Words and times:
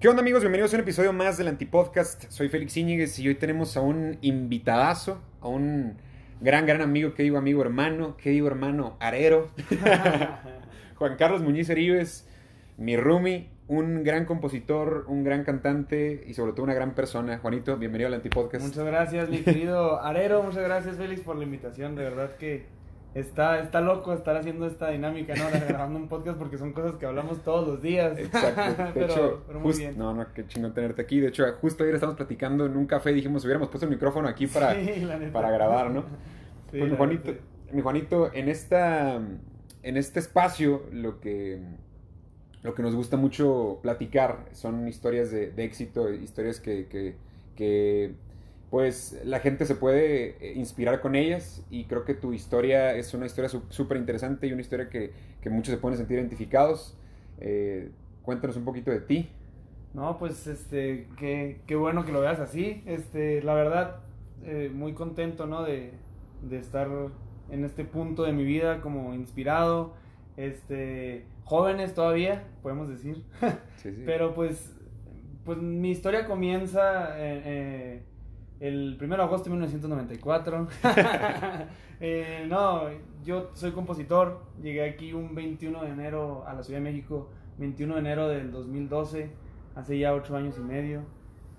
¿Qué 0.00 0.08
onda 0.08 0.22
amigos? 0.22 0.42
Bienvenidos 0.42 0.72
a 0.72 0.76
un 0.76 0.82
episodio 0.82 1.12
más 1.12 1.38
del 1.38 1.48
Antipodcast. 1.48 2.30
Soy 2.30 2.48
Félix 2.48 2.76
Íñiguez 2.76 3.18
y 3.18 3.26
hoy 3.26 3.34
tenemos 3.34 3.76
a 3.76 3.80
un 3.80 4.16
invitadazo, 4.20 5.20
a 5.40 5.48
un 5.48 5.96
gran, 6.40 6.66
gran 6.66 6.82
amigo, 6.82 7.14
que 7.14 7.24
digo 7.24 7.36
amigo 7.36 7.62
hermano, 7.62 8.16
que 8.16 8.30
digo 8.30 8.46
hermano 8.46 8.96
arero, 9.00 9.50
Juan 10.94 11.16
Carlos 11.16 11.42
Muñiz 11.42 11.68
Heribes, 11.68 12.28
mi 12.76 12.96
roomie, 12.96 13.48
un 13.66 14.04
gran 14.04 14.24
compositor, 14.24 15.04
un 15.08 15.24
gran 15.24 15.42
cantante 15.42 16.22
y 16.28 16.34
sobre 16.34 16.52
todo 16.52 16.62
una 16.62 16.74
gran 16.74 16.94
persona. 16.94 17.38
Juanito, 17.38 17.76
bienvenido 17.76 18.06
al 18.06 18.14
Antipodcast. 18.14 18.64
Muchas 18.64 18.84
gracias, 18.84 19.28
mi 19.28 19.38
querido 19.38 20.00
Arero. 20.00 20.44
Muchas 20.44 20.62
gracias, 20.62 20.96
Félix, 20.96 21.22
por 21.22 21.34
la 21.34 21.42
invitación. 21.42 21.96
De 21.96 22.04
verdad 22.04 22.36
que 22.36 22.66
Está, 23.18 23.60
está 23.60 23.80
loco 23.80 24.12
estar 24.12 24.36
haciendo 24.36 24.66
esta 24.66 24.90
dinámica, 24.90 25.34
¿no? 25.34 25.44
Grabando 25.68 25.98
un 25.98 26.08
podcast 26.08 26.38
porque 26.38 26.56
son 26.56 26.72
cosas 26.72 26.96
que 26.96 27.06
hablamos 27.06 27.42
todos 27.42 27.66
los 27.66 27.82
días. 27.82 28.16
Exacto. 28.18 28.84
De 28.84 28.90
pero, 28.94 29.12
hecho, 29.12 29.44
muy 29.60 29.76
bien. 29.76 29.98
No, 29.98 30.14
no, 30.14 30.26
qué 30.32 30.46
chingón 30.46 30.72
tenerte 30.72 31.02
aquí. 31.02 31.20
De 31.20 31.28
hecho, 31.28 31.44
justo 31.60 31.82
ayer 31.82 31.94
estábamos 31.94 32.16
platicando 32.16 32.66
en 32.66 32.76
un 32.76 32.86
café 32.86 33.10
y 33.10 33.14
dijimos, 33.14 33.44
hubiéramos 33.44 33.68
puesto 33.68 33.86
el 33.86 33.90
micrófono 33.90 34.28
aquí 34.28 34.46
para, 34.46 34.76
para 35.32 35.50
grabar, 35.50 35.90
¿no? 35.90 36.04
Sí, 36.70 36.80
pues, 36.80 36.96
Juanito, 36.98 37.32
mi 37.72 37.80
Juanito, 37.80 38.30
en 38.34 38.50
esta 38.50 39.18
en 39.82 39.96
este 39.96 40.18
espacio 40.20 40.82
lo 40.92 41.18
que 41.18 41.62
lo 42.62 42.74
que 42.74 42.82
nos 42.82 42.94
gusta 42.94 43.16
mucho 43.16 43.78
platicar 43.82 44.44
son 44.52 44.86
historias 44.86 45.30
de, 45.30 45.50
de 45.50 45.64
éxito, 45.64 46.12
historias 46.12 46.60
que, 46.60 46.86
que, 46.88 47.16
que 47.56 48.14
pues 48.70 49.18
la 49.24 49.40
gente 49.40 49.64
se 49.64 49.74
puede 49.74 50.36
eh, 50.40 50.52
inspirar 50.54 51.00
con 51.00 51.14
ellas 51.14 51.64
y 51.70 51.84
creo 51.84 52.04
que 52.04 52.14
tu 52.14 52.32
historia 52.32 52.94
es 52.94 53.14
una 53.14 53.26
historia 53.26 53.48
súper 53.70 53.96
interesante 53.96 54.46
y 54.46 54.52
una 54.52 54.60
historia 54.60 54.90
que, 54.90 55.12
que, 55.40 55.48
muchos 55.48 55.72
se 55.72 55.80
pueden 55.80 55.96
sentir 55.96 56.18
identificados. 56.18 56.96
Eh, 57.40 57.90
cuéntanos 58.22 58.56
un 58.56 58.64
poquito 58.64 58.90
de 58.90 59.00
ti. 59.00 59.30
No, 59.94 60.18
pues 60.18 60.46
este, 60.46 61.08
qué, 61.16 61.62
qué, 61.66 61.76
bueno 61.76 62.04
que 62.04 62.12
lo 62.12 62.20
veas 62.20 62.40
así. 62.40 62.82
Este, 62.84 63.42
la 63.42 63.54
verdad, 63.54 64.00
eh, 64.44 64.70
muy 64.72 64.92
contento, 64.92 65.46
¿no? 65.46 65.62
De, 65.62 65.92
de, 66.42 66.58
estar 66.58 66.88
en 67.50 67.64
este 67.64 67.84
punto 67.84 68.24
de 68.24 68.32
mi 68.32 68.44
vida 68.44 68.82
como 68.82 69.14
inspirado. 69.14 69.94
Este, 70.36 71.24
jóvenes 71.44 71.94
todavía, 71.94 72.44
podemos 72.62 72.86
decir. 72.90 73.24
Sí, 73.76 73.94
sí. 73.94 74.02
Pero 74.06 74.34
pues, 74.34 74.76
pues 75.46 75.56
mi 75.56 75.90
historia 75.90 76.26
comienza... 76.26 77.14
Eh, 77.16 78.02
el 78.60 78.98
1 79.00 79.16
de 79.16 79.22
agosto 79.22 79.44
de 79.44 79.50
1994. 79.50 80.68
Eh, 82.00 82.46
no, 82.48 82.82
yo 83.24 83.50
soy 83.54 83.72
compositor. 83.72 84.40
Llegué 84.62 84.88
aquí 84.88 85.12
un 85.12 85.34
21 85.34 85.82
de 85.82 85.90
enero 85.90 86.44
a 86.46 86.54
la 86.54 86.62
Ciudad 86.62 86.78
de 86.78 86.84
México, 86.84 87.28
21 87.58 87.94
de 87.94 88.00
enero 88.00 88.28
del 88.28 88.52
2012, 88.52 89.32
hace 89.74 89.98
ya 89.98 90.14
8 90.14 90.36
años 90.36 90.54
y 90.58 90.60
medio. 90.60 91.02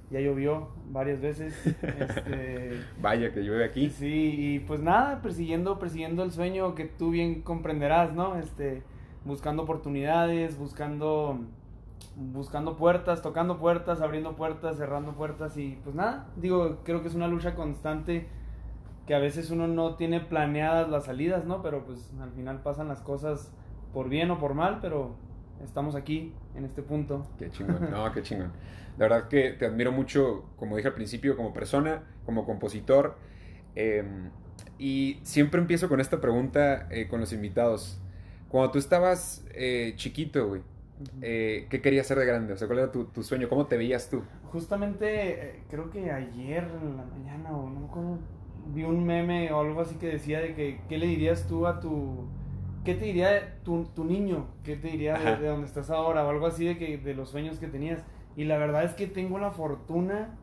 Ya 0.09 0.21
llovió 0.21 0.69
varias 0.91 1.19
veces. 1.19 1.53
Este, 1.81 2.71
Vaya 3.01 3.33
que 3.33 3.41
llueve 3.41 3.65
aquí. 3.65 3.89
Sí, 3.89 4.35
y 4.37 4.59
pues 4.59 4.79
nada, 4.79 5.21
persiguiendo, 5.21 5.77
persiguiendo 5.77 6.23
el 6.23 6.31
sueño 6.31 6.73
que 6.73 6.85
tú 6.85 7.11
bien 7.11 7.41
comprenderás, 7.41 8.13
¿no? 8.13 8.37
Este, 8.37 8.81
buscando 9.25 9.63
oportunidades, 9.63 10.57
buscando 10.57 11.41
buscando 12.15 12.77
puertas, 12.77 13.21
tocando 13.21 13.59
puertas, 13.59 14.01
abriendo 14.01 14.35
puertas, 14.35 14.77
cerrando 14.77 15.13
puertas 15.13 15.57
y 15.57 15.77
pues 15.83 15.95
nada, 15.95 16.27
digo, 16.35 16.79
creo 16.83 17.01
que 17.01 17.07
es 17.07 17.15
una 17.15 17.27
lucha 17.27 17.55
constante 17.55 18.27
que 19.07 19.15
a 19.15 19.19
veces 19.19 19.49
uno 19.49 19.67
no 19.67 19.95
tiene 19.95 20.19
planeadas 20.19 20.89
las 20.89 21.05
salidas, 21.05 21.45
¿no? 21.45 21.61
Pero 21.63 21.83
pues 21.85 22.11
al 22.21 22.31
final 22.31 22.61
pasan 22.61 22.87
las 22.87 23.01
cosas 23.01 23.51
por 23.93 24.07
bien 24.07 24.29
o 24.29 24.37
por 24.37 24.53
mal, 24.53 24.79
pero 24.81 25.15
estamos 25.63 25.95
aquí 25.95 26.33
en 26.55 26.65
este 26.65 26.83
punto. 26.83 27.25
Qué 27.39 27.49
chingón, 27.49 27.89
no, 27.89 28.11
qué 28.11 28.21
chingón. 28.21 28.51
La 28.97 29.07
verdad 29.07 29.27
que 29.27 29.51
te 29.51 29.65
admiro 29.65 29.91
mucho, 29.91 30.45
como 30.57 30.75
dije 30.75 30.89
al 30.89 30.93
principio, 30.93 31.35
como 31.35 31.53
persona, 31.53 32.03
como 32.25 32.45
compositor. 32.45 33.15
Em, 33.75 34.29
y 34.77 35.19
siempre 35.23 35.59
empiezo 35.59 35.89
con 35.89 35.99
esta 35.99 36.21
pregunta 36.21 36.87
eh, 36.91 37.07
con 37.07 37.19
los 37.19 37.33
invitados. 37.33 37.99
Cuando 38.49 38.71
tú 38.71 38.77
estabas 38.77 39.45
eh, 39.53 39.93
chiquito, 39.95 40.49
güey, 40.49 40.61
eh, 41.21 41.67
¿qué 41.69 41.81
querías 41.81 42.07
ser 42.07 42.19
de 42.19 42.25
grande? 42.25 42.53
O 42.53 42.57
sea, 42.57 42.67
¿cuál 42.67 42.79
era 42.79 42.91
tu, 42.91 43.23
sueño? 43.23 43.47
¿Cómo 43.49 43.67
te 43.67 43.77
veías 43.77 44.09
tú? 44.09 44.21
Justamente, 44.51 45.05
eh, 45.31 45.63
creo 45.69 45.89
que 45.89 46.11
ayer 46.11 46.67
en 46.81 46.97
la 46.97 47.05
mañana 47.05 47.51
o 47.55 47.69
no 47.69 48.19
vi 48.73 48.83
un 48.83 49.05
meme 49.05 49.51
o 49.51 49.61
algo 49.61 49.81
así 49.81 49.95
que 49.95 50.07
decía 50.07 50.39
de 50.39 50.53
que, 50.53 50.81
¿qué 50.89 50.97
le 50.97 51.07
dirías 51.07 51.47
tú 51.47 51.67
a 51.67 51.79
tu... 51.79 52.27
¿Qué 52.83 52.95
te 52.95 53.05
diría 53.05 53.59
tu, 53.63 53.85
tu 53.95 54.05
niño? 54.05 54.47
¿Qué 54.63 54.75
te 54.75 54.89
diría 54.89 55.17
de, 55.17 55.47
donde 55.47 55.67
estás 55.67 55.89
ahora? 55.89 56.25
O 56.25 56.29
algo 56.29 56.47
así 56.47 56.65
de, 56.65 56.77
que, 56.77 56.97
de 56.97 57.13
los 57.13 57.29
sueños 57.29 57.59
que 57.59 57.67
tenías. 57.67 58.03
Y 58.35 58.45
la 58.45 58.57
verdad 58.57 58.83
es 58.83 58.93
que 58.93 59.05
tengo 59.05 59.37
la 59.37 59.51
fortuna 59.51 60.37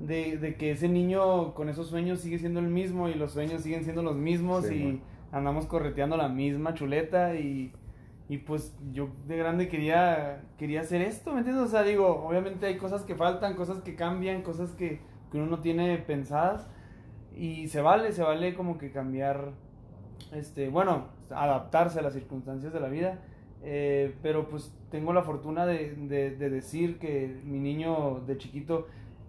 de, 0.00 0.36
de, 0.36 0.56
que 0.56 0.72
ese 0.72 0.88
niño 0.88 1.54
con 1.54 1.68
esos 1.68 1.88
sueños 1.88 2.20
sigue 2.20 2.38
siendo 2.38 2.60
el 2.60 2.66
mismo 2.66 3.08
y 3.08 3.14
los 3.14 3.32
sueños 3.32 3.62
siguen 3.62 3.84
siendo 3.84 4.02
los 4.02 4.16
mismos 4.16 4.70
y 4.70 5.00
andamos 5.32 5.66
correteando 5.66 6.16
la 6.16 6.28
misma 6.28 6.74
chuleta 6.74 7.36
y 7.36 7.72
y 8.28 8.38
pues 8.38 8.76
yo 8.92 9.08
de 9.26 9.36
grande 9.36 9.68
quería, 9.68 10.42
quería 10.58 10.80
hacer 10.80 11.00
esto, 11.00 11.32
¿me 11.32 11.38
entiendes? 11.38 11.64
O 11.64 11.68
sea, 11.68 11.84
digo, 11.84 12.26
obviamente 12.26 12.66
hay 12.66 12.76
cosas 12.76 13.02
que 13.02 13.14
faltan, 13.14 13.54
cosas 13.54 13.80
que 13.82 13.94
cambian, 13.94 14.42
cosas 14.42 14.72
que, 14.72 15.00
que 15.30 15.38
uno 15.38 15.46
no 15.46 15.60
tiene 15.60 15.96
pensadas. 15.98 16.68
Y 17.36 17.68
se 17.68 17.80
vale, 17.82 18.12
se 18.12 18.22
vale 18.22 18.54
como 18.54 18.78
que 18.78 18.90
cambiar, 18.90 19.52
este, 20.32 20.68
bueno, 20.70 21.06
adaptarse 21.30 22.00
a 22.00 22.02
las 22.02 22.14
circunstancias 22.14 22.72
de 22.72 22.80
la 22.80 22.88
vida. 22.88 23.20
Eh, 23.62 24.14
pero 24.22 24.48
pues 24.48 24.72
tengo 24.90 25.12
la 25.12 25.22
fortuna 25.22 25.64
de, 25.64 25.94
de, 25.94 26.30
de, 26.30 26.50
decir 26.50 26.98
que 26.98 27.40
mi 27.44 27.58
niño 27.58 28.22
de 28.26 28.38
chiquito, 28.38 28.86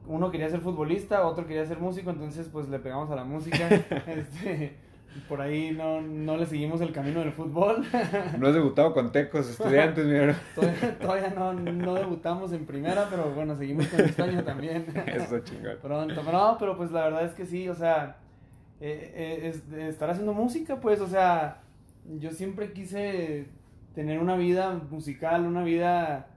uno 0.08 0.32
quería 0.32 0.50
ser 0.50 0.62
futbolista, 0.62 1.26
otro 1.26 1.48
quería 1.48 1.66
ser 1.66 1.80
músico, 1.80 2.10
entonces 2.10 2.48
pues 2.48 2.68
le 2.70 2.80
pegamos 2.80 3.10
a 3.12 3.16
la 3.16 3.24
música. 3.24 3.68
este, 4.08 4.76
por 5.28 5.42
ahí 5.42 5.72
no, 5.72 6.02
no 6.02 6.38
le 6.38 6.46
seguimos 6.46 6.82
el 6.82 6.92
camino 6.92 7.20
del 7.20 7.32
fútbol. 7.32 7.86
No 8.38 8.48
has 8.48 8.54
debutado 8.54 8.94
con 8.94 9.12
Tecos, 9.12 9.50
estudiantes, 9.52 10.06
mira. 10.06 10.36
Todavía, 11.00 11.30
no, 11.30 11.54
no, 11.54 11.96
debutamos 11.96 12.52
en 12.54 12.66
primera, 12.66 13.08
pero 13.10 13.32
bueno, 13.34 13.56
seguimos 13.56 13.88
con 13.88 14.00
el 14.02 14.14
sueño 14.14 14.44
también. 14.44 14.86
Eso 15.06 15.40
chingón. 15.40 15.78
Pronto, 15.82 16.24
no, 16.24 16.58
pero 16.60 16.78
pues 16.78 16.92
la 16.92 17.06
verdad 17.06 17.26
es 17.26 17.34
que 17.34 17.46
sí, 17.46 17.68
o 17.70 17.76
sea, 17.76 18.18
eh, 18.80 19.14
eh, 19.16 19.48
es, 19.50 19.72
estar 19.74 20.10
haciendo 20.10 20.34
música, 20.34 20.80
pues, 20.80 21.02
o 21.02 21.08
sea, 21.08 21.62
yo 22.20 22.32
siempre 22.32 22.74
quise 22.74 23.48
tener 23.96 24.20
una 24.20 24.36
vida 24.36 24.82
musical, 24.90 25.46
una 25.46 25.64
vida 25.64 26.28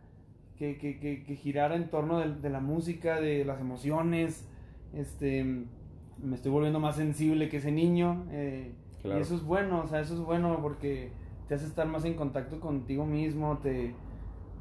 que, 0.58 0.78
que, 0.78 0.98
que, 0.98 1.22
que 1.22 1.36
girara 1.36 1.76
en 1.76 1.88
torno 1.88 2.18
de, 2.18 2.34
de 2.34 2.50
la 2.50 2.60
música, 2.60 3.20
de 3.20 3.44
las 3.44 3.60
emociones, 3.60 4.46
este 4.94 5.64
me 6.22 6.36
estoy 6.36 6.50
volviendo 6.50 6.80
más 6.80 6.96
sensible 6.96 7.48
que 7.48 7.58
ese 7.58 7.72
niño. 7.72 8.26
Eh, 8.30 8.72
y 9.04 9.10
eso 9.12 9.34
es 9.34 9.42
bueno, 9.42 9.82
o 9.82 9.86
sea, 9.86 10.00
eso 10.00 10.14
es 10.14 10.20
bueno 10.20 10.58
porque 10.60 11.12
te 11.48 11.54
hace 11.54 11.66
estar 11.66 11.86
más 11.86 12.04
en 12.04 12.14
contacto 12.14 12.60
contigo 12.60 13.06
mismo, 13.06 13.58
te, 13.58 13.94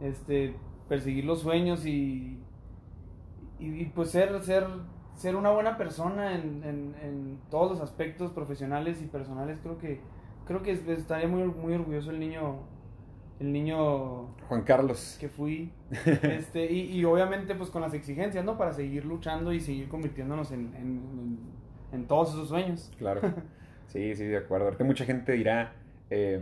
este, 0.02 0.56
perseguir 0.88 1.26
los 1.26 1.42
sueños 1.42 1.86
y, 1.86 2.40
y, 3.60 3.86
pues 3.88 4.12
ser, 4.12 4.42
ser, 4.42 4.66
ser 5.16 5.36
una 5.36 5.52
buena 5.52 5.78
persona 5.78 6.36
en, 6.36 6.64
en, 6.64 6.96
en, 7.02 7.40
todos 7.50 7.72
los 7.72 7.82
aspectos 7.82 8.32
profesionales 8.32 9.02
y 9.02 9.06
personales. 9.06 9.60
Creo 9.62 9.78
que, 9.78 10.00
creo 10.46 10.64
que 10.64 10.72
estaría 10.72 11.28
muy, 11.28 11.44
muy 11.44 11.74
orgulloso 11.74 12.12
el 12.12 12.20
niño 12.20 12.60
el 13.40 13.54
niño 13.54 14.36
Juan 14.48 14.64
Carlos 14.64 15.18
que 15.20 15.30
fui 15.30 15.72
este 16.24 16.72
y, 16.72 16.98
y, 17.00 17.06
obviamente 17.06 17.56
pues 17.56 17.70
con 17.70 17.82
las 17.82 17.94
exigencias 17.94 18.44
no 18.44 18.58
para 18.58 18.74
seguir 18.74 19.06
luchando 19.06 19.54
y 19.54 19.60
seguir 19.60 19.88
convirtiéndonos 19.88 20.52
en, 20.52 20.74
en, 20.76 21.40
en, 21.94 22.08
todos 22.08 22.30
esos 22.30 22.50
sueños 22.50 22.92
claro 22.98 23.22
sí 23.88 24.16
sí 24.16 24.26
de 24.26 24.38
acuerdo 24.38 24.66
ahorita 24.66 24.84
mucha 24.84 25.06
gente 25.06 25.32
dirá 25.34 25.74
eh, 26.10 26.40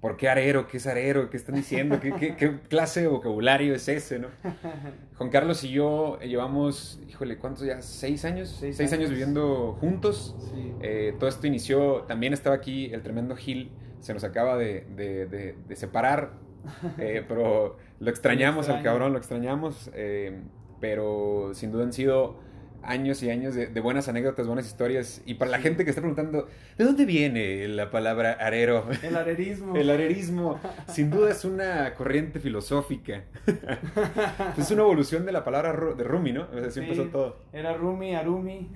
¿por 0.00 0.16
qué 0.16 0.28
arero? 0.28 0.66
¿qué 0.66 0.78
es 0.78 0.86
arero? 0.86 1.28
¿qué 1.30 1.36
están 1.36 1.56
diciendo? 1.56 2.00
¿Qué, 2.00 2.12
qué, 2.12 2.36
qué 2.36 2.58
clase 2.68 3.02
de 3.02 3.08
vocabulario 3.08 3.74
es 3.74 3.86
ese? 3.88 4.18
¿no? 4.18 4.28
Juan 5.18 5.30
Carlos 5.30 5.62
y 5.64 5.70
yo 5.70 6.18
llevamos 6.20 7.00
híjole 7.08 7.36
¿cuántos 7.36 7.66
ya? 7.66 7.82
¿seis 7.82 8.24
años? 8.24 8.56
seis, 8.58 8.92
años. 8.92 9.10
viviendo 9.10 9.76
juntos 9.80 10.34
sí. 10.54 10.72
eh, 10.80 11.14
todo 11.18 11.28
esto 11.28 11.46
inició 11.46 12.04
también 12.08 12.32
estaba 12.32 12.56
aquí 12.56 12.86
el 12.92 13.02
tremendo 13.02 13.36
Gil 13.36 13.70
se 14.00 14.14
nos 14.14 14.24
acaba 14.24 14.56
de, 14.56 14.86
de, 14.96 15.26
de, 15.26 15.76
separar, 15.76 16.32
eh, 16.98 17.24
pero 17.26 17.76
lo 17.98 18.10
extrañamos 18.10 18.68
al 18.68 18.82
cabrón, 18.82 19.12
lo 19.12 19.18
extrañamos, 19.18 19.90
eh, 19.94 20.40
pero 20.80 21.50
sin 21.54 21.72
duda 21.72 21.84
han 21.84 21.92
sido 21.92 22.38
años 22.82 23.22
y 23.22 23.30
años 23.30 23.54
de, 23.54 23.68
buenas 23.80 24.08
anécdotas, 24.08 24.46
buenas 24.46 24.66
historias. 24.66 25.22
Y 25.26 25.34
para 25.34 25.50
la 25.50 25.58
gente 25.58 25.84
que 25.84 25.90
está 25.90 26.00
preguntando, 26.00 26.48
¿de 26.78 26.84
dónde 26.84 27.04
viene 27.04 27.68
la 27.68 27.90
palabra 27.90 28.32
arero? 28.32 28.86
El 29.02 29.16
arerismo. 29.16 29.76
El 29.76 29.90
arerismo, 29.90 30.58
sin 30.88 31.10
duda 31.10 31.30
es 31.30 31.44
una 31.44 31.94
corriente 31.94 32.40
filosófica. 32.40 33.24
es 34.58 34.70
una 34.70 34.82
evolución 34.82 35.26
de 35.26 35.32
la 35.32 35.44
palabra 35.44 35.94
de 35.94 36.04
Rumi, 36.04 36.32
¿no? 36.32 36.48
Así 36.66 36.80
empezó 36.80 37.04
todo. 37.06 37.36
Era 37.52 37.74
Rumi, 37.74 38.14
Arumi. 38.14 38.70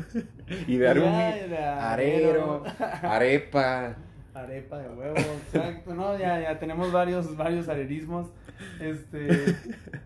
y 0.66 0.76
de 0.76 0.88
Arumi, 0.88 1.54
arero, 1.56 2.64
arepa. 3.02 3.96
Arepa 4.42 4.78
de 4.78 4.88
huevo, 4.88 5.16
exacto, 5.16 5.94
¿no? 5.94 6.18
Ya, 6.18 6.40
ya 6.40 6.58
tenemos 6.58 6.92
varios, 6.92 7.36
varios 7.36 7.68
arerismos. 7.68 8.28
Este, 8.80 9.44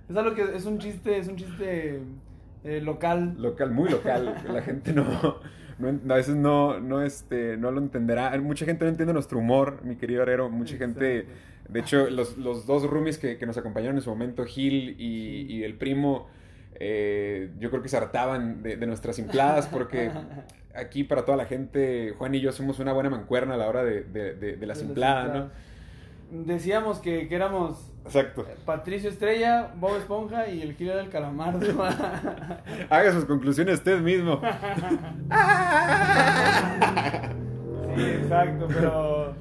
es 0.08 0.17
algo 0.17 0.34
que 0.34 0.56
es 0.56 0.64
un 0.67 0.79
chiste, 0.79 1.19
es 1.19 1.29
un 1.29 1.37
chiste 1.37 2.00
eh, 2.64 2.81
local. 2.81 3.34
Local, 3.38 3.70
muy 3.70 3.90
local. 3.90 4.34
La 4.52 4.62
gente 4.62 4.93
no, 4.93 5.05
no, 5.79 6.14
a 6.14 6.17
veces 6.17 6.37
no, 6.37 6.81
no, 6.81 7.02
este, 7.02 7.56
no 7.56 7.70
lo 7.70 7.81
entenderá. 7.81 8.38
Mucha 8.40 8.64
gente 8.64 8.84
no 8.84 8.90
entiende 8.90 9.12
nuestro 9.12 9.38
humor, 9.38 9.81
mi 9.84 9.96
querido 9.96 10.23
Herrero. 10.23 10.49
Mucha 10.49 10.76
gente, 10.76 11.26
de 11.69 11.81
hecho, 11.81 12.08
los, 12.11 12.38
los 12.38 12.67
dos 12.67 12.85
roomies 12.85 13.19
que, 13.19 13.38
que, 13.38 13.46
nos 13.46 13.56
acompañaron 13.56 13.96
en 13.96 14.02
su 14.02 14.11
momento, 14.11 14.44
Gil 14.44 14.96
y, 14.99 15.46
y 15.49 15.64
el 15.64 15.75
primo, 15.75 16.28
eh, 16.75 17.50
yo 17.58 17.70
creo 17.70 17.82
que 17.82 17.88
se 17.88 17.96
hartaban 17.96 18.62
de, 18.62 18.76
de 18.76 18.87
nuestras 18.87 19.17
simpladas 19.17 19.67
porque 19.67 20.11
aquí 20.75 21.05
para 21.05 21.25
toda 21.25 21.37
la 21.37 21.47
gente, 21.47 22.15
Juan 22.19 22.35
y 22.35 22.41
yo 22.41 22.53
somos 22.53 22.79
una 22.79 22.93
buena 22.93 23.11
mancuerna 23.11 23.55
a 23.55 23.57
la 23.57 23.69
hora 23.69 23.85
de, 23.85 24.03
de, 24.05 24.35
de 24.35 24.67
la 24.67 24.75
simplada, 24.75 25.35
¿no? 25.35 25.51
Decíamos 26.45 26.99
que, 26.99 27.29
que 27.29 27.35
éramos 27.35 27.93
Exacto. 28.05 28.45
Patricio 28.65 29.09
Estrella, 29.09 29.71
Bob 29.79 29.97
Esponja 29.97 30.49
y 30.49 30.61
el 30.63 30.75
killer 30.77 30.97
del 30.97 31.09
calamar. 31.09 31.57
Haga 32.91 33.13
sus 33.13 33.25
conclusiones 33.25 33.77
usted 33.77 34.01
mismo. 34.01 34.41
sí, 37.95 38.03
exacto, 38.03 38.67
pero, 38.69 39.35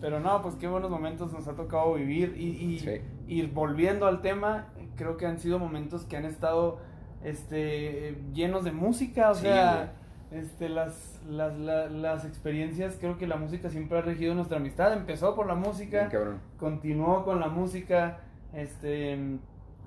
pero 0.00 0.20
no, 0.20 0.40
pues 0.42 0.54
qué 0.56 0.66
buenos 0.66 0.90
momentos 0.90 1.32
nos 1.32 1.46
ha 1.46 1.54
tocado 1.54 1.94
vivir. 1.94 2.34
Y, 2.38 2.80
y, 3.28 3.42
volviendo 3.46 4.06
al 4.06 4.22
tema, 4.22 4.68
creo 4.96 5.16
que 5.18 5.26
han 5.26 5.38
sido 5.38 5.58
momentos 5.58 6.04
que 6.04 6.16
han 6.16 6.24
estado 6.24 6.78
este, 7.22 8.16
llenos 8.32 8.64
de 8.64 8.72
música, 8.72 9.30
o 9.30 9.34
sea, 9.34 9.92
este, 10.30 10.68
las, 10.68 11.20
las, 11.28 11.56
las, 11.56 12.24
experiencias, 12.24 12.96
creo 12.98 13.16
que 13.16 13.26
la 13.26 13.36
música 13.36 13.70
siempre 13.70 13.98
ha 13.98 14.02
regido 14.02 14.34
nuestra 14.34 14.56
amistad. 14.56 14.92
Empezó 14.92 15.34
por 15.36 15.46
la 15.46 15.54
música, 15.54 16.10
continuó 16.58 17.24
con 17.24 17.40
la 17.40 17.48
música, 17.48 18.18
este, 18.52 19.38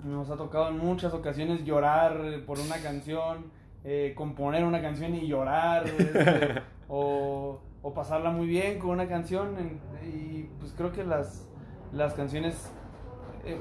nos 0.04 0.30
ha 0.30 0.36
tocado 0.36 0.68
en 0.68 0.78
muchas 0.78 1.12
ocasiones 1.12 1.64
llorar 1.64 2.44
por 2.46 2.58
una 2.58 2.76
canción, 2.78 3.50
eh, 3.84 4.14
componer 4.16 4.64
una 4.64 4.80
canción 4.80 5.14
y 5.14 5.26
llorar, 5.26 5.86
este, 5.86 6.62
o, 6.88 7.60
o, 7.82 7.94
pasarla 7.94 8.30
muy 8.30 8.46
bien 8.46 8.78
con 8.78 8.90
una 8.90 9.08
canción. 9.08 9.80
y 10.02 10.44
pues 10.58 10.72
creo 10.72 10.90
que 10.90 11.04
las, 11.04 11.46
las 11.92 12.14
canciones, 12.14 12.72
eh, 13.44 13.58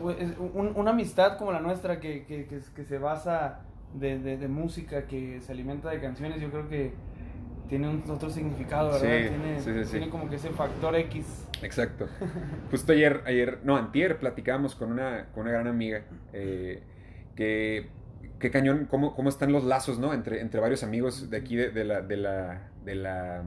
una 0.75 0.91
amistad 0.91 1.37
como 1.37 1.51
la 1.51 1.59
nuestra 1.59 1.99
que, 1.99 2.25
que, 2.25 2.45
que, 2.45 2.61
que 2.73 2.83
se 2.85 2.97
basa 2.99 3.65
de, 3.93 4.19
de, 4.19 4.47
música 4.47 5.07
que 5.07 5.41
se 5.41 5.51
alimenta 5.51 5.89
de 5.89 5.99
canciones, 5.99 6.41
yo 6.41 6.49
creo 6.49 6.69
que 6.69 6.93
tiene 7.67 7.87
un 7.87 8.03
otro 8.09 8.29
significado, 8.29 8.91
¿verdad? 8.91 9.29
tiene, 9.63 9.83
tiene 9.85 10.09
como 10.09 10.29
que 10.29 10.35
ese 10.35 10.49
factor 10.49 10.95
X. 10.95 11.47
Exacto. 11.61 12.07
Justo 12.71 12.93
ayer, 12.93 13.21
ayer, 13.25 13.59
no, 13.63 13.77
antier 13.77 14.17
platicábamos 14.17 14.75
con 14.75 14.91
una, 14.91 15.27
con 15.33 15.43
una 15.43 15.51
gran 15.51 15.67
amiga 15.67 16.03
eh, 16.33 16.83
que 17.35 17.89
qué 18.39 18.51
cañón, 18.51 18.87
cómo, 18.89 19.15
cómo 19.15 19.29
están 19.29 19.51
los 19.51 19.63
lazos, 19.63 19.99
¿no? 19.99 20.13
Entre, 20.13 20.41
entre 20.41 20.59
varios 20.59 20.83
amigos 20.83 21.29
de 21.29 21.37
aquí, 21.37 21.55
de, 21.55 21.69
de 21.69 21.83
la, 21.83 22.01
de 22.01 22.17
la, 22.17 22.69
de 22.83 22.95
la, 22.95 23.43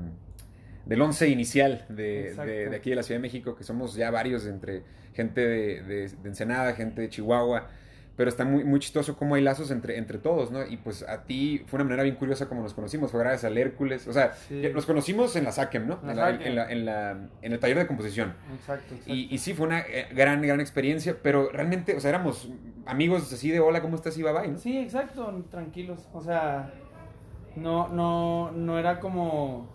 del 0.85 1.03
once 1.03 1.29
inicial 1.29 1.85
de, 1.89 2.35
de, 2.35 2.77
aquí 2.77 2.91
de 2.91 2.97
la 2.97 3.03
Ciudad 3.03 3.19
de 3.19 3.23
México, 3.23 3.57
que 3.57 3.65
somos 3.65 3.95
ya 3.95 4.11
varios 4.11 4.47
entre 4.47 4.83
gente 5.15 5.41
de, 5.41 5.83
de, 5.83 6.11
Ensenada, 6.25 6.75
gente 6.75 7.01
de 7.01 7.09
Chihuahua, 7.09 7.69
pero 8.17 8.29
está 8.29 8.45
muy, 8.45 8.65
muy 8.65 8.79
chistoso 8.81 9.17
cómo 9.17 9.35
hay 9.35 9.43
lazos 9.43 9.71
entre, 9.71 9.97
entre 9.97 10.19
todos, 10.19 10.51
¿no? 10.51 10.67
Y 10.67 10.77
pues 10.77 11.03
a 11.09 11.25
ti 11.25 11.63
fue 11.67 11.79
una 11.79 11.85
manera 11.85 12.03
bien 12.03 12.17
curiosa 12.17 12.49
como 12.49 12.63
nos 12.63 12.75
conocimos, 12.75 13.11
fue 13.11 13.21
gracias 13.21 13.45
al 13.45 13.57
Hércules, 13.57 14.07
o 14.07 14.13
sea, 14.13 14.35
nos 14.75 14.87
conocimos 14.87 15.35
en 15.37 15.45
la 15.45 15.53
SACEM, 15.53 15.87
¿no? 15.87 15.99
En, 16.03 16.17
la, 16.17 16.31
en, 16.31 16.85
la, 16.85 17.13
en, 17.43 17.53
el 17.53 17.59
taller 17.59 17.79
de 17.79 17.87
composición. 17.87 18.35
Exacto. 18.55 18.95
Y, 19.07 19.35
y, 19.35 19.39
sí, 19.39 19.55
fue 19.55 19.67
una 19.67 19.81
eh, 19.81 20.09
gran, 20.15 20.43
gran 20.43 20.61
experiencia, 20.61 21.17
pero 21.23 21.51
realmente, 21.51 21.97
o 21.97 22.01
sea, 22.01 22.11
éramos 22.11 22.51
amigos 22.85 23.33
así 23.33 23.51
de 23.51 23.61
hola, 23.61 23.81
¿cómo 23.81 23.97
estás? 23.97 24.17
Y 24.19 24.23
bye 24.23 24.33
bye, 24.33 24.49
¿no? 24.49 24.59
Sí, 24.59 24.77
exacto, 24.79 25.45
tranquilos, 25.51 26.09
o 26.13 26.21
sea, 26.21 26.71
no, 27.57 27.89
no, 27.89 28.51
no 28.53 28.79
era 28.79 29.01
como 29.01 29.72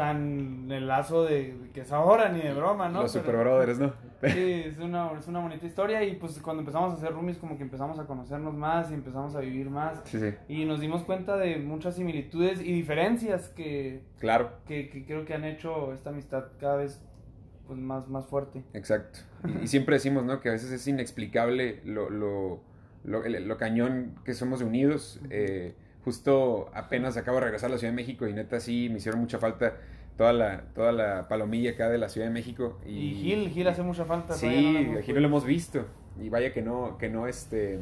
tan 0.00 0.72
el 0.72 0.88
lazo 0.88 1.24
de, 1.24 1.54
que 1.74 1.82
es 1.82 1.92
ahora 1.92 2.30
ni 2.30 2.40
de 2.40 2.54
broma, 2.54 2.88
¿no? 2.88 3.02
Los 3.02 3.12
Super 3.12 3.36
Brothers, 3.36 3.78
¿no? 3.78 3.92
sí, 4.22 4.62
es 4.64 4.78
una, 4.78 5.12
es 5.12 5.28
una 5.28 5.40
bonita 5.40 5.66
historia 5.66 6.02
y 6.02 6.16
pues 6.16 6.38
cuando 6.38 6.62
empezamos 6.62 6.92
a 6.92 6.94
hacer 6.94 7.12
roomies 7.12 7.36
como 7.36 7.58
que 7.58 7.64
empezamos 7.64 7.98
a 7.98 8.06
conocernos 8.06 8.54
más 8.54 8.90
y 8.90 8.94
empezamos 8.94 9.34
a 9.34 9.40
vivir 9.40 9.68
más. 9.68 10.00
Sí, 10.04 10.18
sí. 10.18 10.32
Y 10.48 10.64
nos 10.64 10.80
dimos 10.80 11.02
cuenta 11.02 11.36
de 11.36 11.58
muchas 11.58 11.96
similitudes 11.96 12.62
y 12.62 12.72
diferencias 12.72 13.50
que, 13.50 14.02
claro. 14.18 14.52
que, 14.66 14.88
que 14.88 15.04
creo 15.04 15.26
que 15.26 15.34
han 15.34 15.44
hecho 15.44 15.92
esta 15.92 16.08
amistad 16.08 16.44
cada 16.58 16.76
vez 16.76 17.02
pues, 17.66 17.78
más, 17.78 18.08
más 18.08 18.26
fuerte. 18.26 18.64
Exacto. 18.72 19.18
Y, 19.62 19.66
siempre 19.66 19.96
decimos, 19.96 20.24
¿no? 20.24 20.40
Que 20.40 20.48
a 20.48 20.52
veces 20.52 20.72
es 20.72 20.88
inexplicable 20.88 21.82
lo, 21.84 22.08
lo, 22.08 22.62
lo, 23.04 23.28
lo 23.28 23.58
cañón 23.58 24.18
que 24.24 24.32
somos 24.32 24.62
unidos. 24.62 25.20
Eh, 25.28 25.74
justo 26.04 26.70
apenas 26.74 27.16
acabo 27.16 27.38
de 27.38 27.44
regresar 27.44 27.70
a 27.70 27.72
la 27.74 27.78
Ciudad 27.78 27.92
de 27.92 27.96
México 27.96 28.26
y 28.26 28.32
neta 28.32 28.60
sí 28.60 28.88
me 28.90 28.96
hicieron 28.98 29.20
mucha 29.20 29.38
falta 29.38 29.76
toda 30.16 30.32
la, 30.32 30.62
toda 30.74 30.92
la 30.92 31.28
palomilla 31.28 31.70
acá 31.70 31.88
de 31.88 31.98
la 31.98 32.08
Ciudad 32.08 32.26
de 32.26 32.32
México. 32.32 32.78
Y, 32.86 33.14
Gil, 33.14 33.48
Gil 33.48 33.66
hace 33.68 33.82
mucha 33.82 34.04
falta. 34.04 34.34
Sí, 34.34 34.88
no 34.92 35.00
Gil 35.00 35.14
lo 35.14 35.26
hemos 35.26 35.44
visto. 35.44 35.86
Y 36.20 36.28
vaya 36.28 36.52
que 36.52 36.60
no, 36.60 36.98
que 36.98 37.08
no, 37.08 37.26
este, 37.26 37.78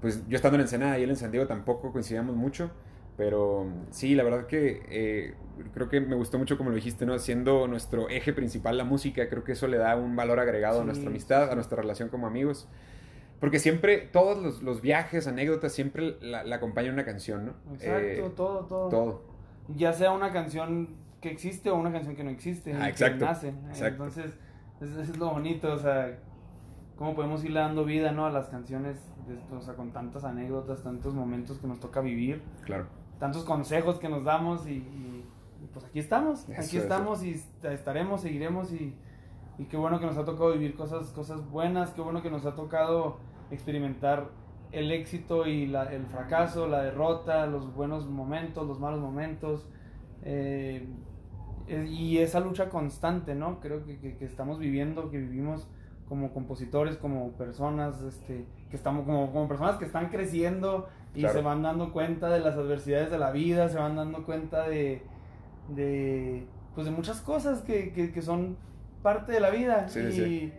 pues 0.00 0.26
yo 0.28 0.36
estando 0.36 0.56
en 0.56 0.62
Ensenada 0.62 0.98
y 0.98 1.02
él 1.02 1.10
en 1.10 1.16
San 1.16 1.30
Diego 1.30 1.46
tampoco 1.46 1.92
coincidíamos 1.92 2.36
mucho. 2.36 2.70
Pero 3.16 3.66
sí, 3.90 4.14
la 4.14 4.22
verdad 4.22 4.46
que 4.46 4.82
eh, 4.88 5.34
creo 5.74 5.88
que 5.88 6.00
me 6.00 6.16
gustó 6.16 6.38
mucho 6.38 6.56
como 6.56 6.70
lo 6.70 6.76
dijiste, 6.76 7.04
¿no? 7.04 7.18
Siendo 7.18 7.68
nuestro 7.68 8.08
eje 8.08 8.32
principal 8.32 8.78
la 8.78 8.84
música, 8.84 9.28
creo 9.28 9.44
que 9.44 9.52
eso 9.52 9.68
le 9.68 9.76
da 9.76 9.94
un 9.96 10.16
valor 10.16 10.40
agregado 10.40 10.80
a 10.80 10.84
nuestra 10.84 11.10
amistad, 11.10 11.50
a 11.52 11.54
nuestra 11.54 11.76
relación 11.76 12.08
como 12.08 12.26
amigos. 12.26 12.66
Porque 13.42 13.58
siempre, 13.58 13.98
todos 13.98 14.40
los, 14.40 14.62
los 14.62 14.80
viajes, 14.80 15.26
anécdotas, 15.26 15.72
siempre 15.72 16.16
la, 16.20 16.44
la, 16.44 16.56
acompaña 16.56 16.92
una 16.92 17.04
canción, 17.04 17.46
¿no? 17.46 17.74
Exacto, 17.74 18.06
eh, 18.06 18.32
todo, 18.36 18.60
todo. 18.66 18.88
Todo. 18.88 19.22
Ya 19.76 19.92
sea 19.92 20.12
una 20.12 20.30
canción 20.30 20.90
que 21.20 21.32
existe 21.32 21.68
o 21.68 21.74
una 21.74 21.90
canción 21.90 22.14
que 22.14 22.22
no 22.22 22.30
existe. 22.30 22.72
Ah, 22.72 22.88
exacto. 22.88 23.18
Que 23.18 23.24
nace. 23.24 23.48
Entonces, 23.88 24.38
eso 24.80 25.00
es 25.00 25.16
lo 25.16 25.30
bonito, 25.30 25.72
o 25.72 25.76
sea, 25.76 26.20
cómo 26.94 27.16
podemos 27.16 27.42
irle 27.44 27.58
dando 27.58 27.84
vida, 27.84 28.12
¿no? 28.12 28.26
A 28.26 28.30
las 28.30 28.46
canciones, 28.46 28.98
de, 29.26 29.56
o 29.56 29.60
sea, 29.60 29.74
con 29.74 29.90
tantas 29.90 30.22
anécdotas, 30.22 30.84
tantos 30.84 31.12
momentos 31.12 31.58
que 31.58 31.66
nos 31.66 31.80
toca 31.80 32.00
vivir. 32.00 32.42
Claro. 32.64 32.86
Tantos 33.18 33.42
consejos 33.42 33.98
que 33.98 34.08
nos 34.08 34.22
damos 34.22 34.68
y, 34.68 35.26
pues 35.72 35.84
aquí 35.84 35.98
estamos, 35.98 36.48
aquí 36.56 36.76
estamos 36.76 37.24
y 37.24 37.42
estaremos, 37.64 38.20
seguiremos 38.20 38.72
y, 38.72 38.94
y 39.58 39.64
qué 39.64 39.76
bueno 39.76 39.98
que 39.98 40.06
nos 40.06 40.16
ha 40.16 40.24
tocado 40.24 40.52
vivir 40.52 40.76
cosas, 40.76 41.08
cosas 41.08 41.44
buenas, 41.50 41.90
qué 41.90 42.02
bueno 42.02 42.22
que 42.22 42.30
nos 42.30 42.46
ha 42.46 42.54
tocado 42.54 43.31
experimentar 43.52 44.30
el 44.72 44.90
éxito 44.90 45.46
y 45.46 45.66
la, 45.66 45.84
el 45.92 46.06
fracaso, 46.06 46.66
la 46.66 46.82
derrota, 46.82 47.46
los 47.46 47.74
buenos 47.74 48.06
momentos, 48.06 48.66
los 48.66 48.80
malos 48.80 49.00
momentos. 49.00 49.68
Eh, 50.24 50.86
y 51.68 52.18
esa 52.18 52.40
lucha 52.40 52.68
constante, 52.68 53.34
¿no? 53.34 53.60
Creo 53.60 53.84
que, 53.84 53.98
que, 53.98 54.24
estamos 54.24 54.58
viviendo, 54.58 55.10
que 55.10 55.18
vivimos 55.18 55.68
como 56.08 56.32
compositores, 56.32 56.96
como 56.96 57.32
personas, 57.32 58.02
este, 58.02 58.46
que 58.70 58.76
estamos 58.76 59.04
como, 59.04 59.32
como 59.32 59.48
personas 59.48 59.76
que 59.76 59.84
están 59.84 60.08
creciendo 60.08 60.88
y 61.14 61.22
se 61.22 61.40
van 61.40 61.62
dando 61.62 61.92
cuenta 61.92 62.30
de 62.30 62.40
las 62.40 62.56
adversidades 62.56 63.10
de 63.10 63.18
la 63.18 63.30
vida, 63.30 63.68
se 63.68 63.78
van 63.78 63.96
dando 63.96 64.24
cuenta 64.24 64.68
de, 64.68 65.02
de 65.68 66.46
pues 66.74 66.86
de 66.86 66.90
muchas 66.90 67.20
cosas 67.20 67.60
que, 67.60 67.92
que, 67.92 68.22
son 68.22 68.56
parte 69.02 69.32
de 69.32 69.40
la 69.40 69.50
vida 69.50 69.86
y, 69.94 70.52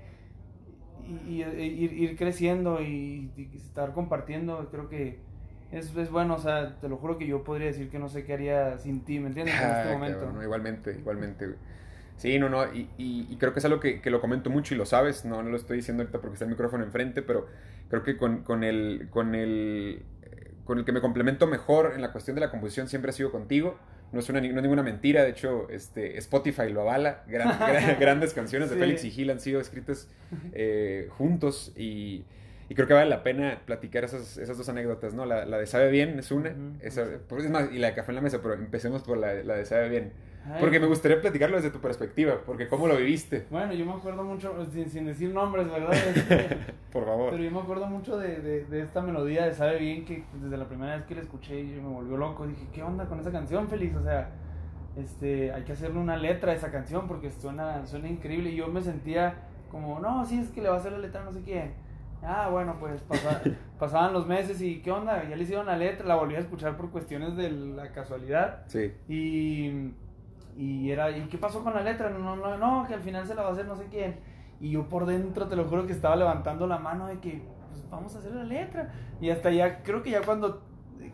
Y, 1.27 1.41
ir, 1.41 1.93
ir, 1.93 2.17
creciendo 2.17 2.81
y, 2.81 3.29
estar 3.55 3.93
compartiendo, 3.93 4.69
creo 4.71 4.89
que 4.89 5.19
es, 5.71 5.95
es, 5.95 6.11
bueno, 6.11 6.35
o 6.35 6.39
sea, 6.39 6.79
te 6.79 6.87
lo 6.87 6.97
juro 6.97 7.17
que 7.17 7.27
yo 7.27 7.43
podría 7.43 7.67
decir 7.67 7.89
que 7.89 7.99
no 7.99 8.07
sé 8.07 8.23
qué 8.23 8.33
haría 8.33 8.77
sin 8.77 9.01
ti, 9.01 9.19
¿me 9.19 9.27
entiendes? 9.27 9.55
En 9.55 9.69
este 9.69 9.89
ah, 9.89 9.93
momento. 9.93 10.43
igualmente, 10.43 10.95
igualmente. 10.99 11.55
Sí, 12.17 12.37
no, 12.39 12.47
no, 12.47 12.73
y, 12.73 12.89
y, 12.97 13.35
creo 13.37 13.53
que 13.53 13.59
es 13.59 13.65
algo 13.65 13.79
que, 13.79 13.99
que, 13.99 14.09
lo 14.09 14.21
comento 14.21 14.49
mucho 14.49 14.75
y 14.75 14.77
lo 14.77 14.85
sabes, 14.85 15.25
no, 15.25 15.41
no 15.43 15.49
lo 15.49 15.57
estoy 15.57 15.77
diciendo 15.77 16.03
ahorita 16.03 16.19
porque 16.19 16.35
está 16.35 16.45
el 16.45 16.51
micrófono 16.51 16.83
enfrente, 16.83 17.21
pero 17.21 17.47
creo 17.89 18.03
que 18.03 18.17
con, 18.17 18.43
con, 18.43 18.63
el, 18.63 19.07
con, 19.09 19.35
el, 19.35 20.03
con 20.63 20.77
el 20.77 20.85
que 20.85 20.91
me 20.91 21.01
complemento 21.01 21.47
mejor 21.47 21.91
en 21.95 22.01
la 22.01 22.11
cuestión 22.11 22.35
de 22.35 22.41
la 22.41 22.51
composición 22.51 22.87
siempre 22.87 23.09
ha 23.09 23.13
sido 23.13 23.31
contigo. 23.31 23.77
No 24.13 24.19
es, 24.19 24.29
una, 24.29 24.39
no 24.39 24.47
es 24.47 24.61
ninguna 24.61 24.83
mentira, 24.83 25.23
de 25.23 25.31
hecho 25.31 25.67
este, 25.69 26.17
Spotify 26.19 26.69
lo 26.69 26.81
avala. 26.81 27.23
grandes 27.99 28.33
canciones 28.33 28.69
de 28.69 28.77
Félix 28.77 29.03
y 29.03 29.11
Gil 29.11 29.31
han 29.31 29.39
sido 29.39 29.59
escritas 29.59 30.07
eh, 30.53 31.09
juntos 31.17 31.73
y 31.75 32.23
y 32.69 32.75
creo 32.75 32.87
que 32.87 32.93
vale 32.93 33.09
la 33.09 33.23
pena 33.23 33.59
platicar 33.65 34.03
esas, 34.03 34.37
esas 34.37 34.57
dos 34.57 34.67
anécdotas, 34.69 35.13
¿no? 35.13 35.25
La, 35.25 35.45
la 35.45 35.57
de 35.57 35.67
Sabe 35.67 35.89
Bien 35.91 36.17
es 36.19 36.31
una, 36.31 36.53
esa, 36.81 37.05
pues, 37.27 37.45
es 37.45 37.51
más, 37.51 37.71
y 37.71 37.77
la 37.77 37.87
de 37.87 37.93
Café 37.93 38.11
en 38.11 38.15
la 38.15 38.21
Mesa, 38.21 38.39
pero 38.41 38.53
empecemos 38.53 39.03
por 39.03 39.17
la, 39.17 39.33
la 39.43 39.55
de 39.55 39.65
Sabe 39.65 39.89
Bien. 39.89 40.13
porque 40.59 40.79
me 40.79 40.87
gustaría 40.87 41.19
platicarlo 41.19 41.57
desde 41.57 41.71
tu 41.71 41.79
perspectiva, 41.79 42.39
porque 42.45 42.67
cómo 42.67 42.87
lo 42.87 42.95
viviste. 42.95 43.45
Bueno, 43.49 43.73
yo 43.73 43.85
me 43.85 43.93
acuerdo 43.93 44.23
mucho, 44.23 44.53
sin, 44.71 44.89
sin 44.89 45.05
decir 45.05 45.33
nombres, 45.33 45.69
¿verdad? 45.69 45.91
por 46.91 47.05
favor. 47.05 47.31
Pero 47.31 47.43
yo 47.43 47.51
me 47.51 47.59
acuerdo 47.59 47.85
mucho 47.87 48.17
de, 48.17 48.39
de, 48.39 48.65
de, 48.65 48.81
esta 48.81 49.01
melodía 49.01 49.45
de 49.45 49.53
Sabe 49.53 49.79
Bien, 49.79 50.05
que 50.05 50.23
desde 50.41 50.57
la 50.57 50.67
primera 50.67 50.95
vez 50.95 51.05
que 51.05 51.15
la 51.15 51.21
escuché 51.21 51.67
yo 51.67 51.81
me 51.81 51.89
volvió 51.89 52.15
loco. 52.15 52.47
Dije, 52.47 52.65
¿qué 52.73 52.81
onda 52.81 53.05
con 53.05 53.19
esa 53.19 53.31
canción, 53.31 53.67
Félix? 53.67 53.95
O 53.97 54.03
sea, 54.03 54.29
este, 54.95 55.51
hay 55.51 55.63
que 55.63 55.73
hacerle 55.73 55.99
una 55.99 56.15
letra 56.15 56.53
a 56.53 56.55
esa 56.55 56.71
canción 56.71 57.07
porque 57.09 57.29
suena, 57.29 57.85
suena 57.85 58.07
increíble. 58.07 58.51
Y 58.51 58.55
yo 58.55 58.67
me 58.67 58.81
sentía 58.81 59.35
como, 59.69 59.99
no, 59.99 60.25
sí, 60.25 60.39
es 60.39 60.49
que 60.49 60.61
le 60.61 60.69
va 60.69 60.75
a 60.75 60.79
hacer 60.79 60.93
la 60.93 60.99
letra 60.99 61.23
no 61.23 61.33
sé 61.33 61.41
quién 61.43 61.82
Ah, 62.25 62.49
bueno, 62.49 62.77
pues 62.79 63.03
pasaban 63.79 64.13
los 64.13 64.27
meses 64.27 64.61
y 64.61 64.81
¿qué 64.81 64.91
onda? 64.91 65.27
Ya 65.27 65.35
le 65.35 65.43
hicieron 65.43 65.65
la 65.65 65.77
letra, 65.77 66.05
la 66.07 66.15
volví 66.15 66.35
a 66.35 66.39
escuchar 66.39 66.77
por 66.77 66.89
cuestiones 66.89 67.35
de 67.35 67.51
la 67.51 67.91
casualidad. 67.91 68.63
Sí. 68.67 68.93
Y, 69.07 69.91
y 70.57 70.91
era, 70.91 71.11
¿y 71.11 71.21
qué 71.27 71.37
pasó 71.37 71.63
con 71.63 71.73
la 71.73 71.81
letra? 71.81 72.09
No, 72.09 72.35
no, 72.35 72.57
no, 72.57 72.87
que 72.87 72.93
al 72.93 73.01
final 73.01 73.27
se 73.27 73.35
la 73.35 73.43
va 73.43 73.49
a 73.49 73.51
hacer 73.51 73.65
no 73.65 73.75
sé 73.75 73.87
quién. 73.89 74.15
Y 74.61 74.71
yo 74.71 74.87
por 74.87 75.05
dentro, 75.05 75.47
te 75.47 75.55
lo 75.55 75.65
juro 75.65 75.85
que 75.85 75.93
estaba 75.93 76.15
levantando 76.15 76.67
la 76.67 76.79
mano 76.79 77.07
de 77.07 77.19
que, 77.19 77.43
pues 77.69 77.89
vamos 77.89 78.15
a 78.15 78.19
hacer 78.19 78.33
la 78.33 78.45
letra. 78.45 78.93
Y 79.19 79.29
hasta 79.29 79.51
ya, 79.51 79.83
creo 79.83 80.01
que 80.01 80.11
ya 80.11 80.21
cuando, 80.21 80.61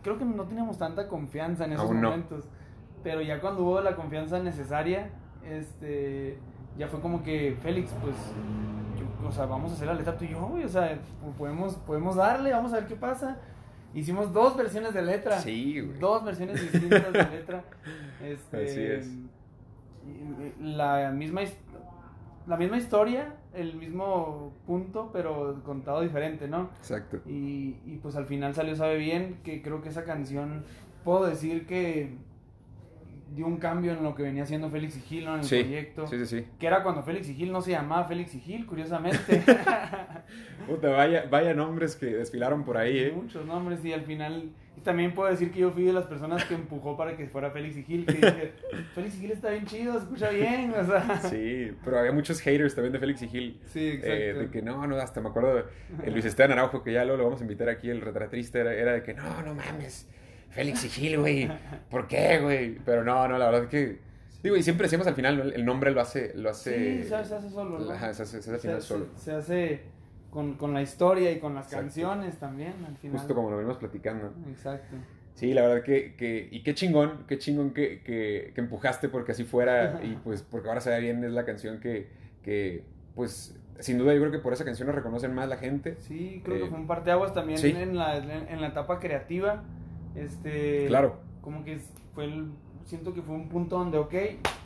creo 0.03 0.19
que 0.19 0.25
no 0.25 0.43
teníamos 0.43 0.77
tanta 0.77 1.07
confianza 1.07 1.65
en 1.65 1.73
esos 1.73 1.91
momentos. 1.91 2.47
Pero 3.03 3.21
ya 3.21 3.39
cuando 3.39 3.63
hubo 3.63 3.81
la 3.81 3.95
confianza 3.95 4.39
necesaria, 4.39 5.09
este, 5.43 6.37
ya 6.77 6.87
fue 6.87 6.99
como 6.99 7.23
que, 7.23 7.57
Félix, 7.61 7.91
pues 8.01 8.15
o 9.25 9.31
sea, 9.31 9.45
vamos 9.45 9.71
a 9.71 9.75
hacer 9.75 9.87
la 9.87 9.93
letra 9.93 10.17
tú 10.17 10.25
y 10.25 10.29
yo, 10.29 10.41
güey, 10.47 10.63
o 10.63 10.69
sea, 10.69 10.97
podemos, 11.37 11.75
podemos 11.75 12.15
darle, 12.15 12.51
vamos 12.51 12.73
a 12.73 12.77
ver 12.77 12.87
qué 12.87 12.95
pasa. 12.95 13.37
Hicimos 13.93 14.31
dos 14.31 14.55
versiones 14.55 14.93
de 14.93 15.01
letra. 15.01 15.39
Sí, 15.39 15.81
güey. 15.81 15.99
Dos 15.99 16.23
versiones 16.23 16.61
distintas 16.61 17.11
de 17.11 17.23
letra. 17.23 17.63
Este, 18.21 18.65
Así 18.65 18.81
es. 18.81 19.07
La 20.59 21.09
misma, 21.11 21.41
la 22.47 22.57
misma 22.57 22.77
historia, 22.77 23.35
el 23.53 23.75
mismo 23.75 24.51
punto, 24.67 25.09
pero 25.13 25.61
contado 25.63 26.01
diferente, 26.01 26.49
¿no? 26.49 26.69
Exacto. 26.79 27.21
Y, 27.25 27.77
y 27.85 27.99
pues 28.01 28.17
al 28.17 28.25
final 28.25 28.53
salió 28.53 28.75
Sabe 28.75 28.97
Bien, 28.97 29.39
que 29.43 29.61
creo 29.61 29.81
que 29.81 29.87
esa 29.87 30.03
canción, 30.03 30.65
puedo 31.05 31.25
decir 31.25 31.65
que 31.65 32.17
dio 33.35 33.45
un 33.45 33.57
cambio 33.57 33.93
en 33.93 34.03
lo 34.03 34.15
que 34.15 34.23
venía 34.23 34.43
haciendo 34.43 34.69
Félix 34.69 34.97
y 34.97 35.01
Gil, 35.01 35.23
En 35.27 35.39
el 35.39 35.47
proyecto. 35.47 36.07
Sí, 36.07 36.17
sí, 36.19 36.25
sí. 36.25 36.45
Que 36.59 36.67
era 36.67 36.83
cuando 36.83 37.03
Félix 37.03 37.29
y 37.29 37.35
Gil 37.35 37.51
no 37.51 37.61
se 37.61 37.71
llamaba 37.71 38.05
Félix 38.05 38.35
y 38.35 38.39
Gil, 38.39 38.65
curiosamente. 38.65 39.43
Puta, 40.67 40.89
vaya, 40.89 41.25
vaya 41.29 41.53
nombres 41.53 41.95
que 41.95 42.07
desfilaron 42.07 42.63
por 42.63 42.77
ahí, 42.77 42.99
¿eh? 42.99 43.11
Muchos 43.15 43.45
nombres 43.45 43.83
y 43.83 43.93
al 43.93 44.03
final... 44.03 44.49
Y 44.77 44.81
también 44.81 45.13
puedo 45.13 45.29
decir 45.29 45.51
que 45.51 45.59
yo 45.59 45.71
fui 45.71 45.83
de 45.83 45.91
las 45.91 46.05
personas 46.05 46.45
que 46.45 46.53
empujó 46.53 46.95
para 46.95 47.17
que 47.17 47.27
fuera 47.27 47.51
Félix 47.51 47.77
y 47.77 47.83
Gil. 47.83 48.05
Que 48.05 48.13
dije, 48.13 48.53
Félix 48.95 49.15
y 49.15 49.19
Gil 49.19 49.31
está 49.31 49.49
bien 49.49 49.65
chido, 49.65 49.97
escucha 49.97 50.29
bien, 50.29 50.73
o 50.73 50.85
sea... 50.85 51.19
Sí, 51.21 51.71
pero 51.83 51.99
había 51.99 52.11
muchos 52.11 52.39
haters 52.41 52.75
también 52.75 52.93
de 52.93 52.99
Félix 52.99 53.21
y 53.21 53.27
Gil. 53.27 53.59
Sí, 53.65 53.87
exacto. 53.89 54.13
Eh, 54.13 54.33
de 54.33 54.49
que 54.49 54.61
no, 54.61 54.87
no, 54.87 54.95
hasta 54.95 55.21
me 55.21 55.29
acuerdo, 55.29 55.65
el 56.03 56.13
Luis 56.13 56.25
Esteban 56.25 56.53
Araujo, 56.53 56.81
que 56.83 56.93
ya 56.93 57.03
luego 57.03 57.17
lo 57.17 57.23
vamos 57.25 57.41
a 57.41 57.43
invitar 57.43 57.67
aquí, 57.67 57.89
el 57.89 58.01
retratrista, 58.01 58.59
era, 58.59 58.73
era 58.73 58.93
de 58.93 59.03
que 59.03 59.13
no, 59.13 59.41
no 59.43 59.53
mames 59.53 60.07
Félix 60.49 60.85
y 60.85 60.89
Gil, 60.89 61.19
güey. 61.19 61.49
¿Por 61.89 62.07
qué, 62.07 62.39
güey? 62.39 62.75
Pero 62.85 63.03
no, 63.03 63.27
no, 63.27 63.37
la 63.37 63.45
verdad 63.45 63.63
es 63.63 63.69
que. 63.69 63.99
Digo, 64.41 64.55
y 64.55 64.63
siempre 64.63 64.85
decimos 64.85 65.05
al 65.05 65.15
final, 65.15 65.53
el 65.53 65.65
nombre 65.65 65.91
lo 65.91 66.01
hace. 66.01 66.33
Lo 66.35 66.49
hace 66.49 67.03
sí, 67.03 67.09
se, 67.09 67.15
hace 67.15 67.49
solo. 67.49 67.79
¿no? 67.79 67.91
Ajá, 67.91 68.13
se 68.13 68.23
hace, 68.23 68.41
se 68.41 68.49
hace 68.49 68.53
al 68.53 68.59
final 68.59 68.81
solo. 68.81 69.07
Se, 69.17 69.31
hace 69.33 69.81
con, 70.29 70.55
con, 70.55 70.73
la 70.73 70.81
historia 70.81 71.31
y 71.31 71.39
con 71.39 71.55
las 71.55 71.67
canciones 71.67 72.37
también, 72.37 72.73
al 72.87 72.95
final. 72.97 73.17
Justo 73.17 73.35
como 73.35 73.49
lo 73.49 73.57
venimos 73.57 73.77
platicando. 73.77 74.33
Exacto. 74.47 74.95
Sí, 75.35 75.53
la 75.53 75.61
verdad 75.61 75.83
que, 75.83 76.15
que, 76.15 76.49
y 76.51 76.63
qué 76.63 76.73
chingón, 76.73 77.23
qué 77.25 77.37
chingón 77.37 77.71
que, 77.71 78.01
que, 78.01 78.51
que 78.53 78.61
empujaste 78.61 79.07
porque 79.07 79.31
así 79.31 79.45
fuera 79.45 80.01
y 80.03 80.15
pues 80.15 80.41
porque 80.41 80.67
ahora 80.67 80.81
se 80.81 80.89
ve 80.89 80.99
bien 80.99 81.23
es 81.23 81.31
la 81.31 81.45
canción 81.45 81.79
que, 81.79 82.09
que, 82.43 82.83
pues 83.15 83.57
sin 83.79 83.97
duda 83.97 84.13
yo 84.13 84.19
creo 84.19 84.31
que 84.33 84.39
por 84.39 84.51
esa 84.51 84.65
canción 84.65 84.87
nos 84.87 84.95
reconocen 84.95 85.33
más 85.33 85.47
la 85.47 85.57
gente. 85.57 85.95
Sí, 85.99 86.41
creo 86.43 86.57
que 86.57 86.65
eh, 86.65 86.69
fue 86.69 86.77
un 86.77 86.87
parteaguas 86.87 87.33
también 87.33 87.63
en, 87.65 87.95
la, 87.95 88.17
en, 88.17 88.59
la 88.59 88.67
etapa 88.67 88.99
creativa 88.99 89.63
este. 90.15 90.87
Claro. 90.87 91.17
Como 91.41 91.63
que 91.63 91.79
fue 92.13 92.25
el. 92.25 92.51
Siento 92.85 93.13
que 93.13 93.21
fue 93.21 93.35
un 93.35 93.49
punto 93.49 93.77
donde, 93.77 93.97
ok, 93.97 94.13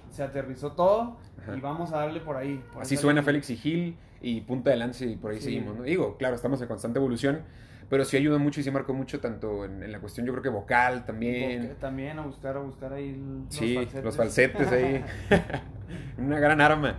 se 0.10 0.24
aterrizó 0.24 0.74
todo 0.74 1.18
y 1.56 1.60
vamos 1.60 1.92
a 1.92 1.98
darle 1.98 2.22
por 2.22 2.38
ahí. 2.38 2.64
Así 2.80 2.96
suena 2.96 3.22
Félix 3.22 3.50
y 3.50 3.58
Gil 3.58 3.98
y 4.22 4.42
punta 4.42 4.70
de 4.70 4.78
lance 4.78 5.06
y 5.06 5.18
por 5.18 5.32
ahí 5.32 5.42
seguimos, 5.42 5.76
¿no? 5.76 5.84
Digo, 5.84 6.18
claro, 6.18 6.36
estamos 6.36 6.62
en 6.62 6.68
constante 6.68 7.00
evolución, 7.00 7.42
pero 7.90 8.06
sí 8.06 8.16
ayuda 8.16 8.38
mucho 8.38 8.62
y 8.62 8.64
sí 8.64 8.72
marcó 8.72 8.94
mucho 8.94 9.20
tanto 9.20 9.66
en, 9.66 9.92
la 9.92 10.00
cuestión, 10.00 10.26
yo 10.26 10.32
creo 10.32 10.44
que 10.44 10.50
vocal 10.50 11.06
también. 11.06 11.76
también 11.82 12.18
a 12.20 12.22
buscar, 12.22 12.56
a 12.56 12.60
buscar 12.60 12.94
ahí 12.94 13.12
los 13.12 13.54
sí, 13.54 13.76
falsetes. 13.76 14.04
los 14.04 14.16
falsetes 14.16 14.72
ahí. 14.72 15.04
Una 16.18 16.40
gran 16.40 16.62
arma. 16.62 16.96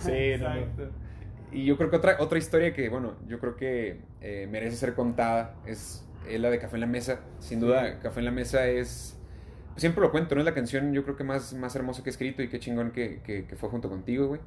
Sí, 0.00 0.12
Exacto. 0.12 0.90
Y 1.50 1.64
yo 1.64 1.76
creo 1.76 1.88
que 1.88 1.96
otra, 1.96 2.16
otra 2.18 2.38
historia 2.38 2.74
que, 2.74 2.88
bueno, 2.88 3.14
yo 3.28 3.38
creo 3.38 3.56
que 3.56 4.00
eh, 4.20 4.48
merece 4.50 4.76
ser 4.76 4.94
contada 4.94 5.54
es 5.66 6.04
es 6.28 6.40
la 6.40 6.50
de 6.50 6.58
Café 6.58 6.76
en 6.76 6.80
la 6.80 6.86
Mesa. 6.86 7.20
Sin 7.38 7.60
duda, 7.60 7.98
Café 8.00 8.20
en 8.20 8.26
la 8.26 8.30
Mesa 8.30 8.66
es... 8.66 9.18
Siempre 9.76 10.02
lo 10.02 10.10
cuento, 10.10 10.34
¿no? 10.34 10.40
Es 10.40 10.44
la 10.44 10.54
canción 10.54 10.92
yo 10.92 11.02
creo 11.02 11.16
que 11.16 11.24
más, 11.24 11.52
más 11.54 11.74
hermosa 11.74 12.02
que 12.02 12.10
he 12.10 12.12
escrito 12.12 12.42
y 12.42 12.48
qué 12.48 12.60
chingón 12.60 12.92
que, 12.92 13.20
que, 13.22 13.56
fue 13.56 13.68
junto 13.68 13.88
contigo, 13.88 14.28
güey. 14.28 14.40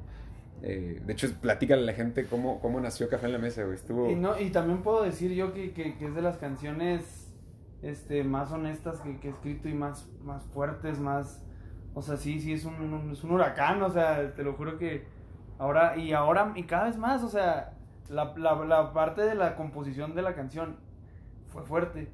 Eh, 0.62 1.02
de 1.06 1.14
hecho, 1.14 1.28
platícale 1.42 1.84
a 1.84 1.86
la 1.86 1.94
gente 1.94 2.26
cómo, 2.26 2.60
cómo 2.62 2.80
nació 2.80 3.10
Café 3.10 3.26
en 3.26 3.34
la 3.34 3.38
Mesa, 3.38 3.64
güey. 3.64 3.76
Estuvo... 3.76 4.10
Y, 4.10 4.16
no, 4.16 4.40
y 4.40 4.52
también 4.52 4.82
puedo 4.84 5.04
decir 5.04 5.32
yo 5.32 5.54
que, 5.54 5.74
que, 5.74 5.94
es 6.00 6.16
de 6.16 6.22
las 6.22 6.38
canciones 6.38 7.34
este, 7.82 8.24
más 8.24 8.52
honestas 8.52 9.02
que, 9.02 9.28
he 9.28 9.32
escrito 9.32 9.68
y 9.68 9.74
más, 9.74 10.10
más 10.24 10.44
fuertes, 10.46 11.00
más... 11.00 11.44
O 11.94 12.02
sea, 12.02 12.16
sí, 12.16 12.40
sí, 12.40 12.54
es 12.54 12.64
un, 12.64 13.12
es 13.12 13.24
un 13.24 13.32
huracán, 13.32 13.82
o 13.82 13.90
sea, 13.90 14.34
te 14.36 14.44
lo 14.44 14.54
juro 14.54 14.78
que 14.78 15.06
ahora, 15.58 15.98
y 15.98 16.14
ahora, 16.14 16.54
y 16.56 16.64
cada 16.64 16.86
vez 16.86 16.98
más, 16.98 17.24
o 17.24 17.30
sea, 17.30 17.74
la, 18.10 18.34
la, 18.38 18.56
la 18.66 18.94
parte 18.94 19.22
de 19.24 19.36
la 19.36 19.56
composición 19.56 20.16
de 20.16 20.22
la 20.22 20.36
canción 20.36 20.78
fue 21.48 21.64
fuerte. 21.64 22.10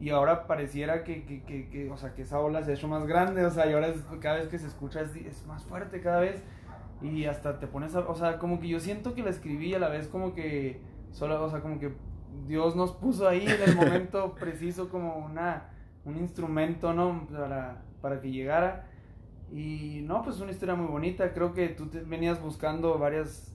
Y 0.00 0.10
ahora 0.10 0.46
pareciera 0.46 1.04
que, 1.04 1.24
que, 1.24 1.68
que, 1.68 1.90
o 1.90 1.96
sea, 1.98 2.14
que 2.14 2.22
esa 2.22 2.40
ola 2.40 2.62
se 2.62 2.70
ha 2.70 2.74
hecho 2.74 2.88
más 2.88 3.06
grande, 3.06 3.44
o 3.44 3.50
sea, 3.50 3.68
y 3.68 3.74
ahora 3.74 3.88
es, 3.88 4.02
cada 4.20 4.36
vez 4.36 4.48
que 4.48 4.58
se 4.58 4.66
escucha 4.66 5.02
es, 5.02 5.14
es, 5.14 5.46
más 5.46 5.62
fuerte 5.64 6.00
cada 6.00 6.20
vez. 6.20 6.42
Y 7.02 7.26
hasta 7.26 7.58
te 7.58 7.66
pones 7.66 7.94
a, 7.94 8.00
o 8.00 8.14
sea, 8.14 8.38
como 8.38 8.60
que 8.60 8.68
yo 8.68 8.80
siento 8.80 9.14
que 9.14 9.22
la 9.22 9.30
escribí 9.30 9.74
a 9.74 9.78
la 9.78 9.88
vez 9.88 10.08
como 10.08 10.34
que, 10.34 10.80
solo, 11.12 11.42
o 11.42 11.50
sea, 11.50 11.60
como 11.60 11.78
que 11.78 11.92
Dios 12.46 12.76
nos 12.76 12.92
puso 12.92 13.28
ahí 13.28 13.46
en 13.46 13.62
el 13.62 13.76
momento 13.76 14.34
preciso 14.40 14.88
como 14.88 15.16
una, 15.16 15.68
un 16.04 16.16
instrumento, 16.16 16.94
¿no? 16.94 17.26
Para, 17.30 17.82
para 18.00 18.20
que 18.22 18.30
llegara. 18.30 18.86
Y 19.52 20.00
no, 20.04 20.22
pues 20.22 20.40
una 20.40 20.52
historia 20.52 20.74
muy 20.74 20.86
bonita. 20.86 21.32
Creo 21.32 21.52
que 21.52 21.68
tú 21.68 21.86
te 21.86 22.00
venías 22.00 22.40
buscando 22.40 22.98
varias. 22.98 23.54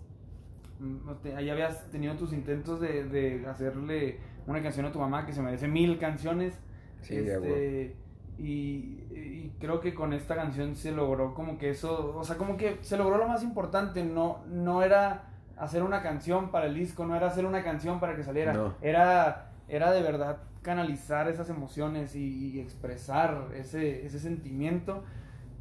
Mm, 0.80 1.36
ahí 1.38 1.50
habías 1.50 1.90
tenido 1.90 2.16
tus 2.16 2.34
intentos 2.34 2.80
de, 2.82 3.06
de 3.06 3.48
hacerle 3.48 4.20
una 4.48 4.62
canción 4.62 4.86
a 4.86 4.92
tu 4.92 5.00
mamá 5.00 5.26
que 5.26 5.34
se 5.34 5.42
merece 5.42 5.68
mil 5.68 5.98
canciones. 5.98 6.60
Sí, 7.02 7.16
este, 7.18 7.96
y, 8.38 8.44
y, 8.44 9.54
creo 9.60 9.80
que 9.80 9.94
con 9.94 10.14
esta 10.14 10.36
canción 10.36 10.76
se 10.76 10.92
logró 10.92 11.34
como 11.34 11.58
que 11.58 11.70
eso, 11.70 12.16
o 12.18 12.24
sea, 12.24 12.38
como 12.38 12.58
que 12.58 12.80
se 12.82 12.98
logró 12.98 13.18
lo 13.18 13.28
más 13.28 13.44
importante, 13.44 14.04
no, 14.04 14.44
no 14.48 14.84
era 14.84 15.30
hacer 15.58 15.84
una 15.84 16.02
canción 16.02 16.52
para 16.52 16.66
el 16.66 16.76
disco, 16.76 17.06
no 17.06 17.16
era 17.16 17.28
hacer 17.28 17.46
una 17.46 17.64
canción 17.64 18.00
para 18.00 18.16
que 18.16 18.24
saliera, 18.24 18.76
era, 18.82 19.52
era 19.70 19.92
de 19.92 20.02
verdad 20.02 20.40
canalizar 20.62 21.30
esas 21.30 21.50
emociones 21.50 22.16
y, 22.16 22.60
expresar 22.60 23.50
ese, 23.56 24.06
ese 24.06 24.20
sentimiento, 24.20 25.04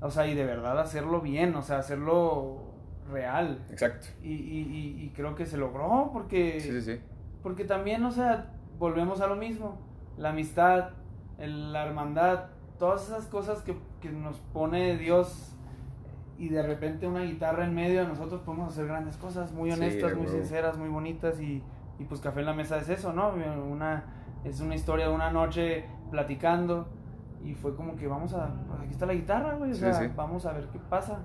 o 0.01 0.11
sea, 0.11 0.27
y 0.27 0.35
de 0.35 0.45
verdad 0.45 0.81
hacerlo 0.81 1.21
bien, 1.21 1.55
o 1.55 1.63
sea, 1.63 1.79
hacerlo 1.79 2.73
real. 3.11 3.65
Exacto. 3.71 4.09
Y, 4.23 4.33
y, 4.33 5.05
y 5.05 5.13
creo 5.15 5.35
que 5.35 5.47
se 5.47 5.59
logró 5.59 6.11
porque... 6.13 6.59
Sí, 6.61 6.73
sí, 6.73 6.81
sí. 6.81 7.01
Porque 7.43 7.65
también, 7.65 8.03
o 8.05 8.11
sea, 8.11 8.54
volvemos 8.79 9.21
a 9.21 9.27
lo 9.27 9.37
mismo, 9.37 9.79
la 10.17 10.31
amistad, 10.31 10.91
la 11.39 11.87
hermandad, 11.87 12.47
todas 12.79 13.09
esas 13.09 13.27
cosas 13.27 13.63
que, 13.63 13.77
que, 14.01 14.11
nos 14.11 14.39
pone 14.53 14.97
Dios 14.97 15.55
y 16.39 16.49
de 16.49 16.63
repente 16.63 17.07
una 17.07 17.23
guitarra 17.23 17.65
en 17.65 17.75
medio 17.75 18.01
de 18.01 18.09
nosotros 18.09 18.41
podemos 18.43 18.73
hacer 18.73 18.87
grandes 18.87 19.17
cosas, 19.17 19.53
muy 19.53 19.71
honestas, 19.71 20.17
muy 20.17 20.27
sinceras, 20.27 20.77
muy 20.77 20.89
bonitas 20.89 21.41
y, 21.41 21.63
y, 21.99 22.05
pues 22.05 22.21
Café 22.21 22.41
en 22.41 22.47
la 22.47 22.55
Mesa 22.55 22.79
es 22.79 22.89
eso, 22.89 23.13
¿no? 23.13 23.31
Una, 23.31 24.05
es 24.45 24.61
una 24.61 24.75
historia 24.75 25.09
de 25.09 25.15
una 25.15 25.31
noche 25.31 25.85
platicando 26.11 26.89
y 27.45 27.55
fue 27.55 27.77
como 27.77 27.97
que 27.97 28.07
vamos 28.07 28.35
a, 28.35 28.55
pues, 28.67 28.81
aquí 28.81 28.91
está 28.91 29.07
la 29.07 29.15
guitarra, 29.15 29.55
güey, 29.55 29.73
o 29.73 29.75
sea, 29.75 30.13
vamos 30.17 30.47
a 30.47 30.53
ver 30.53 30.69
qué 30.73 30.79
pasa 30.79 31.21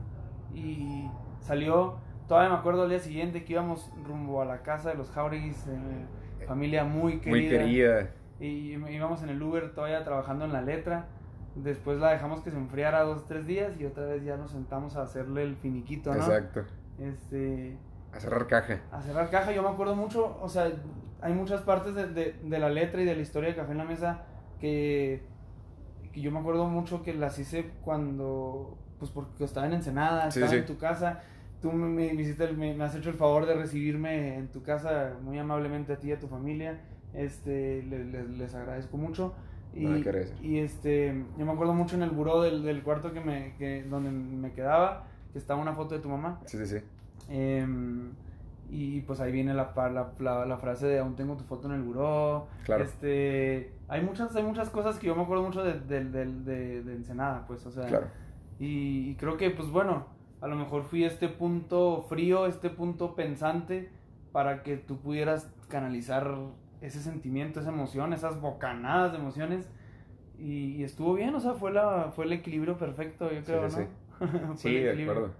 y 0.54 1.10
salió, 1.40 1.96
todavía 2.28 2.50
me 2.50 2.56
acuerdo 2.58 2.84
el 2.84 2.90
día 2.90 3.00
siguiente 3.00 3.44
que 3.44 3.54
íbamos 3.54 3.92
rumbo 4.06 4.42
a 4.42 4.46
la 4.46 4.62
casa 4.62 4.90
de 4.90 4.96
los 4.96 5.10
Jaureguis, 5.12 5.66
familia 6.50 6.84
muy 6.84 7.20
querida. 7.20 7.62
Muy 7.62 7.74
querida. 7.74 8.10
Y 8.40 8.74
íbamos 8.74 9.22
en 9.22 9.30
el 9.30 9.42
Uber 9.42 9.74
todavía 9.74 10.04
trabajando 10.04 10.46
en 10.46 10.52
la 10.52 10.62
letra. 10.62 11.06
Después 11.56 12.00
la 12.00 12.12
dejamos 12.12 12.42
que 12.42 12.50
se 12.52 12.58
enfriara 12.58 13.04
dos, 13.04 13.28
tres 13.28 13.46
días 13.46 13.74
y 13.80 13.86
otra 13.86 14.06
vez 14.06 14.24
ya 14.24 14.36
nos 14.36 14.52
sentamos 14.52 14.96
a 14.96 15.04
hacerle 15.04 15.44
el 15.44 15.56
finiquito, 15.56 16.14
¿no? 16.14 16.24
Exacto. 16.24 16.64
Este... 16.98 17.78
A 18.12 18.20
cerrar 18.20 18.48
caja. 18.48 18.82
A 18.92 19.02
cerrar 19.02 19.30
caja, 19.30 19.52
yo 19.52 19.62
me 19.62 19.70
acuerdo 19.70 19.96
mucho, 19.96 20.40
o 20.42 20.50
sea, 20.50 20.72
hay 21.22 21.34
muchas 21.34 21.62
partes 21.62 21.94
de, 21.94 22.08
de, 22.08 22.60
la 22.60 22.70
letra 22.70 23.02
y 23.02 23.06
de 23.06 23.16
la 23.16 23.22
historia 23.22 23.50
de 23.50 23.56
Café 23.56 23.74
en 23.74 23.78
la 23.78 23.84
Mesa 23.84 24.24
que, 24.60 25.22
que 26.12 26.22
yo 26.22 26.32
me 26.32 26.40
acuerdo 26.40 26.66
mucho 26.66 27.04
que 27.04 27.14
las 27.14 27.38
hice 27.38 27.70
cuando, 27.84 28.80
pues 28.98 29.12
porque 29.12 29.44
estaba 29.44 29.68
en 29.68 29.74
Ensenada, 29.74 30.30
estaba 30.30 30.52
en 30.54 30.66
tu 30.66 30.80
casa 30.80 31.22
tú 31.62 31.72
me, 31.72 32.14
me, 32.14 32.22
hiciste, 32.22 32.52
me, 32.54 32.82
has 32.84 32.96
hecho 32.96 33.10
el 33.10 33.16
favor 33.16 33.46
de 33.46 33.56
recibirme 33.56 34.38
en 34.38 34.48
tu 34.48 34.62
casa 34.62 35.18
muy 35.22 35.38
amablemente 35.38 35.94
a 35.94 35.98
ti 35.98 36.10
y 36.10 36.12
a 36.14 36.20
tu 36.20 36.28
familia. 36.28 36.80
Este, 37.14 37.84
les 37.84 38.56
agradezco 38.56 38.98
mucho. 38.98 39.34
Y, 39.74 39.86
y 40.42 40.60
este, 40.60 41.26
yo 41.38 41.46
me 41.46 41.52
acuerdo 41.52 41.74
mucho 41.74 41.96
en 41.96 42.02
el 42.02 42.10
buró 42.10 42.42
del, 42.42 42.64
del 42.64 42.82
cuarto 42.82 43.14
que 43.14 43.20
me, 43.20 43.54
que, 43.58 43.84
donde 43.84 44.10
me 44.10 44.52
quedaba, 44.52 45.06
que 45.32 45.38
estaba 45.38 45.62
una 45.62 45.74
foto 45.74 45.96
de 45.96 46.02
tu 46.02 46.10
mamá. 46.10 46.40
Sí, 46.46 46.58
sí, 46.58 46.66
sí. 46.66 46.78
Em, 47.30 48.12
y 48.72 49.02
pues 49.02 49.20
ahí 49.20 49.32
viene 49.32 49.54
la, 49.54 49.72
la, 50.20 50.46
la, 50.46 50.58
frase 50.58 50.88
de 50.88 51.00
aún 51.00 51.16
tengo 51.16 51.36
tu 51.38 51.44
foto 51.44 51.68
en 51.68 51.76
el 51.76 51.84
buró. 51.84 52.48
Claro. 52.66 52.84
Este, 52.84 53.74
hay 53.88 54.02
muchas, 54.02 54.36
hay 54.36 54.44
muchas 54.44 54.70
cosas 54.70 54.98
que 54.98 55.08
yo 55.08 55.16
me 55.16 55.24
acuerdo 55.24 55.44
mucho 55.44 55.64
de, 55.64 55.80
de, 55.80 56.04
de, 56.06 56.84
de 56.84 56.94
Ensenada, 56.96 57.46
pues, 57.48 57.66
o 57.66 57.72
sea. 57.72 57.86
Claro. 57.86 58.08
Y, 58.60 59.12
y, 59.12 59.16
creo 59.16 59.38
que, 59.38 59.52
pues 59.52 59.70
bueno, 59.70 60.08
a 60.42 60.48
lo 60.48 60.56
mejor 60.56 60.84
fui 60.84 61.04
este 61.04 61.28
punto 61.28 62.06
frío, 62.08 62.46
este 62.46 62.70
punto 62.70 63.16
pensante, 63.16 63.90
para 64.32 64.64
que 64.64 64.78
tú 64.78 64.98
pudieras 64.98 65.52
canalizar 65.68 66.36
ese 66.82 67.02
sentimiento, 67.02 67.60
esa 67.60 67.70
emoción, 67.70 68.14
esas 68.14 68.40
bocanadas 68.40 69.12
de 69.12 69.18
emociones. 69.18 69.70
Y, 70.38 70.84
estuvo 70.84 71.16
bien, 71.16 71.36
o 71.36 71.40
sea, 71.40 71.54
fue, 71.54 71.72
la, 71.72 72.12
fue 72.16 72.26
el 72.26 72.32
equilibrio 72.32 72.78
perfecto, 72.78 73.30
yo 73.32 73.44
creo, 73.44 73.70
sí, 73.70 73.82
¿no? 74.20 74.56
Sí, 74.56 74.74
de 74.80 75.04
acuerdo. 75.04 75.32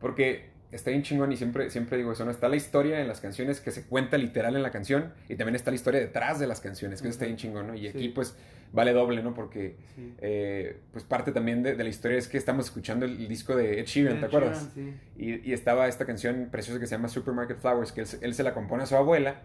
Porque 0.00 0.50
está 0.76 0.90
bien 0.90 1.02
chingón 1.02 1.32
y 1.32 1.36
siempre, 1.36 1.70
siempre 1.70 1.96
digo 1.96 2.12
eso, 2.12 2.24
¿no? 2.24 2.30
Está 2.30 2.48
la 2.48 2.56
historia 2.56 3.00
en 3.00 3.08
las 3.08 3.20
canciones 3.20 3.60
que 3.60 3.70
se 3.70 3.84
cuenta 3.84 4.16
literal 4.18 4.54
en 4.56 4.62
la 4.62 4.70
canción 4.70 5.12
y 5.28 5.36
también 5.36 5.56
está 5.56 5.70
la 5.70 5.76
historia 5.76 6.00
detrás 6.00 6.38
de 6.38 6.46
las 6.46 6.60
canciones, 6.60 7.02
que 7.02 7.08
eso 7.08 7.14
está 7.14 7.24
bien 7.26 7.36
chingón, 7.36 7.66
¿no? 7.66 7.74
Y 7.74 7.88
aquí 7.88 8.08
pues 8.08 8.36
vale 8.72 8.92
doble, 8.92 9.22
¿no? 9.22 9.34
Porque 9.34 9.76
eh, 10.20 10.78
pues 10.92 11.04
parte 11.04 11.32
también 11.32 11.62
de, 11.62 11.74
la 11.74 11.88
historia 11.88 12.18
es 12.18 12.28
que 12.28 12.38
estamos 12.38 12.66
escuchando 12.66 13.04
el, 13.06 13.26
disco 13.28 13.56
de 13.56 13.80
Ed 13.80 13.86
Sheeran, 13.86 14.20
¿te 14.20 14.26
acuerdas? 14.26 14.68
y, 15.16 15.48
y, 15.48 15.52
estaba 15.52 15.88
esta 15.88 16.04
canción 16.04 16.48
preciosa 16.50 16.78
que 16.78 16.86
se 16.86 16.94
llama 16.94 17.08
Supermarket 17.08 17.58
Flowers, 17.58 17.92
que 17.92 18.02
él, 18.02 18.08
él 18.20 18.34
se 18.34 18.42
la 18.42 18.54
compone 18.54 18.84
a 18.84 18.86
su 18.86 18.96
abuela 18.96 19.42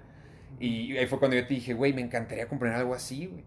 y 0.60 0.98
ahí 0.98 1.08
fue 1.08 1.18
cuando 1.18 1.36
yo 1.38 1.48
te 1.48 1.56
dije, 1.56 1.74
güey, 1.74 1.94
me 1.94 2.02
encantaría 2.02 2.48
comprar 2.48 2.76
algo 2.76 2.94
así, 2.94 3.28
güey. 3.28 3.44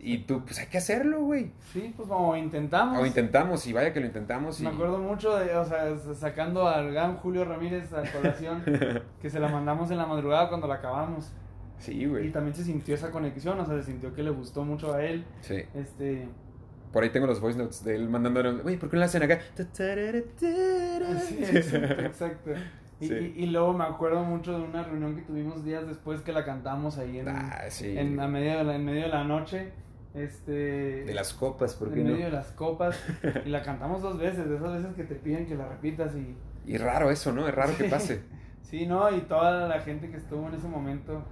y 0.00 0.18
tú, 0.18 0.44
pues 0.44 0.58
hay 0.58 0.66
que 0.66 0.78
hacerlo, 0.78 1.22
güey. 1.22 1.52
Sí, 1.72 1.92
pues 1.96 2.08
como 2.08 2.36
intentamos. 2.36 2.98
O 2.98 3.06
intentamos, 3.06 3.66
y 3.66 3.72
vaya 3.72 3.92
que 3.92 4.00
lo 4.00 4.06
intentamos. 4.06 4.60
Me 4.60 4.68
acuerdo 4.68 4.98
mucho 4.98 5.36
de, 5.36 5.54
o 5.56 5.64
sea, 5.64 5.96
sacando 6.14 6.66
al 6.66 6.92
gran 6.92 7.16
Julio 7.16 7.44
Ramírez 7.44 7.92
a 7.92 8.02
colación, 8.10 8.62
que 9.22 9.30
se 9.30 9.38
la 9.38 9.48
mandamos 9.48 9.90
en 9.90 9.98
la 9.98 10.06
madrugada 10.06 10.48
cuando 10.48 10.66
la 10.66 10.76
acabamos. 10.76 11.32
Sí, 11.78 12.06
güey. 12.06 12.28
Y 12.28 12.30
también 12.30 12.54
se 12.54 12.64
sintió 12.64 12.94
esa 12.94 13.10
conexión, 13.10 13.58
o 13.60 13.64
sea, 13.64 13.76
se 13.78 13.84
sintió 13.84 14.12
que 14.12 14.22
le 14.22 14.30
gustó 14.30 14.64
mucho 14.64 14.94
a 14.94 15.04
él. 15.04 15.24
Sí. 15.42 15.62
Este... 15.74 16.28
Por 16.92 17.02
ahí 17.02 17.10
tengo 17.10 17.26
los 17.26 17.40
voice 17.40 17.58
notes 17.58 17.84
de 17.84 17.94
él 17.94 18.08
mandándonos, 18.08 18.62
güey, 18.62 18.78
¿por 18.78 18.88
qué 18.88 18.96
no 18.96 19.00
la 19.00 19.06
hacen 19.06 19.22
acá? 19.22 19.38
Sí, 19.72 21.38
exacto, 21.40 22.02
exacto. 22.02 22.50
Y, 23.00 23.46
luego 23.46 23.72
me 23.74 23.84
acuerdo 23.84 24.24
mucho 24.24 24.58
de 24.58 24.64
una 24.64 24.82
reunión 24.82 25.14
que 25.14 25.22
tuvimos 25.22 25.64
días 25.64 25.86
después 25.86 26.20
que 26.22 26.32
la 26.32 26.44
cantamos 26.44 26.98
ahí 26.98 27.18
en, 27.18 27.28
ah, 27.28 27.60
en, 27.80 28.18
a 28.18 28.26
medio 28.26 28.58
de 28.58 28.64
la, 28.64 28.74
en 28.74 28.84
medio 28.84 29.02
de 29.02 29.08
la 29.08 29.24
noche. 29.24 29.72
Este, 30.14 31.04
de 31.04 31.14
las 31.14 31.32
copas, 31.32 31.74
¿por 31.74 31.92
qué 31.92 32.00
En 32.00 32.08
medio 32.08 32.24
de 32.24 32.32
las 32.32 32.50
copas. 32.52 32.98
y 33.46 33.48
la 33.50 33.62
cantamos 33.62 34.02
dos 34.02 34.18
veces, 34.18 34.48
de 34.48 34.56
esas 34.56 34.72
veces 34.72 34.96
que 34.96 35.04
te 35.04 35.14
piden 35.14 35.46
que 35.46 35.54
la 35.54 35.68
repitas 35.68 36.14
y... 36.16 36.36
Y 36.66 36.76
raro 36.76 37.10
eso, 37.10 37.32
¿no? 37.32 37.46
Es 37.46 37.54
raro 37.54 37.76
que 37.76 37.84
pase. 37.84 38.22
sí, 38.62 38.86
¿no? 38.86 39.14
Y 39.14 39.20
toda 39.22 39.68
la 39.68 39.80
gente 39.80 40.10
que 40.10 40.16
estuvo 40.16 40.48
en 40.48 40.54
ese 40.54 40.66
momento, 40.66 41.24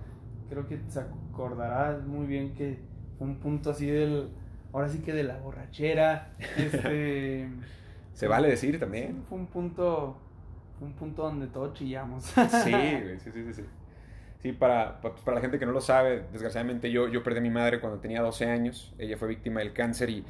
creo 0.49 0.69
que 0.69 0.79
se 0.89 1.01
acordará 1.01 1.99
muy 2.07 2.27
bien 2.27 2.55
que 2.55 2.79
fue 3.19 3.27
un 3.27 3.41
punto 3.41 3.71
así 3.71 3.87
del... 3.87 4.31
Ahora 4.73 4.89
sí 4.89 4.99
que 4.99 5.13
de 5.13 5.25
la 5.25 5.39
borrachera. 5.39 6.35
Este... 6.57 7.49
se 8.13 8.29
vale 8.29 8.49
decir 8.49 8.79
también. 8.79 9.25
fue 9.29 9.39
un 9.39 9.47
punto 9.47 10.26
un 10.81 10.93
punto 10.93 11.23
donde 11.23 11.47
todos 11.47 11.75
chillamos. 11.75 12.25
sí, 12.25 12.35
sí, 13.25 13.31
sí, 13.33 13.53
sí. 13.55 13.63
Sí, 14.43 14.53
para, 14.53 15.01
para 15.01 15.35
la 15.37 15.41
gente 15.41 15.59
que 15.59 15.67
no 15.67 15.73
lo 15.73 15.81
sabe, 15.81 16.25
desgraciadamente 16.33 16.91
yo, 16.91 17.09
yo 17.09 17.23
perdí 17.23 17.39
a 17.39 17.43
mi 17.43 17.51
madre 17.51 17.81
cuando 17.81 17.99
tenía 17.99 18.21
12 18.23 18.47
años, 18.47 18.95
ella 18.99 19.17
fue 19.17 19.29
víctima 19.29 19.61
del 19.61 19.73
cáncer 19.73 20.11
y 20.11 20.25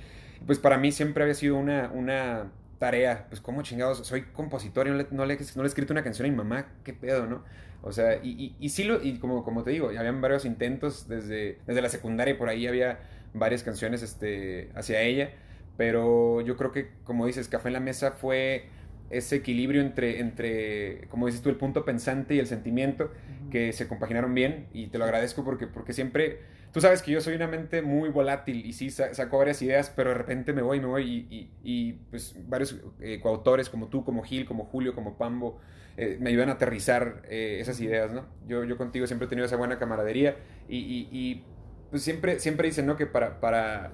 pues 0.46 0.58
para 0.58 0.78
mí 0.78 0.92
siempre 0.92 1.22
había 1.24 1.34
sido 1.34 1.56
una, 1.56 1.90
una 1.92 2.52
tarea, 2.78 3.26
pues 3.28 3.40
como 3.40 3.62
chingados, 3.62 4.06
soy 4.06 4.22
compositor 4.22 4.86
y 4.86 4.90
no 4.90 4.96
le, 4.96 5.06
no, 5.10 5.26
le, 5.26 5.36
no 5.36 5.62
le 5.62 5.62
he 5.62 5.66
escrito 5.66 5.92
una 5.92 6.04
canción 6.04 6.26
a 6.26 6.30
mi 6.30 6.36
mamá, 6.36 6.66
qué 6.84 6.92
pedo, 6.92 7.26
¿no? 7.26 7.42
O 7.82 7.92
sea, 7.92 8.16
y, 8.22 8.30
y, 8.30 8.56
y 8.58 8.68
sí 8.70 8.84
lo, 8.84 9.02
y 9.02 9.18
como, 9.18 9.44
como 9.44 9.62
te 9.62 9.70
digo, 9.70 9.88
habían 9.88 10.20
varios 10.20 10.44
intentos 10.44 11.08
desde, 11.08 11.58
desde 11.66 11.82
la 11.82 11.88
secundaria 11.88 12.34
y 12.34 12.36
por 12.36 12.48
ahí 12.48 12.66
había 12.66 13.00
varias 13.34 13.62
canciones 13.62 14.02
este, 14.02 14.70
hacia 14.74 15.02
ella, 15.02 15.30
pero 15.76 16.40
yo 16.40 16.56
creo 16.56 16.72
que, 16.72 16.90
como 17.04 17.26
dices, 17.26 17.48
Café 17.48 17.68
en 17.68 17.74
la 17.74 17.80
Mesa 17.80 18.12
fue 18.12 18.68
ese 19.10 19.36
equilibrio 19.36 19.80
entre, 19.80 20.20
entre, 20.20 21.06
como 21.08 21.26
dices 21.26 21.42
tú, 21.42 21.48
el 21.48 21.56
punto 21.56 21.84
pensante 21.84 22.34
y 22.34 22.38
el 22.38 22.46
sentimiento, 22.46 23.12
que 23.50 23.72
se 23.72 23.86
compaginaron 23.86 24.34
bien 24.34 24.66
y 24.72 24.88
te 24.88 24.98
lo 24.98 25.04
agradezco 25.04 25.44
porque, 25.44 25.66
porque 25.66 25.92
siempre, 25.92 26.40
tú 26.72 26.80
sabes 26.80 27.02
que 27.02 27.12
yo 27.12 27.20
soy 27.20 27.34
una 27.34 27.46
mente 27.46 27.82
muy 27.82 28.08
volátil 28.10 28.66
y 28.66 28.72
sí 28.72 28.90
saco 28.90 29.38
varias 29.38 29.62
ideas, 29.62 29.92
pero 29.94 30.10
de 30.10 30.16
repente 30.16 30.52
me 30.52 30.62
voy, 30.62 30.80
me 30.80 30.86
voy 30.86 31.26
y, 31.30 31.50
y, 31.62 31.92
pues 32.10 32.34
varios 32.48 32.76
eh, 33.00 33.20
coautores 33.22 33.68
como 33.68 33.88
tú, 33.88 34.04
como 34.04 34.22
Gil, 34.22 34.46
como 34.46 34.64
Julio, 34.64 34.94
como 34.94 35.16
Pambo, 35.16 35.60
eh, 35.96 36.18
me 36.20 36.30
ayudan 36.30 36.48
a 36.50 36.52
aterrizar 36.52 37.22
eh, 37.28 37.58
esas 37.60 37.80
ideas, 37.80 38.12
¿no? 38.12 38.26
Yo, 38.46 38.64
yo 38.64 38.76
contigo 38.76 39.06
siempre 39.06 39.26
he 39.26 39.28
tenido 39.28 39.46
esa 39.46 39.56
buena 39.56 39.78
camaradería 39.78 40.36
y, 40.68 41.08
y 41.10 41.44
pues 41.90 42.02
siempre, 42.02 42.40
siempre 42.40 42.68
dicen, 42.68 42.86
¿no? 42.86 42.96
Que 42.96 43.06
para... 43.06 43.40
para 43.40 43.92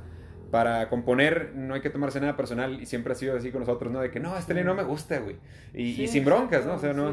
para 0.52 0.90
componer 0.90 1.54
no 1.54 1.72
hay 1.72 1.80
que 1.80 1.88
tomarse 1.88 2.20
nada 2.20 2.36
personal 2.36 2.78
y 2.82 2.84
siempre 2.84 3.14
ha 3.14 3.16
sido 3.16 3.34
así 3.34 3.50
con 3.50 3.60
nosotros, 3.60 3.90
¿no? 3.90 4.00
De 4.00 4.10
que 4.10 4.20
no, 4.20 4.36
este 4.36 4.52
no 4.62 4.74
me 4.74 4.82
gusta, 4.82 5.18
güey. 5.18 5.36
Y, 5.72 6.06
sin 6.08 6.26
broncas, 6.26 6.66
¿no? 6.66 6.74
O 6.74 6.78
sea, 6.78 6.92
no. 6.92 7.10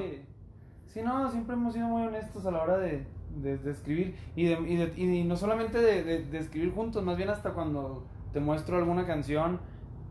Sí. 0.87 1.01
no, 1.01 1.31
siempre 1.31 1.53
hemos 1.53 1.73
sido 1.73 1.87
muy 1.87 2.05
honestos 2.05 2.45
a 2.45 2.51
la 2.51 2.61
hora 2.61 2.77
de, 2.77 3.05
de, 3.37 3.71
escribir 3.71 4.13
y, 4.35 4.43
de, 4.43 4.93
y, 4.97 5.23
no 5.23 5.37
solamente 5.37 5.79
de, 5.79 6.37
escribir 6.37 6.73
juntos, 6.73 7.01
más 7.05 7.15
bien 7.15 7.29
hasta 7.29 7.51
cuando 7.51 8.05
te 8.33 8.41
muestro 8.41 8.75
alguna 8.77 9.07
canción 9.07 9.61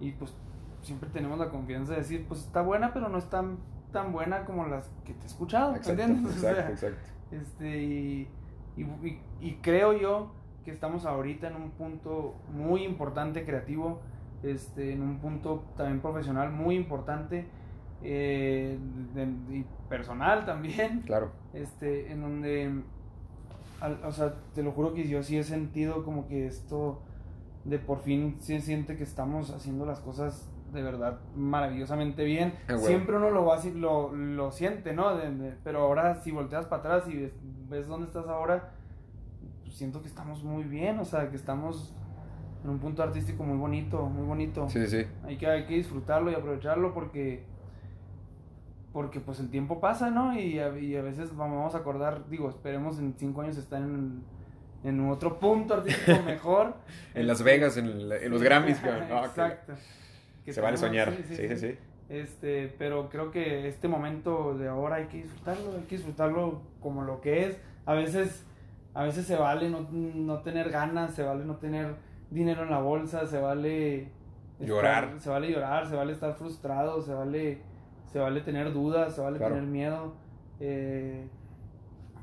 y 0.01 0.13
pues 0.13 0.33
siempre 0.81 1.11
tenemos 1.11 1.39
la 1.39 1.51
confianza 1.51 1.93
de 1.93 1.99
decir, 1.99 2.25
pues 2.27 2.41
está 2.41 2.63
buena, 2.63 2.95
pero 2.95 3.11
no 3.11 3.19
es 3.19 3.29
tan, 3.29 3.59
tan 3.93 4.11
buena 4.11 4.47
como 4.47 4.65
las 4.67 4.89
que 5.05 5.13
te 5.13 5.25
he 5.25 5.27
escuchado, 5.27 5.77
exacto, 5.77 6.01
¿entiendes? 6.03 6.35
Exacto, 6.43 6.73
exacto. 6.73 7.09
Este, 7.31 7.83
y, 7.83 8.29
y 9.43 9.59
creo 9.61 9.93
yo 9.93 10.33
estamos 10.71 11.05
ahorita 11.07 11.49
en 11.49 11.57
un 11.57 11.71
punto 11.71 12.35
muy 12.53 12.85
importante 12.85 13.45
creativo, 13.45 14.01
este, 14.43 14.93
en 14.93 15.03
un 15.03 15.19
punto 15.19 15.65
también 15.77 16.01
profesional 16.01 16.51
muy 16.53 16.77
importante 16.77 17.47
eh, 18.03 18.79
y 19.51 19.65
personal 19.89 20.45
también. 20.45 21.03
Claro. 21.07 21.33
Este, 21.53 22.13
en 22.13 22.21
donde, 22.21 22.83
o 24.05 24.13
sea, 24.13 24.35
te 24.55 24.63
lo 24.63 24.73
juro 24.73 24.95
que 24.95 25.09
yo 25.09 25.23
sí 25.23 25.39
he 25.39 25.43
sentido 25.43 26.05
como 26.05 26.29
que 26.29 26.47
esto 26.47 27.03
de 27.65 27.79
por 27.79 28.01
fin 28.01 28.37
se 28.41 28.61
siente 28.61 28.97
que 28.97 29.03
estamos 29.03 29.51
haciendo 29.51 29.85
las 29.85 30.01
cosas 30.01 30.51
de 30.73 30.83
verdad 30.83 31.19
maravillosamente 31.35 32.25
bien. 32.25 32.55
Ah, 32.69 32.77
Siempre 32.79 33.17
uno 33.17 33.31
lo, 33.31 33.45
va, 33.45 33.59
lo, 33.75 34.15
lo 34.15 34.53
siente, 34.53 34.93
¿no? 34.93 35.13
pero 35.65 35.81
ahora 35.81 36.17
si 36.17 36.31
volteas 36.31 36.67
para 36.67 36.81
atrás 36.81 37.09
y 37.09 37.17
ves, 37.17 37.33
ves 37.69 37.87
dónde 37.87 38.07
estás 38.07 38.27
ahora, 38.27 38.71
siento 39.79 40.03
que 40.03 40.09
estamos 40.09 40.43
muy 40.43 40.65
bien, 40.65 40.99
o 40.99 41.05
sea, 41.05 41.31
que 41.31 41.37
estamos 41.37 41.95
en 42.65 42.71
un 42.71 42.81
punto 42.81 43.01
artístico 43.01 43.45
muy 43.45 43.57
bonito, 43.57 44.07
muy 44.07 44.27
bonito. 44.27 44.69
Sí, 44.69 44.85
sí. 44.89 45.07
Hay 45.25 45.37
que, 45.37 45.47
hay 45.47 45.67
que 45.67 45.75
disfrutarlo 45.75 46.33
y 46.33 46.35
aprovecharlo 46.35 46.93
porque, 46.93 47.45
porque 48.93 49.21
pues 49.21 49.39
el 49.39 49.51
tiempo 49.51 49.79
pasa, 49.79 50.11
¿no? 50.11 50.37
Y 50.37 50.59
a, 50.59 50.77
y 50.77 50.97
a 50.97 51.03
veces 51.03 51.35
vamos 51.37 51.77
a 51.77 51.79
acordar, 51.79 52.29
digo, 52.29 52.49
esperemos 52.49 52.99
en 52.99 53.15
cinco 53.17 53.43
años 53.43 53.57
estar 53.57 53.81
en, 53.81 54.25
en 54.83 55.09
otro 55.09 55.39
punto 55.39 55.75
artístico 55.75 56.23
mejor. 56.27 56.75
en 57.15 57.29
Las 57.29 57.45
Vegas, 57.45 57.77
en, 57.77 58.09
los 58.09 58.43
Grammys. 58.43 58.79
Exacto. 58.83 59.75
Se 60.45 60.61
vale 60.61 60.77
soñar, 60.77 61.15
sí 61.29 61.37
sí, 61.37 61.57
sí, 61.57 61.79
Este, 62.09 62.75
pero 62.79 63.11
creo 63.11 63.31
que 63.31 63.69
este 63.69 63.87
momento 63.87 64.57
de 64.59 64.67
ahora 64.67 64.97
hay 64.97 65.07
que 65.07 65.19
disfrutarlo, 65.19 65.77
hay 65.77 65.83
que 65.83 65.97
disfrutarlo 65.97 66.63
como 66.81 67.05
lo 67.05 67.21
que 67.21 67.47
es. 67.47 67.59
A 67.85 67.93
veces 67.93 68.45
a 68.95 69.05
veces 69.05 69.27
se 69.27 69.37
vale 69.37 69.71
no, 69.71 70.41
tener 70.41 70.71
ganas, 70.71 71.15
se 71.15 71.23
vale 71.23 71.45
no 71.45 71.57
tener 71.57 71.97
dinero 72.31 72.63
en 72.63 72.71
la 72.71 72.81
bolsa, 72.81 73.27
se 73.27 73.39
vale 73.41 74.11
llorar, 74.61 75.15
se 75.19 75.31
vale 75.31 75.51
llorar, 75.51 75.87
se 75.87 75.97
vale 75.97 76.13
estar 76.13 76.35
frustrado, 76.35 77.01
se 77.01 77.15
vale, 77.15 77.63
se 78.07 78.19
vale 78.19 78.41
tener 78.41 78.73
dudas, 78.73 79.15
se 79.15 79.21
vale 79.21 79.39
tener 79.39 79.63
miedo. 79.63 80.15
Eh, 80.61 81.29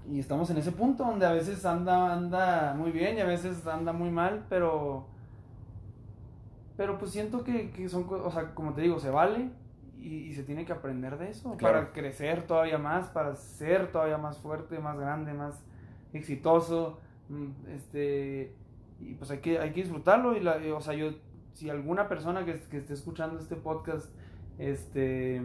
y 0.10 0.19
estamos 0.19 0.49
en 0.49 0.58
ese 0.58 0.71
punto 0.71 1.04
donde 1.04 1.25
a 1.25 1.32
veces 1.32 1.65
anda, 1.65 2.13
anda 2.13 2.73
muy 2.78 2.91
bien 2.91 3.17
y 3.17 3.21
a 3.21 3.25
veces 3.25 3.65
anda 3.65 3.91
muy 3.91 4.12
mal, 4.12 4.45
pero, 4.49 5.08
pero 6.78 6.97
pues 6.97 7.12
siento 7.12 7.43
que, 7.43 7.71
que 7.71 7.89
son, 7.89 8.06
o 8.10 8.30
sea, 8.30 8.54
como 8.54 8.73
te 8.73 8.82
digo, 8.82 8.99
se 8.99 9.10
vale 9.10 9.49
y, 9.97 10.34
se 10.34 10.43
tiene 10.43 10.65
que 10.65 10.73
aprender 10.73 11.17
de 11.17 11.32
eso 11.32 11.58
para 11.58 11.91
crecer 11.91 12.45
todavía 12.45 12.78
más, 12.78 13.08
para 13.08 13.36
ser 13.36 13.91
todavía 13.91 14.17
más 14.17 14.38
fuerte, 14.38 14.78
más 14.80 14.99
grande, 14.99 15.34
más 15.34 15.63
exitoso, 16.17 16.99
mm, 17.30 17.69
este, 17.69 18.54
y 18.99 19.13
pues 19.15 19.32
hay 19.32 19.39
que, 19.39 19.60
hay 19.60 19.71
que 19.71 19.82
disfrutarlo, 19.82 20.36
y 20.36 20.39
la, 20.39 20.58
o 20.75 20.82
sea, 20.82 20.93
yo, 20.93 21.12
si 21.54 21.69
alguna 21.69 22.08
persona 22.08 22.45
que, 22.45 22.60
que 22.69 22.78
esté 22.78 22.93
escuchando 22.93 23.39
este 23.39 23.56
podcast, 23.56 24.10
este, 24.58 25.41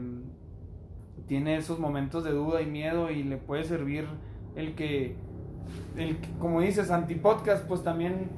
tiene 1.27 1.57
esos 1.57 1.79
momentos 1.79 2.25
de 2.25 2.31
duda 2.31 2.63
y 2.63 2.67
miedo 2.67 3.11
y 3.11 3.23
le 3.23 3.37
puede 3.37 3.65
servir 3.65 4.07
el 4.57 4.75
que, 4.75 5.17
el, 5.97 6.19
como 6.39 6.61
dices, 6.61 6.91
antipodcast, 6.91 7.67
pues 7.67 7.83
también 7.83 8.31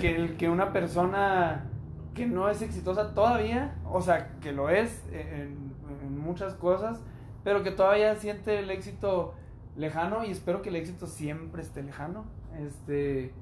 que, 0.00 0.16
el, 0.16 0.36
que 0.36 0.48
una 0.48 0.72
persona 0.72 1.66
que 2.14 2.26
no 2.26 2.48
es 2.48 2.62
exitosa 2.62 3.14
todavía, 3.14 3.76
o 3.84 4.02
sea, 4.02 4.38
que 4.40 4.52
lo 4.52 4.68
es 4.68 5.04
en, 5.12 5.72
en 6.02 6.18
muchas 6.18 6.54
cosas, 6.54 7.00
pero 7.44 7.62
que 7.62 7.70
todavía 7.70 8.14
siente 8.16 8.58
el 8.58 8.70
éxito 8.70 9.34
lejano 9.80 10.24
y 10.24 10.30
espero 10.30 10.62
que 10.62 10.68
el 10.68 10.76
éxito 10.76 11.06
siempre 11.06 11.62
esté 11.62 11.82
lejano. 11.82 12.26
Este, 12.58 13.32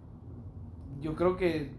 yo 1.00 1.14
creo 1.14 1.36
que 1.36 1.72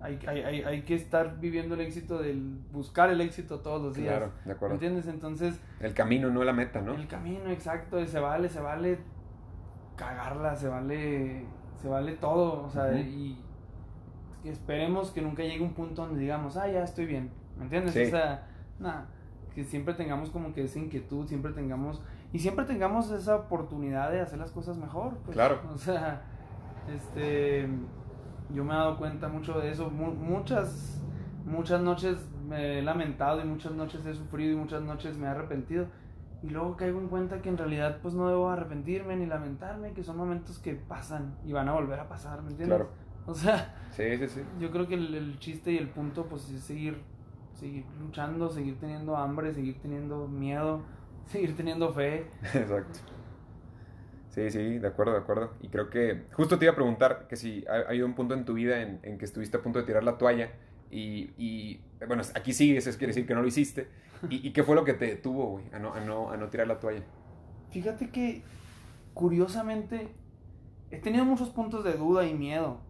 hay, 0.00 0.18
hay, 0.26 0.62
hay, 0.62 0.82
que 0.82 0.94
estar 0.94 1.40
viviendo 1.40 1.74
el 1.74 1.80
éxito 1.80 2.18
del 2.18 2.58
buscar 2.72 3.08
el 3.10 3.20
éxito 3.20 3.60
todos 3.60 3.80
los 3.80 3.94
días. 3.94 4.16
Claro, 4.16 4.32
de 4.44 4.52
acuerdo. 4.52 4.74
¿Entiendes? 4.74 5.06
Entonces... 5.06 5.58
El 5.80 5.94
camino, 5.94 6.28
no 6.30 6.44
la 6.44 6.52
meta, 6.52 6.82
¿no? 6.82 6.94
El 6.94 7.06
camino, 7.06 7.50
exacto. 7.50 8.04
se 8.06 8.20
vale, 8.20 8.48
se 8.50 8.60
vale 8.60 8.98
cagarla, 9.96 10.56
se 10.56 10.68
vale, 10.68 11.46
se 11.80 11.88
vale 11.88 12.12
todo. 12.12 12.64
O 12.64 12.70
sea, 12.70 12.92
y 12.98 13.38
esperemos 14.44 15.10
que 15.10 15.22
nunca 15.22 15.42
llegue 15.42 15.62
un 15.62 15.72
punto 15.72 16.02
donde 16.04 16.20
digamos, 16.20 16.56
ah, 16.56 16.68
ya 16.68 16.82
estoy 16.82 17.06
bien. 17.06 17.30
¿Me 17.56 17.64
entiendes? 17.64 17.96
O 17.96 18.10
sea, 18.10 18.46
nada, 18.78 19.06
que 19.54 19.64
siempre 19.64 19.94
tengamos 19.94 20.30
como 20.30 20.52
que 20.52 20.64
esa 20.64 20.78
inquietud, 20.78 21.26
siempre 21.26 21.52
tengamos, 21.52 22.02
y 22.34 22.40
siempre 22.40 22.64
tengamos 22.64 23.12
esa 23.12 23.36
oportunidad 23.36 24.10
de 24.10 24.20
hacer 24.20 24.40
las 24.40 24.50
cosas 24.50 24.76
mejor. 24.76 25.16
Pues. 25.24 25.36
Claro. 25.36 25.60
O 25.72 25.78
sea, 25.78 26.22
este 26.92 27.68
yo 28.52 28.64
me 28.64 28.74
he 28.74 28.76
dado 28.76 28.98
cuenta 28.98 29.28
mucho 29.28 29.60
de 29.60 29.70
eso. 29.70 29.88
muchas, 29.88 31.00
muchas 31.44 31.80
noches 31.80 32.18
me 32.48 32.80
he 32.80 32.82
lamentado 32.82 33.40
y 33.40 33.44
muchas 33.44 33.72
noches 33.72 34.04
he 34.04 34.14
sufrido 34.14 34.52
y 34.52 34.56
muchas 34.56 34.82
noches 34.82 35.16
me 35.16 35.26
he 35.26 35.30
arrepentido. 35.30 35.86
Y 36.42 36.50
luego 36.50 36.76
caigo 36.76 36.98
en 36.98 37.06
cuenta 37.06 37.40
que 37.40 37.50
en 37.50 37.56
realidad 37.56 38.00
pues 38.02 38.14
no 38.14 38.28
debo 38.28 38.50
arrepentirme 38.50 39.14
ni 39.14 39.26
lamentarme, 39.26 39.92
que 39.92 40.02
son 40.02 40.16
momentos 40.16 40.58
que 40.58 40.74
pasan 40.74 41.36
y 41.46 41.52
van 41.52 41.68
a 41.68 41.72
volver 41.72 42.00
a 42.00 42.08
pasar, 42.08 42.42
¿me 42.42 42.50
entiendes? 42.50 42.78
Claro. 42.78 42.90
O 43.26 43.32
sea, 43.32 43.76
sí, 43.92 44.18
sí, 44.18 44.28
sí. 44.28 44.40
yo 44.58 44.72
creo 44.72 44.88
que 44.88 44.94
el, 44.94 45.14
el, 45.14 45.38
chiste 45.38 45.70
y 45.70 45.78
el 45.78 45.88
punto 45.88 46.26
pues 46.26 46.50
es 46.50 46.64
seguir, 46.64 47.00
seguir 47.54 47.86
luchando, 48.00 48.50
seguir 48.50 48.78
teniendo 48.80 49.16
hambre, 49.16 49.54
seguir 49.54 49.80
teniendo 49.80 50.26
miedo, 50.26 50.82
seguir 51.26 51.56
teniendo 51.56 51.92
fe. 51.92 52.26
Exacto. 52.54 53.00
Sí, 54.30 54.50
sí, 54.50 54.78
de 54.78 54.88
acuerdo, 54.88 55.12
de 55.12 55.18
acuerdo. 55.18 55.52
Y 55.62 55.68
creo 55.68 55.90
que 55.90 56.24
justo 56.32 56.58
te 56.58 56.64
iba 56.64 56.72
a 56.72 56.74
preguntar 56.74 57.26
que 57.28 57.36
si 57.36 57.64
ha, 57.68 57.88
habido 57.88 58.06
un 58.06 58.14
punto 58.14 58.34
en 58.34 58.44
tu 58.44 58.54
vida 58.54 58.82
en, 58.82 59.18
que 59.18 59.24
estuviste 59.24 59.56
a 59.56 59.62
punto 59.62 59.78
de 59.78 59.84
tirar 59.84 60.02
la 60.02 60.18
toalla 60.18 60.50
y, 60.90 61.30
y 61.38 61.80
bueno, 62.06 62.22
aquí 62.34 62.52
sigues, 62.52 62.86
eso 62.86 62.98
quiere 62.98 63.12
decir 63.12 63.26
que 63.26 63.34
no 63.34 63.42
lo 63.42 63.48
hiciste. 63.48 63.88
¿Y, 64.30 64.52
qué 64.52 64.62
fue 64.62 64.74
lo 64.74 64.84
que 64.84 64.94
te 64.94 65.06
detuvo, 65.06 65.50
güey, 65.50 65.64
a 65.72 65.78
no, 65.78 65.92
a, 65.92 66.00
no, 66.00 66.30
a 66.30 66.36
no 66.36 66.48
tirar 66.48 66.66
la 66.66 66.80
toalla? 66.80 67.02
Fíjate 67.70 68.10
que, 68.10 68.42
curiosamente, 69.12 70.08
he 70.90 70.98
tenido 70.98 71.24
muchos 71.24 71.50
puntos 71.50 71.84
de 71.84 71.92
duda 71.92 72.26
y 72.26 72.34
miedo. 72.34 72.80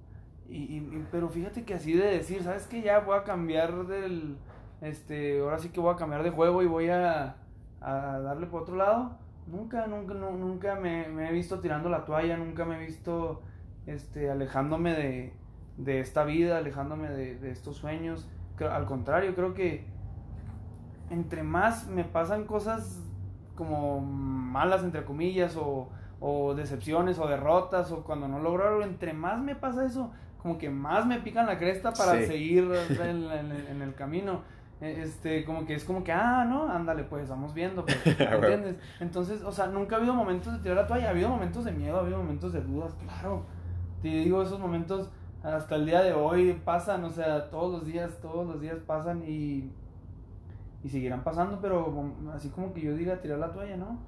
Y, 0.49 0.81
pero 1.11 1.29
fíjate 1.29 1.65
que 1.65 1.75
así 1.75 1.95
de 1.95 2.07
decir, 2.07 2.43
¿sabes 2.43 2.67
qué? 2.67 2.83
Ya 2.83 3.01
voy 3.01 3.17
a 3.17 3.25
cambiar 3.25 3.87
del, 3.87 4.37
este, 4.81 5.41
ahora 5.41 5.59
sí 5.59 5.71
que 5.71 5.81
voy 5.81 5.93
a 5.93 5.97
cambiar 5.97 6.23
de 6.23 6.31
juego 6.31 6.63
y 6.63 6.67
voy 6.67 6.89
a, 6.89 7.37
a 7.85 8.21
darle 8.21 8.47
por 8.47 8.63
otro 8.63 8.77
lado 8.77 9.19
Nunca, 9.47 9.87
nunca, 9.87 10.15
nunca 10.15 10.75
me, 10.75 11.29
he 11.29 11.33
visto 11.33 11.61
tirando 11.61 11.91
la 11.91 12.05
toalla, 12.07 12.37
nunca 12.37 12.65
me 12.65 12.77
he 12.77 12.87
visto 12.87 13.43
este, 13.87 14.31
alejándome 14.31 14.95
de, 14.95 15.35
de 15.77 16.01
esta 16.01 16.25
vida, 16.25 16.57
alejándome 16.57 17.11
de, 17.11 17.39
de 17.39 17.51
estos 17.51 17.77
sueños. 17.77 18.27
Al 18.59 18.87
contrario, 18.87 19.35
creo 19.35 19.53
que 19.53 19.85
entre 21.11 21.43
más 21.43 21.87
me 21.89 22.05
pasan 22.05 22.47
cosas 22.47 23.03
como 23.55 24.01
malas, 24.01 24.83
entre 24.83 25.05
comillas, 25.05 25.57
o, 25.57 25.91
o 26.21 26.55
decepciones, 26.55 27.19
o 27.19 27.29
derrotas, 27.29 27.93
o 27.93 28.03
cuando 28.03 28.29
no 28.29 28.39
logro 28.39 28.67
algo, 28.67 28.83
entre 28.83 29.13
más 29.13 29.43
me 29.43 29.57
pasa 29.57 29.85
eso, 29.85 30.11
como 30.39 30.57
que 30.57 30.71
más 30.71 31.07
me 31.07 31.21
pican 31.21 31.45
la 31.45 31.59
cresta 31.59 31.93
para 31.93 32.13
seguir 32.23 32.65
en, 33.03 33.53
en, 33.53 33.83
el 33.83 33.95
camino. 33.95 34.41
E, 34.81 35.03
este, 35.03 35.45
como 35.45 35.65
que 35.67 35.75
es 35.75 35.85
como 35.85 36.03
que, 36.03 36.13
ah, 36.13 36.45
no, 36.45 36.69
ándale, 36.69 37.05
pues, 37.05 37.29
vamos 37.29 37.55
viendo, 37.55 37.85
pues, 37.85 37.99
¿entiendes? 38.07 38.77
Entonces, 39.01 39.43
o 39.43 39.53
sea, 39.53 39.67
nunca 39.67 39.97
ha 39.97 39.99
habido 39.99 40.15
momentos 40.15 40.53
de 40.53 40.59
tirar 40.59 40.77
la 40.77 40.87
toalla, 40.87 41.09
ha 41.09 41.11
habido 41.11 41.29
momentos 41.29 41.65
de 41.65 41.73
miedo, 41.73 41.97
ha 41.97 42.01
habido 42.01 42.19
momentos 42.19 42.53
de 42.53 42.61
dudas, 42.61 42.95
claro. 42.95 43.45
Te 44.03 44.09
digo, 44.09 44.43
esos 44.43 44.59
momentos 44.59 45.11
hasta 45.43 45.77
el 45.77 45.87
día 45.87 46.03
de 46.03 46.13
hoy 46.13 46.61
pasan, 46.65 47.05
o 47.05 47.11
sea, 47.11 47.51
todos 47.51 47.73
los 47.73 47.87
días, 47.87 48.19
todos 48.21 48.47
los 48.47 48.61
días 48.61 48.79
pasan 48.87 49.23
y, 49.27 49.71
y 50.83 50.89
seguirán 50.89 51.23
pasando, 51.23 51.59
pero 51.61 52.13
así 52.35 52.49
como 52.49 52.73
que 52.73 52.81
yo 52.81 52.95
diga 52.95 53.21
tirar 53.21 53.39
la 53.39 53.53
toalla, 53.53 53.77
¿no? 53.77 53.99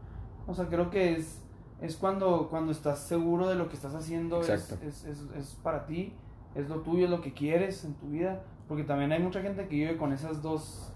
O 0.47 0.55
sea, 0.55 0.67
creo 0.67 0.91
que 0.91 1.15
es, 1.15 1.43
es 1.81 1.97
cuando, 1.97 2.49
cuando 2.49 2.73
estás 2.73 3.01
seguro 3.01 3.49
de 3.49 3.55
lo 3.55 3.69
que 3.69 3.77
estás 3.77 3.95
haciendo, 3.95 4.41
es, 4.41 4.49
es, 4.49 5.05
es, 5.05 5.25
es 5.37 5.59
para 5.63 5.85
ti, 5.85 6.15
es 6.57 6.69
lo 6.69 6.81
tuyo, 6.81 7.05
es 7.05 7.11
lo 7.11 7.21
que 7.21 7.33
quieres 7.33 7.85
en 7.85 7.95
tu 7.95 8.09
vida 8.09 8.43
porque 8.69 8.85
también 8.85 9.13
hay 9.13 9.23
mucha 9.23 9.41
gente 9.41 9.69
que 9.69 9.77
vive 9.77 9.97
con 9.97 10.13
esas 10.13 10.43
dos, 10.43 10.93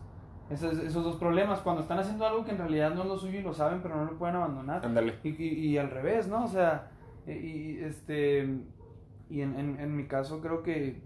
esos, 0.50 0.78
esos 0.78 1.04
dos 1.04 1.16
problemas. 1.16 1.60
Cuando 1.60 1.82
están 1.82 1.98
haciendo 1.98 2.26
algo 2.26 2.44
que 2.44 2.50
en 2.50 2.58
realidad 2.58 2.94
no 2.94 3.02
es 3.02 3.08
lo 3.08 3.16
suyo 3.16 3.38
y 3.38 3.42
lo 3.42 3.54
saben, 3.54 3.80
pero 3.80 3.96
no 3.96 4.04
lo 4.04 4.18
pueden 4.18 4.36
abandonar. 4.36 4.84
Ándale. 4.84 5.18
Y, 5.22 5.42
y, 5.44 5.78
al 5.78 5.90
revés, 5.90 6.28
¿no? 6.28 6.44
O 6.44 6.48
sea, 6.48 6.90
y, 7.26 7.78
este. 7.78 8.58
Y 9.28 9.42
en, 9.42 9.58
en, 9.58 9.78
en 9.78 9.96
mi 9.96 10.06
caso 10.08 10.40
creo 10.40 10.62
que. 10.62 11.00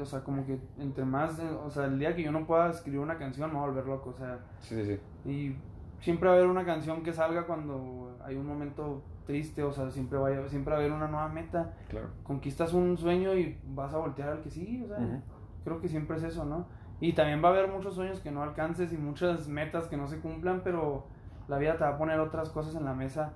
o 0.00 0.04
sea, 0.04 0.24
como 0.24 0.44
que 0.44 0.58
entre 0.78 1.04
más. 1.04 1.38
O 1.64 1.70
sea, 1.70 1.84
el 1.84 1.98
día 1.98 2.16
que 2.16 2.24
yo 2.24 2.32
no 2.32 2.44
pueda 2.44 2.70
escribir 2.70 3.00
una 3.00 3.18
canción, 3.18 3.50
me 3.50 3.56
voy 3.56 3.64
a 3.64 3.66
volver 3.68 3.86
loco. 3.86 4.10
O 4.10 4.14
sea. 4.14 4.40
Sí, 4.58 4.74
sí, 4.82 4.98
sí. 5.24 5.30
Y 5.30 5.56
siempre 6.02 6.28
va 6.28 6.34
a 6.34 6.38
haber 6.38 6.50
una 6.50 6.64
canción 6.64 7.04
que 7.04 7.12
salga 7.12 7.46
cuando 7.46 8.18
hay 8.24 8.34
un 8.34 8.46
momento 8.46 9.04
triste, 9.24 9.62
o 9.62 9.72
sea, 9.72 9.90
siempre 9.90 10.18
va 10.18 10.28
a, 10.28 10.48
siempre 10.48 10.72
va 10.72 10.78
a 10.78 10.80
haber 10.80 10.92
una 10.92 11.08
nueva 11.08 11.28
meta. 11.28 11.74
Claro. 11.88 12.08
Conquistas 12.22 12.72
un 12.72 12.96
sueño 12.96 13.34
y 13.34 13.58
vas 13.74 13.94
a 13.94 13.98
voltear 13.98 14.28
al 14.28 14.40
que 14.40 14.50
sigue, 14.50 14.84
o 14.84 14.88
sea. 14.88 15.22
Creo 15.64 15.80
que 15.80 15.88
siempre 15.88 16.16
es 16.16 16.24
eso, 16.24 16.44
¿no? 16.44 16.66
Y 17.00 17.12
también 17.12 17.42
va 17.42 17.48
a 17.48 17.52
haber 17.52 17.68
muchos 17.70 17.94
sueños 17.94 18.20
que 18.20 18.30
no 18.30 18.42
alcances 18.42 18.92
y 18.92 18.96
muchas 18.96 19.48
metas 19.48 19.86
que 19.86 19.96
no 19.96 20.06
se 20.06 20.20
cumplan, 20.20 20.62
pero 20.62 21.06
la 21.48 21.58
vida 21.58 21.76
te 21.76 21.84
va 21.84 21.90
a 21.90 21.98
poner 21.98 22.20
otras 22.20 22.50
cosas 22.50 22.74
en 22.74 22.84
la 22.84 22.94
mesa. 22.94 23.32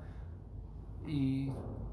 Y 1.06 1.50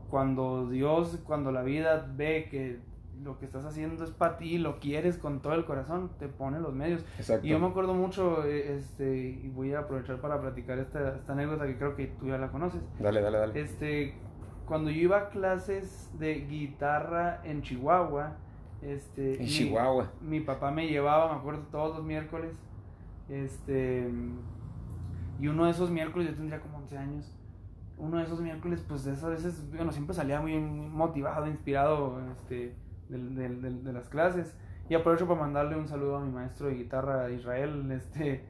cuando 0.09 0.69
Dios, 0.69 1.19
cuando 1.25 1.51
la 1.51 1.63
vida 1.63 2.07
ve 2.15 2.47
que 2.49 2.79
lo 3.21 3.37
que 3.37 3.45
estás 3.45 3.65
haciendo 3.65 4.03
es 4.03 4.11
para 4.11 4.37
ti, 4.37 4.57
lo 4.57 4.79
quieres 4.79 5.17
con 5.17 5.41
todo 5.41 5.53
el 5.53 5.65
corazón, 5.65 6.11
te 6.19 6.27
pone 6.27 6.59
los 6.59 6.73
medios. 6.73 7.05
Exacto. 7.17 7.45
Y 7.45 7.49
yo 7.49 7.59
me 7.59 7.67
acuerdo 7.67 7.93
mucho, 7.93 8.43
eh, 8.45 8.77
este, 8.77 9.17
y 9.43 9.49
voy 9.49 9.73
a 9.73 9.79
aprovechar 9.79 10.19
para 10.19 10.41
platicar 10.41 10.79
esta, 10.79 11.15
esta 11.15 11.33
anécdota 11.33 11.65
que 11.65 11.77
creo 11.77 11.95
que 11.95 12.07
tú 12.07 12.27
ya 12.27 12.37
la 12.37 12.51
conoces. 12.51 12.81
Dale, 12.99 13.21
dale, 13.21 13.37
dale. 13.37 13.59
Este, 13.59 14.15
cuando 14.65 14.89
yo 14.89 15.01
iba 15.01 15.17
a 15.17 15.29
clases 15.29 16.09
de 16.17 16.41
guitarra 16.41 17.41
en 17.43 17.61
Chihuahua, 17.61 18.37
este, 18.81 19.41
en 19.41 19.47
Chihuahua. 19.47 20.11
Mi 20.21 20.41
papá 20.41 20.71
me 20.71 20.87
llevaba, 20.87 21.33
me 21.33 21.39
acuerdo, 21.39 21.61
todos 21.71 21.97
los 21.97 22.05
miércoles. 22.05 22.55
Este. 23.29 24.09
Y 25.39 25.47
uno 25.47 25.65
de 25.65 25.71
esos 25.71 25.89
miércoles, 25.89 26.29
yo 26.29 26.35
tendría 26.35 26.59
como 26.59 26.77
11 26.79 26.97
años. 26.97 27.35
Uno 27.97 28.17
de 28.17 28.23
esos 28.23 28.41
miércoles, 28.41 28.83
pues 28.87 29.05
de 29.05 29.13
esas 29.13 29.29
veces, 29.29 29.69
bueno, 29.73 29.91
siempre 29.91 30.15
salía 30.15 30.41
muy 30.41 30.57
motivado, 30.59 31.47
inspirado 31.47 32.19
este, 32.31 32.75
de, 33.09 33.93
las 33.93 34.09
clases. 34.09 34.55
Y 34.89 34.95
aprovecho 34.95 35.27
para 35.27 35.39
mandarle 35.39 35.77
un 35.77 35.87
saludo 35.87 36.17
a 36.17 36.19
mi 36.21 36.31
maestro 36.31 36.67
de 36.67 36.75
guitarra, 36.75 37.29
Israel. 37.31 37.91
Este, 37.91 38.43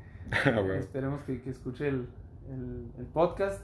Esperemos 0.79 1.21
que, 1.23 1.41
que 1.41 1.49
escuche 1.49 1.89
el, 1.89 2.07
el, 2.97 3.05
podcast. 3.07 3.61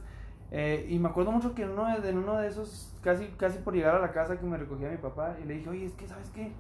Eh, 0.52 0.88
y 0.89 0.99
me 0.99 1.10
acuerdo 1.10 1.32
mucho 1.32 1.54
que 1.54 1.63
en 1.63 1.69
uno, 1.69 1.99
de, 1.99 2.10
en 2.10 2.17
uno 2.17 2.38
de 2.38 2.47
esos, 2.47 2.97
casi, 3.02 3.28
casi 3.38 3.60
por 3.60 3.73
llegar 3.73 3.95
a 3.95 3.99
la 3.99 4.12
casa 4.12 4.39
que 4.39 4.45
me 4.45 4.58
recogía 4.58 4.89
mi 4.89 4.97
papá, 4.97 5.38
y 5.41 5.47
le 5.47 5.56
dije, 5.56 5.69
oye, 5.69 5.86
es 5.86 5.93
que, 5.93 6.08
¿sabes 6.08 6.30
qué? 6.32 6.52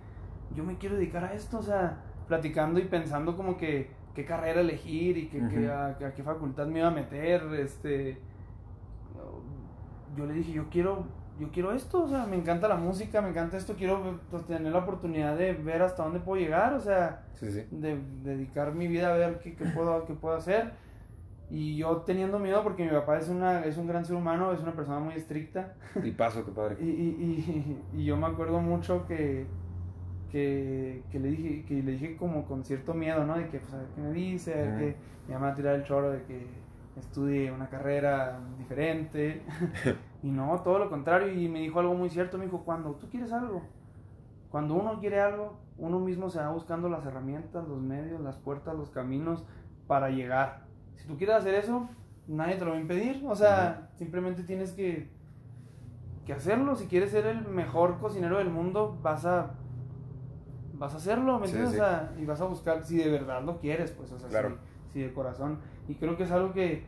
Yo 0.55 0.63
me 0.63 0.77
quiero 0.77 0.95
dedicar 0.95 1.23
a 1.23 1.33
esto, 1.33 1.57
o 1.59 1.61
sea, 1.61 1.97
platicando 2.27 2.79
y 2.79 2.85
pensando 2.85 3.35
como 3.35 3.57
que 3.57 3.91
qué 4.13 4.25
carrera 4.25 4.61
elegir 4.61 5.17
y 5.17 5.27
que, 5.27 5.39
a, 5.69 5.97
qué 6.15 6.23
facultad 6.23 6.67
me 6.67 6.79
iba 6.79 6.87
a 6.87 6.91
meter, 6.91 7.43
este... 7.55 8.19
Yo 10.15 10.25
le 10.25 10.33
dije, 10.33 10.51
yo 10.51 10.69
quiero, 10.69 11.05
yo 11.39 11.49
quiero 11.51 11.71
esto, 11.71 12.03
o 12.03 12.07
sea, 12.07 12.25
me 12.25 12.35
encanta 12.35 12.67
la 12.67 12.75
música, 12.75 13.21
me 13.21 13.29
encanta 13.29 13.55
esto, 13.55 13.75
quiero 13.75 14.19
pues, 14.29 14.45
tener 14.45 14.71
la 14.71 14.79
oportunidad 14.79 15.37
de 15.37 15.53
ver 15.53 15.81
hasta 15.81 16.03
dónde 16.03 16.19
puedo 16.19 16.41
llegar, 16.41 16.73
o 16.73 16.81
sea, 16.81 17.23
de, 17.39 17.99
dedicar 18.23 18.73
mi 18.73 18.87
vida 18.87 19.13
a 19.13 19.17
ver 19.17 19.39
qué, 19.39 19.55
qué, 19.55 19.65
puedo, 19.65 20.05
qué 20.05 20.13
puedo 20.13 20.35
hacer. 20.35 20.71
Y 21.49 21.77
yo 21.77 21.97
teniendo 22.01 22.37
miedo 22.37 22.61
porque 22.61 22.83
mi 22.83 22.91
papá 22.91 23.17
es, 23.17 23.27
una, 23.29 23.61
es 23.61 23.77
un 23.77 23.87
gran 23.87 24.05
ser 24.05 24.15
humano, 24.15 24.51
es 24.51 24.59
una 24.59 24.73
persona 24.73 24.99
muy 24.99 25.15
estricta. 25.15 25.73
Y 26.03 26.11
paso, 26.11 26.43
tu 26.43 26.53
padre. 26.53 26.77
y, 26.81 26.83
y, 26.83 27.79
y, 27.93 27.99
y, 27.99 28.05
yo 28.05 28.17
me 28.17 28.27
acuerdo 28.27 28.59
mucho 28.59 29.07
que, 29.07 29.47
que, 30.31 31.01
que, 31.09 31.19
le 31.19 31.29
dije, 31.29 31.65
que 31.65 31.81
le 31.81 31.93
dije 31.93 32.17
como 32.17 32.45
con 32.45 32.63
cierto 32.63 32.93
miedo, 32.93 33.25
¿no? 33.25 33.37
De 33.37 33.47
que, 33.47 33.59
pues, 33.59 33.73
a 33.73 33.77
ver 33.77 33.87
qué 33.95 34.01
me 34.01 34.11
dice, 34.11 34.53
a 34.53 34.57
ver 34.57 34.77
qué 34.77 34.95
me 35.27 35.33
llama 35.33 35.49
a 35.49 35.55
tirar 35.55 35.75
el 35.75 35.83
choro 35.85 36.11
de 36.11 36.21
que 36.23 36.45
estudie 36.97 37.51
una 37.51 37.69
carrera 37.69 38.39
diferente. 38.57 39.43
y 40.23 40.29
no, 40.31 40.61
todo 40.61 40.79
lo 40.79 40.89
contrario. 40.89 41.33
Y 41.33 41.47
me 41.47 41.59
dijo 41.59 41.79
algo 41.79 41.93
muy 41.93 42.09
cierto, 42.09 42.37
me 42.37 42.45
dijo, 42.45 42.63
cuando 42.63 42.91
tú 42.95 43.09
quieres 43.09 43.31
algo, 43.31 43.63
cuando 44.49 44.75
uno 44.75 44.99
quiere 44.99 45.19
algo, 45.19 45.59
uno 45.77 45.99
mismo 45.99 46.29
se 46.29 46.39
va 46.39 46.51
buscando 46.51 46.89
las 46.89 47.05
herramientas, 47.05 47.67
los 47.67 47.81
medios, 47.81 48.19
las 48.21 48.37
puertas, 48.37 48.75
los 48.75 48.89
caminos 48.89 49.45
para 49.87 50.09
llegar 50.09 50.69
si 50.99 51.07
tú 51.07 51.17
quieres 51.17 51.37
hacer 51.37 51.55
eso, 51.55 51.89
nadie 52.27 52.55
te 52.55 52.65
lo 52.65 52.71
va 52.71 52.77
a 52.77 52.81
impedir. 52.81 53.23
O 53.27 53.35
sea, 53.35 53.89
simplemente 53.95 54.43
tienes 54.43 54.71
que, 54.73 55.09
que 56.25 56.33
hacerlo. 56.33 56.75
Si 56.75 56.87
quieres 56.87 57.11
ser 57.11 57.25
el 57.25 57.47
mejor 57.47 57.99
cocinero 57.99 58.37
del 58.37 58.49
mundo, 58.49 58.97
vas 59.01 59.25
a 59.25 59.55
vas 60.73 60.93
a 60.93 60.97
hacerlo, 60.97 61.39
¿me 61.39 61.45
entiendes? 61.45 61.73
O 61.73 61.75
sea, 61.75 62.13
y 62.17 62.23
vas 62.23 62.39
a 62.39 62.45
buscar 62.45 62.85
si 62.85 62.97
de 62.97 63.11
verdad 63.11 63.43
lo 63.43 63.59
quieres, 63.59 63.91
pues, 63.91 64.13
o 64.13 64.19
sea, 64.19 64.29
si, 64.93 65.01
de 65.01 65.13
corazón. 65.13 65.59
Y 65.89 65.95
creo 65.95 66.15
que 66.15 66.23
es 66.23 66.31
algo 66.31 66.53
que, 66.53 66.83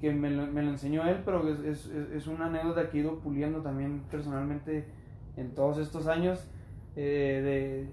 que 0.00 0.12
me 0.12 0.30
lo, 0.30 0.46
me 0.46 0.62
lo 0.62 0.70
enseñó 0.70 1.06
él, 1.06 1.20
pero 1.22 1.46
es, 1.46 1.60
es, 1.60 1.86
es, 1.86 2.26
una 2.26 2.46
anécdota 2.46 2.88
que 2.88 2.96
he 2.96 3.00
ido 3.02 3.20
puliendo 3.20 3.60
también 3.60 4.02
personalmente 4.10 4.86
en 5.36 5.54
todos 5.54 5.76
estos 5.76 6.06
años. 6.06 6.48
Eh, 6.96 7.42
de 7.44 7.88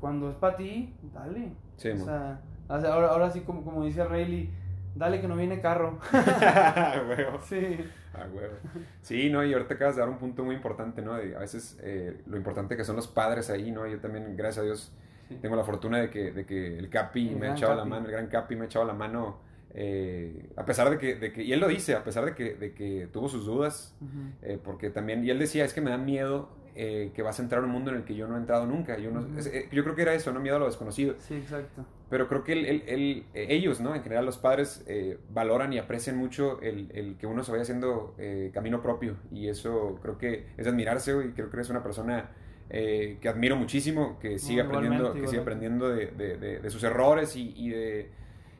cuando 0.00 0.30
es 0.30 0.36
para 0.36 0.56
ti, 0.56 0.94
dale. 1.12 1.50
Sí, 1.76 1.90
o 1.90 2.04
sea, 2.04 2.40
ahora, 2.68 3.08
ahora 3.08 3.30
sí, 3.30 3.40
como, 3.40 3.64
como 3.64 3.84
dice 3.84 4.04
Rayleigh, 4.04 4.48
dale 4.94 5.20
que 5.20 5.26
no 5.26 5.34
viene 5.34 5.60
carro. 5.60 5.98
huevo. 6.12 7.40
Sí. 7.42 7.78
Ah, 8.14 8.26
huevo. 8.32 8.54
Sí, 9.02 9.28
no, 9.28 9.44
y 9.44 9.52
ahorita 9.52 9.74
acabas 9.74 9.96
de 9.96 10.02
dar 10.02 10.08
un 10.08 10.18
punto 10.18 10.44
muy 10.44 10.54
importante, 10.54 11.02
¿no? 11.02 11.14
De, 11.14 11.34
a 11.34 11.40
veces 11.40 11.78
eh, 11.82 12.22
lo 12.26 12.36
importante 12.36 12.76
que 12.76 12.84
son 12.84 12.94
los 12.94 13.08
padres 13.08 13.50
ahí, 13.50 13.72
¿no? 13.72 13.88
Yo 13.88 13.98
también, 13.98 14.36
gracias 14.36 14.62
a 14.62 14.66
Dios, 14.66 14.92
tengo 15.42 15.56
la 15.56 15.64
fortuna 15.64 15.98
de 15.98 16.10
que, 16.10 16.30
de 16.30 16.46
que 16.46 16.78
el 16.78 16.88
Capi 16.88 17.30
me 17.30 17.48
ha 17.48 17.52
echado 17.52 17.74
la 17.74 17.84
mano, 17.84 18.06
el 18.06 18.12
gran 18.12 18.28
Capi 18.28 18.54
me 18.54 18.62
ha 18.62 18.66
echado 18.66 18.84
la 18.84 18.94
mano. 18.94 19.44
Eh, 19.78 20.48
a 20.56 20.64
pesar 20.64 20.88
de 20.88 20.96
que, 20.96 21.16
de 21.16 21.32
que, 21.34 21.44
y 21.44 21.52
él 21.52 21.60
lo 21.60 21.68
dice, 21.68 21.94
a 21.94 22.02
pesar 22.02 22.24
de 22.24 22.34
que, 22.34 22.54
de 22.54 22.72
que 22.72 23.08
tuvo 23.12 23.28
sus 23.28 23.44
dudas, 23.44 23.94
eh, 24.40 24.58
porque 24.62 24.88
también, 24.88 25.22
y 25.22 25.28
él 25.28 25.38
decía, 25.38 25.66
es 25.66 25.74
que 25.74 25.82
me 25.82 25.90
da 25.90 25.98
miedo 25.98 26.48
eh, 26.74 27.12
que 27.14 27.20
vas 27.20 27.38
a 27.38 27.42
entrar 27.42 27.62
a 27.62 27.66
un 27.66 27.72
mundo 27.72 27.90
en 27.90 27.98
el 27.98 28.04
que 28.04 28.14
yo 28.14 28.26
no 28.26 28.36
he 28.36 28.38
entrado 28.38 28.64
nunca. 28.64 28.96
Yo, 28.96 29.10
no, 29.10 29.26
yo 29.70 29.84
creo 29.84 29.94
que 29.94 30.00
era 30.00 30.14
eso, 30.14 30.32
¿no? 30.32 30.40
Miedo 30.40 30.56
a 30.56 30.60
lo 30.60 30.64
desconocido. 30.64 31.14
Sí, 31.18 31.34
exacto. 31.34 31.84
Pero 32.08 32.26
creo 32.26 32.42
que 32.42 32.52
él, 32.54 33.26
ellos, 33.34 33.80
¿no? 33.80 33.94
En 33.94 34.02
general 34.02 34.24
los 34.24 34.38
padres 34.38 34.82
valoran 35.28 35.74
y 35.74 35.78
aprecian 35.78 36.16
mucho 36.16 36.58
el, 36.62 36.90
el, 36.94 37.18
que 37.18 37.26
uno 37.26 37.44
se 37.44 37.50
vaya 37.50 37.62
haciendo 37.62 38.14
camino 38.54 38.80
propio. 38.80 39.16
Y 39.30 39.48
eso 39.48 39.98
creo 40.00 40.16
que 40.16 40.46
es 40.56 40.66
admirarse 40.66 41.12
y 41.12 41.32
creo 41.32 41.50
que 41.50 41.56
eres 41.56 41.68
una 41.68 41.82
persona 41.82 42.30
que 42.70 43.28
admiro 43.28 43.56
muchísimo, 43.56 44.18
que 44.20 44.38
sigue 44.38 44.62
aprendiendo, 44.62 45.12
que 45.12 45.26
sigue 45.26 45.42
aprendiendo 45.42 45.88
de, 45.90 46.06
de, 46.12 46.60
de, 46.60 46.70
sus 46.70 46.82
errores 46.84 47.34
y, 47.36 47.52
y, 47.56 47.70
de, 47.70 48.10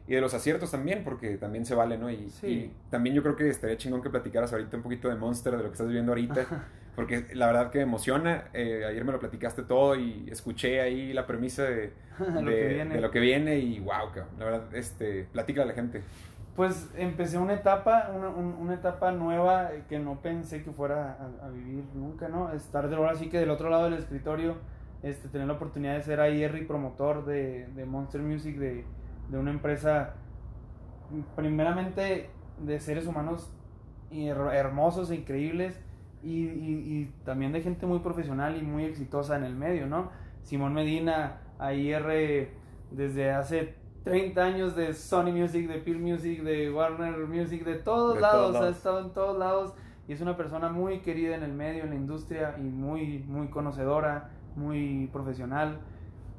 y, 0.06 0.14
de, 0.14 0.20
los 0.20 0.34
aciertos 0.34 0.70
también, 0.70 1.02
porque 1.04 1.36
también 1.36 1.64
se 1.66 1.74
vale, 1.74 1.98
¿no? 1.98 2.10
Y, 2.10 2.72
también 2.90 3.14
yo 3.14 3.22
creo 3.22 3.36
que 3.36 3.48
estaría 3.48 3.76
chingón 3.76 4.02
que 4.02 4.10
platicaras 4.10 4.52
ahorita 4.52 4.76
un 4.76 4.82
poquito 4.82 5.08
de 5.08 5.16
Monster, 5.16 5.56
de 5.56 5.62
lo 5.62 5.64
que 5.64 5.72
estás 5.72 5.86
viviendo 5.86 6.12
ahorita, 6.12 6.46
porque 6.96 7.26
la 7.34 7.46
verdad 7.46 7.70
que 7.70 7.78
me 7.78 7.84
emociona. 7.84 8.44
Eh, 8.54 8.84
ayer 8.88 9.04
me 9.04 9.12
lo 9.12 9.18
platicaste 9.18 9.62
todo 9.62 9.96
y 9.96 10.28
escuché 10.30 10.80
ahí 10.80 11.12
la 11.12 11.26
premisa 11.26 11.64
de, 11.64 11.92
lo, 12.18 12.44
que 12.50 12.68
viene. 12.68 13.00
lo 13.00 13.10
que 13.10 13.20
viene 13.20 13.58
y 13.58 13.80
wow, 13.80 14.10
la 14.38 14.44
verdad, 14.44 14.74
este, 14.74 15.26
platica 15.32 15.62
a 15.62 15.66
la 15.66 15.74
gente 15.74 16.02
pues 16.56 16.90
empecé 16.96 17.36
una 17.36 17.52
etapa, 17.52 18.10
una, 18.16 18.30
una, 18.30 18.74
etapa 18.74 19.12
nueva 19.12 19.70
que 19.90 19.98
no 19.98 20.22
pensé 20.22 20.64
que 20.64 20.70
fuera 20.72 21.18
a, 21.42 21.48
vivir 21.50 21.84
nunca, 21.94 22.28
¿no? 22.28 22.50
Estar 22.50 22.88
de 22.88 22.96
ahora 22.96 23.14
sí 23.14 23.28
que 23.28 23.38
del 23.38 23.50
otro 23.50 23.68
lado 23.68 23.84
del 23.84 23.92
escritorio, 23.92 24.56
este, 25.02 25.28
tener 25.28 25.46
la 25.46 25.52
oportunidad 25.52 25.94
de 25.96 26.02
ser 26.02 26.18
ahí 26.18 26.42
y 26.42 26.64
promotor 26.64 27.26
de, 27.26 27.66
de 27.66 27.84
Monster 27.84 28.22
Music, 28.22 28.56
de, 28.56 28.84
de, 29.28 29.38
una 29.38 29.50
empresa 29.50 30.14
primeramente 31.34 32.30
de 32.58 32.80
seres 32.80 33.06
humanos 33.06 33.52
hermosos 34.10 35.10
e 35.10 35.16
increíbles 35.16 35.80
y, 36.22 36.44
y, 36.44 37.14
también 37.24 37.52
de 37.52 37.60
gente 37.60 37.86
muy 37.86 38.00
profesional 38.00 38.56
y 38.56 38.62
muy 38.62 38.84
exitosa 38.84 39.36
en 39.36 39.44
el 39.44 39.54
medio, 39.54 39.86
¿no? 39.86 40.10
Simón 40.42 40.74
Medina, 40.74 41.40
AIR 41.58 42.48
desde 42.90 43.30
hace 43.32 43.74
30 44.04 44.42
años 44.42 44.76
de 44.76 44.94
Sony 44.94 45.32
Music, 45.32 45.68
de 45.68 45.78
Peer 45.78 45.98
Music, 45.98 46.42
de 46.42 46.70
Warner 46.72 47.26
Music, 47.26 47.64
de 47.64 47.74
todos 47.74 48.20
lados, 48.20 48.56
ha 48.56 48.68
estado 48.68 49.00
en 49.00 49.10
todos 49.10 49.36
lados 49.38 49.74
y 50.08 50.12
es 50.12 50.20
una 50.20 50.36
persona 50.36 50.68
muy 50.68 51.00
querida 51.00 51.34
en 51.34 51.42
el 51.42 51.52
medio, 51.52 51.82
en 51.82 51.90
la 51.90 51.96
industria 51.96 52.54
y 52.58 52.62
muy, 52.62 53.24
muy 53.26 53.48
conocedora, 53.48 54.30
muy 54.54 55.08
profesional 55.12 55.80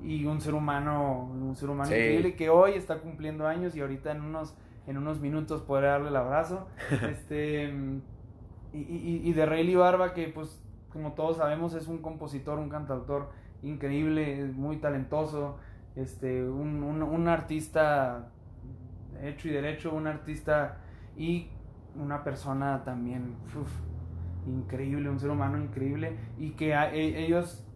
y 0.08 0.26
un 0.26 0.40
ser 0.40 0.54
humano, 0.54 1.30
un 1.30 1.54
ser 1.58 1.70
humano 1.70 1.90
increíble 1.90 2.36
que 2.36 2.50
hoy 2.50 2.76
está 2.76 3.00
cumpliendo 3.00 3.46
años 3.46 3.76
y 3.76 3.82
ahorita 3.82 4.12
en 4.12 4.22
unos, 4.22 4.56
en 4.88 4.98
unos 4.98 5.20
minutos 5.20 5.62
podré 5.62 5.88
darle 5.88 6.08
el 6.08 6.16
abrazo. 6.16 6.70
este, 7.12 7.66
y, 8.72 8.78
y, 8.78 9.22
y 9.26 9.34
de 9.34 9.46
Rayleigh 9.46 9.76
Barba 9.76 10.14
que 10.14 10.30
pues 10.30 10.64
como 10.94 11.12
todos 11.12 11.38
sabemos 11.38 11.74
es 11.74 11.88
un 11.88 11.98
compositor, 11.98 12.58
un 12.58 12.70
cantautor 12.70 13.32
increíble, 13.64 14.46
muy 14.56 14.78
talentoso 14.78 15.58
este, 15.98 16.48
un, 16.48 16.84
un, 16.84 17.28
artista 17.28 18.30
hecho 19.22 19.50
y 19.50 19.52
derecho, 19.52 19.94
un 19.94 20.08
artista 20.08 20.78
y 21.18 21.50
una 21.96 22.24
persona 22.24 22.84
también 22.86 23.36
increíble, 24.46 25.10
un 25.10 25.20
ser 25.20 25.32
humano 25.32 25.58
increíble 25.58 26.16
y 26.38 26.52
que 26.52 26.72
e, 26.72 27.26
ellos 27.26 27.67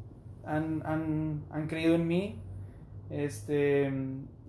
han, 0.45 0.81
han, 0.85 1.43
han, 1.51 1.67
creído 1.67 1.95
en 1.95 2.07
mí 2.07 2.41
este, 3.09 3.91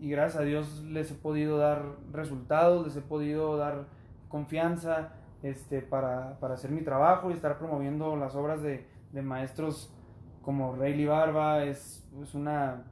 y 0.00 0.10
gracias 0.10 0.42
a 0.42 0.44
Dios 0.44 0.82
les 0.84 1.10
he 1.10 1.14
podido 1.14 1.58
dar 1.58 1.82
resultados, 2.12 2.86
les 2.86 2.96
he 2.96 3.00
podido 3.02 3.56
dar 3.56 3.86
confianza 4.28 5.12
este, 5.42 5.82
para, 5.82 6.38
para 6.40 6.54
hacer 6.54 6.70
mi 6.70 6.82
trabajo 6.82 7.30
y 7.30 7.34
estar 7.34 7.58
promoviendo 7.58 8.16
las 8.16 8.34
obras 8.34 8.62
de, 8.62 8.86
de 9.12 9.22
maestros 9.22 9.92
como 10.42 10.74
Rayleigh 10.74 11.06
Barba, 11.08 11.64
es, 11.64 12.08
es 12.20 12.34
una 12.34 12.84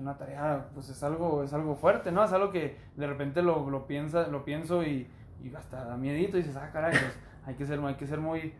una 0.00 0.16
tarea, 0.16 0.68
pues 0.74 0.88
es 0.88 1.02
algo, 1.02 1.44
es 1.44 1.52
algo 1.52 1.76
fuerte, 1.76 2.10
¿no? 2.10 2.24
Es 2.24 2.32
algo 2.32 2.50
que 2.50 2.76
de 2.96 3.06
repente 3.06 3.42
lo, 3.42 3.68
lo, 3.68 3.86
piensa, 3.86 4.26
lo 4.28 4.44
pienso 4.44 4.82
y, 4.82 5.06
y 5.42 5.54
hasta 5.54 5.84
da 5.84 5.96
miedito 5.96 6.38
y 6.38 6.42
dices, 6.42 6.56
ah, 6.56 6.70
caray, 6.72 6.92
pues 6.92 7.18
hay 7.46 7.54
que 7.54 7.66
ser, 7.66 7.80
hay 7.80 7.94
que 7.94 8.06
ser 8.06 8.18
muy, 8.18 8.54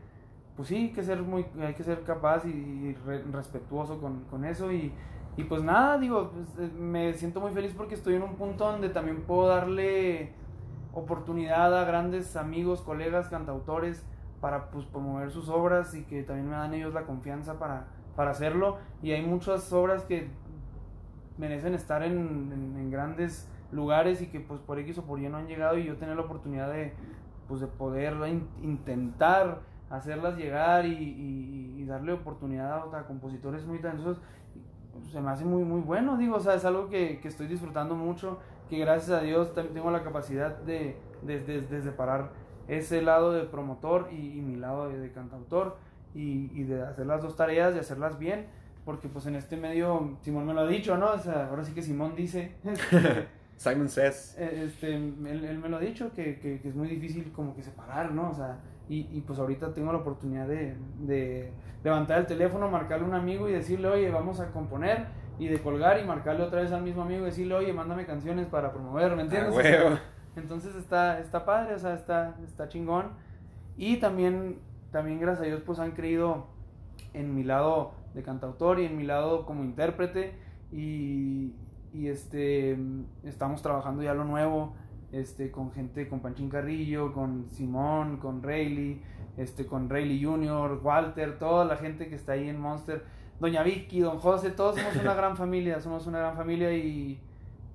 pues 0.60 0.68
sí, 0.68 0.76
hay 0.76 0.90
que 0.90 1.02
ser 1.02 1.22
muy, 1.22 1.46
hay 1.58 1.72
que 1.72 1.82
ser 1.82 2.02
capaz 2.02 2.44
y, 2.44 2.94
respetuoso 3.32 3.98
con, 3.98 4.24
con, 4.24 4.44
eso 4.44 4.70
y, 4.70 4.92
y 5.38 5.44
pues 5.44 5.62
nada, 5.62 5.96
digo, 5.96 6.32
pues, 6.32 6.68
eh, 6.68 6.70
me 6.78 7.14
siento 7.14 7.40
muy 7.40 7.50
feliz 7.52 7.72
porque 7.74 7.94
estoy 7.94 8.16
en 8.16 8.22
un 8.22 8.34
punto 8.34 8.70
donde 8.70 8.90
también 8.90 9.22
puedo 9.22 9.48
darle 9.48 10.34
oportunidad 10.92 11.74
a 11.74 11.86
grandes 11.86 12.36
amigos, 12.36 12.82
colegas, 12.82 13.28
cantautores 13.28 14.04
para 14.42 14.70
pues 14.70 14.84
promover 14.84 15.30
sus 15.30 15.48
obras 15.48 15.94
y 15.94 16.02
que 16.02 16.24
también 16.24 16.50
me 16.50 16.56
dan 16.56 16.74
ellos 16.74 16.92
la 16.92 17.04
confianza 17.04 17.58
para, 17.58 17.86
para 18.14 18.32
hacerlo. 18.32 18.76
Y 19.02 19.12
hay 19.12 19.24
muchas 19.24 19.72
obras 19.72 20.04
que 20.04 20.28
merecen 21.38 21.72
estar 21.72 22.02
en, 22.02 22.74
en, 22.76 22.90
grandes 22.90 23.48
lugares 23.72 24.20
y 24.20 24.26
que 24.26 24.40
pues 24.40 24.60
por 24.60 24.78
X 24.78 24.98
o 24.98 25.06
por 25.06 25.20
Y 25.20 25.28
no 25.30 25.38
han 25.38 25.46
llegado 25.46 25.78
y 25.78 25.84
yo 25.84 25.96
tener 25.96 26.16
la 26.16 26.22
oportunidad 26.24 26.70
de, 26.70 26.92
pues, 27.48 27.62
de 27.62 27.66
poder 27.66 28.14
intentar 28.62 29.69
hacerlas 29.90 30.36
llegar 30.36 30.86
y, 30.86 30.92
y, 31.76 31.84
darle 31.84 32.12
oportunidad 32.12 32.94
a, 32.94 33.04
compositores 33.04 33.66
muy 33.66 33.80
talentosos 33.80 34.22
se 35.10 35.20
me 35.20 35.30
hace 35.30 35.44
muy 35.44 35.64
muy 35.64 35.80
bueno 35.80 36.16
digo 36.16 36.36
o 36.36 36.40
sea 36.40 36.54
es 36.54 36.64
algo 36.64 36.88
que, 36.88 37.18
que 37.18 37.26
estoy 37.26 37.48
disfrutando 37.48 37.96
mucho 37.96 38.38
que 38.68 38.78
gracias 38.78 39.18
a 39.18 39.22
Dios 39.22 39.52
también 39.54 39.74
tengo 39.74 39.90
la 39.90 40.04
capacidad 40.04 40.56
de, 40.58 40.96
de, 41.22 41.40
de, 41.40 41.82
separar 41.82 42.30
ese 42.68 43.02
lado 43.02 43.32
de 43.32 43.42
promotor 43.42 44.08
y, 44.12 44.40
mi 44.40 44.54
lado 44.54 44.88
de, 44.88 45.10
cantautor 45.10 45.78
y, 46.14 46.48
y 46.54 46.62
de 46.62 46.82
hacer 46.82 47.06
las 47.06 47.22
dos 47.22 47.34
tareas 47.34 47.74
y 47.74 47.80
hacerlas 47.80 48.20
bien 48.20 48.46
porque 48.84 49.08
pues 49.08 49.26
en 49.26 49.36
este 49.36 49.56
medio 49.56 50.16
Simón 50.22 50.46
me 50.46 50.54
lo 50.54 50.60
ha 50.60 50.66
dicho, 50.66 50.96
¿no? 50.96 51.12
O 51.12 51.18
sea, 51.18 51.48
ahora 51.48 51.64
sí 51.64 51.72
que 51.72 51.82
Simón 51.82 52.14
dice. 52.16 52.56
Simon 53.56 53.88
says. 53.88 54.34
Eh, 54.38 54.64
este, 54.66 54.94
él, 54.94 55.44
él, 55.44 55.58
me 55.58 55.68
lo 55.68 55.76
ha 55.76 55.80
dicho, 55.80 56.12
que, 56.14 56.38
que, 56.38 56.60
que, 56.60 56.68
es 56.68 56.74
muy 56.74 56.88
difícil 56.88 57.30
como 57.30 57.54
que 57.54 57.62
separar, 57.62 58.12
¿no? 58.12 58.30
O 58.30 58.34
sea, 58.34 58.58
y, 58.90 59.08
y 59.12 59.20
pues 59.20 59.38
ahorita 59.38 59.72
tengo 59.72 59.92
la 59.92 59.98
oportunidad 59.98 60.48
de, 60.48 60.76
de, 60.98 61.52
levantar 61.84 62.18
el 62.18 62.26
teléfono, 62.26 62.68
marcarle 62.68 63.06
a 63.06 63.08
un 63.08 63.14
amigo 63.14 63.48
y 63.48 63.52
decirle, 63.52 63.86
oye, 63.86 64.10
vamos 64.10 64.40
a 64.40 64.50
componer, 64.50 65.06
y 65.38 65.46
de 65.46 65.58
colgar 65.60 65.98
y 66.00 66.04
marcarle 66.04 66.42
otra 66.42 66.60
vez 66.60 66.72
al 66.72 66.82
mismo 66.82 67.02
amigo 67.02 67.22
y 67.22 67.26
decirle, 67.26 67.54
oye, 67.54 67.72
mándame 67.72 68.04
canciones 68.04 68.46
para 68.48 68.72
promover, 68.72 69.14
¿me 69.14 69.22
entiendes? 69.22 69.54
Ah, 69.56 70.00
entonces 70.36 70.74
está, 70.74 71.20
está 71.20 71.44
padre, 71.44 71.74
o 71.74 71.78
sea, 71.78 71.94
está, 71.94 72.36
está 72.44 72.68
chingón. 72.68 73.12
Y 73.76 73.98
también, 73.98 74.58
también, 74.90 75.20
gracias 75.20 75.44
a 75.44 75.46
Dios, 75.46 75.62
pues 75.64 75.78
han 75.78 75.92
creído 75.92 76.48
en 77.14 77.34
mi 77.34 77.44
lado 77.44 77.92
de 78.12 78.22
cantautor 78.22 78.80
y 78.80 78.86
en 78.86 78.96
mi 78.96 79.04
lado 79.04 79.46
como 79.46 79.62
intérprete 79.62 80.34
y, 80.72 81.54
y 81.94 82.08
este 82.08 82.76
estamos 83.24 83.62
trabajando 83.62 84.02
ya 84.02 84.14
lo 84.14 84.24
nuevo 84.24 84.74
este 85.12 85.50
con 85.50 85.72
gente 85.72 86.08
con 86.08 86.20
Panchín 86.20 86.48
Carrillo 86.48 87.12
con 87.12 87.50
Simón 87.50 88.18
con 88.18 88.42
Rayleigh 88.42 89.02
este 89.36 89.66
con 89.66 89.88
Rayleigh 89.88 90.24
Jr. 90.24 90.80
Walter 90.82 91.38
toda 91.38 91.64
la 91.64 91.76
gente 91.76 92.08
que 92.08 92.14
está 92.14 92.32
ahí 92.32 92.48
en 92.48 92.60
Monster 92.60 93.04
Doña 93.40 93.62
Vicky 93.62 94.00
Don 94.00 94.18
José 94.18 94.50
todos 94.50 94.76
somos 94.76 94.96
una 94.96 95.14
gran 95.20 95.36
familia 95.36 95.80
somos 95.80 96.06
una 96.06 96.18
gran 96.18 96.36
familia 96.36 96.72
y 96.72 97.20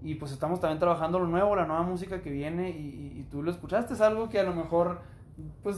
y 0.04 0.16
pues 0.16 0.32
estamos 0.32 0.60
también 0.60 0.80
trabajando 0.80 1.20
lo 1.20 1.28
nuevo 1.28 1.56
la 1.56 1.66
nueva 1.66 1.84
música 1.84 2.22
que 2.22 2.30
viene 2.30 2.70
y, 2.70 3.20
y 3.20 3.28
tú 3.32 3.42
lo 3.42 3.52
escuchaste 3.52 3.94
es 3.94 4.02
algo 4.02 4.30
que 4.30 4.40
a 4.40 4.44
lo 4.44 4.54
mejor 4.54 5.02
pues 5.64 5.78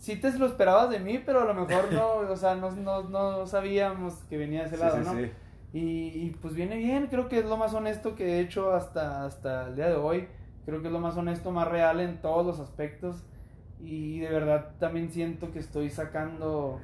sí 0.00 0.16
te 0.16 0.36
lo 0.38 0.46
esperabas 0.46 0.90
de 0.90 0.98
mí, 0.98 1.22
pero 1.24 1.42
a 1.42 1.44
lo 1.44 1.54
mejor 1.54 1.92
no, 1.92 2.14
o 2.32 2.36
sea, 2.36 2.54
no, 2.56 2.70
no, 2.72 3.02
no 3.04 3.46
sabíamos 3.46 4.14
que 4.28 4.36
venía 4.36 4.62
de 4.62 4.66
ese 4.66 4.78
lado, 4.78 4.98
¿no? 4.98 5.14
Sí. 5.14 5.30
Y, 5.72 5.80
y, 5.80 6.36
pues 6.42 6.54
viene 6.54 6.76
bien, 6.76 7.06
creo 7.06 7.28
que 7.28 7.38
es 7.38 7.44
lo 7.44 7.56
más 7.56 7.72
honesto 7.74 8.16
que 8.16 8.24
he 8.24 8.40
hecho 8.40 8.74
hasta, 8.74 9.24
hasta 9.24 9.68
el 9.68 9.76
día 9.76 9.88
de 9.88 9.94
hoy. 9.94 10.26
Creo 10.70 10.82
que 10.82 10.86
es 10.86 10.92
lo 10.92 11.00
más 11.00 11.16
honesto, 11.16 11.50
más 11.50 11.66
real 11.66 11.98
en 11.98 12.22
todos 12.22 12.46
los 12.46 12.60
aspectos. 12.60 13.24
Y 13.80 14.20
de 14.20 14.30
verdad 14.30 14.76
también 14.78 15.10
siento 15.10 15.50
que 15.50 15.58
estoy 15.58 15.90
sacando, 15.90 16.78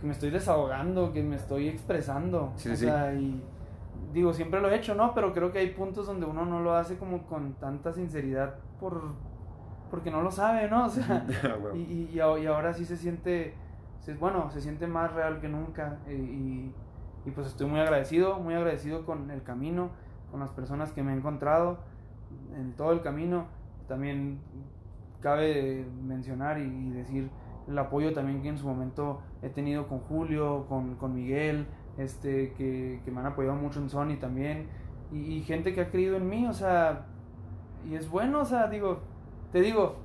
que 0.00 0.06
me 0.08 0.12
estoy 0.12 0.30
desahogando, 0.30 1.12
que 1.12 1.22
me 1.22 1.36
estoy 1.36 1.68
expresando. 1.68 2.52
Sí, 2.56 2.70
o 2.70 2.76
sea, 2.76 3.14
y 3.14 3.40
digo, 4.12 4.32
siempre 4.32 4.60
lo 4.60 4.68
he 4.68 4.74
hecho, 4.74 4.96
¿no? 4.96 5.14
Pero 5.14 5.32
creo 5.32 5.52
que 5.52 5.60
hay 5.60 5.70
puntos 5.70 6.08
donde 6.08 6.26
uno 6.26 6.44
no 6.44 6.58
lo 6.58 6.74
hace 6.74 6.96
como 6.96 7.28
con 7.28 7.52
tanta 7.54 7.92
sinceridad 7.92 8.56
por 8.80 9.00
porque 9.92 10.10
no 10.10 10.22
lo 10.22 10.32
sabe, 10.32 10.68
¿no? 10.68 10.86
O 10.86 10.88
sea, 10.88 11.24
y, 11.74 12.10
y, 12.12 12.18
ahora 12.18 12.74
sí 12.74 12.84
se 12.84 12.96
siente, 12.96 13.54
bueno, 14.18 14.50
se 14.50 14.60
siente 14.60 14.88
más 14.88 15.12
real 15.12 15.40
que 15.40 15.48
nunca. 15.48 15.98
Y, 16.08 16.72
y, 17.24 17.30
pues 17.32 17.46
estoy 17.46 17.68
muy 17.68 17.78
agradecido, 17.78 18.40
muy 18.40 18.54
agradecido 18.54 19.06
con 19.06 19.30
el 19.30 19.44
camino, 19.44 19.90
con 20.32 20.40
las 20.40 20.50
personas 20.50 20.90
que 20.90 21.04
me 21.04 21.12
he 21.12 21.16
encontrado 21.16 21.78
en 22.56 22.72
todo 22.74 22.92
el 22.92 23.00
camino. 23.00 23.46
También 23.88 24.40
cabe 25.20 25.84
mencionar 26.02 26.58
y, 26.58 26.90
decir 26.90 27.30
el 27.68 27.78
apoyo 27.78 28.12
también 28.12 28.42
que 28.42 28.48
en 28.48 28.58
su 28.58 28.66
momento 28.66 29.20
he 29.42 29.48
tenido 29.48 29.86
con 29.86 30.00
Julio, 30.00 30.66
con, 30.68 30.96
con 30.96 31.14
Miguel, 31.14 31.66
este, 31.98 32.52
que, 32.54 33.00
que, 33.04 33.10
me 33.10 33.20
han 33.20 33.26
apoyado 33.26 33.56
mucho 33.56 33.80
en 33.80 33.90
Sony 33.90 34.16
también, 34.18 34.66
y, 35.12 35.18
y, 35.18 35.42
gente 35.42 35.74
que 35.74 35.82
ha 35.82 35.90
creído 35.90 36.16
en 36.16 36.28
mí, 36.28 36.46
o 36.46 36.52
sea, 36.52 37.06
y 37.88 37.94
es 37.94 38.08
bueno, 38.08 38.40
o 38.40 38.44
sea, 38.44 38.68
digo, 38.68 39.00
te 39.52 39.60
digo, 39.60 39.96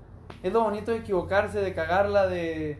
es 0.44 0.54
lo 0.54 0.64
bonito 0.64 0.92
de 0.92 0.98
equivocarse, 0.98 1.60
de 1.60 1.74
cagarla, 1.74 2.28
de... 2.28 2.80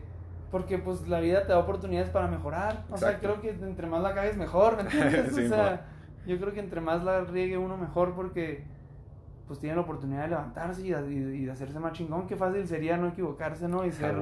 Porque 0.50 0.78
pues 0.78 1.08
la 1.08 1.20
vida 1.20 1.42
te 1.42 1.48
da 1.48 1.58
oportunidades 1.58 2.08
para 2.10 2.28
mejorar. 2.28 2.84
O 2.90 2.96
sea, 2.96 3.18
creo 3.18 3.40
que 3.40 3.50
entre 3.50 3.88
más 3.88 4.02
la 4.02 4.14
cagues 4.14 4.36
mejor, 4.36 4.76
¿me 4.82 4.82
entiendes? 4.82 5.32
o 5.32 5.48
sea, 5.48 5.86
yo 6.26 6.38
creo 6.38 6.52
que 6.52 6.60
entre 6.60 6.80
más 6.80 7.02
la 7.02 7.22
riegue 7.22 7.58
uno 7.58 7.76
mejor 7.76 8.14
porque 8.14 8.64
pues 9.46 9.58
tiene 9.58 9.76
la 9.76 9.82
oportunidad 9.82 10.22
de 10.22 10.28
levantarse 10.28 10.86
y, 10.86 10.90
de 10.90 11.50
hacerse 11.50 11.78
más 11.78 11.92
chingón. 11.92 12.26
Qué 12.26 12.36
fácil 12.36 12.66
sería 12.66 12.96
no 12.96 13.08
equivocarse, 13.08 13.68
¿no? 13.68 13.84
Y, 13.84 13.92
ser, 13.92 14.16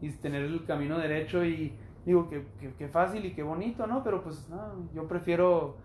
y 0.00 0.10
tener 0.10 0.42
el 0.42 0.64
camino 0.64 0.98
derecho 0.98 1.44
y 1.44 1.74
digo, 2.06 2.28
que, 2.28 2.46
que, 2.78 2.88
fácil 2.88 3.24
y 3.24 3.34
qué 3.34 3.42
bonito, 3.42 3.86
¿no? 3.86 4.02
Pero 4.02 4.22
pues 4.22 4.48
no, 4.48 4.90
yo 4.94 5.06
prefiero, 5.06 5.76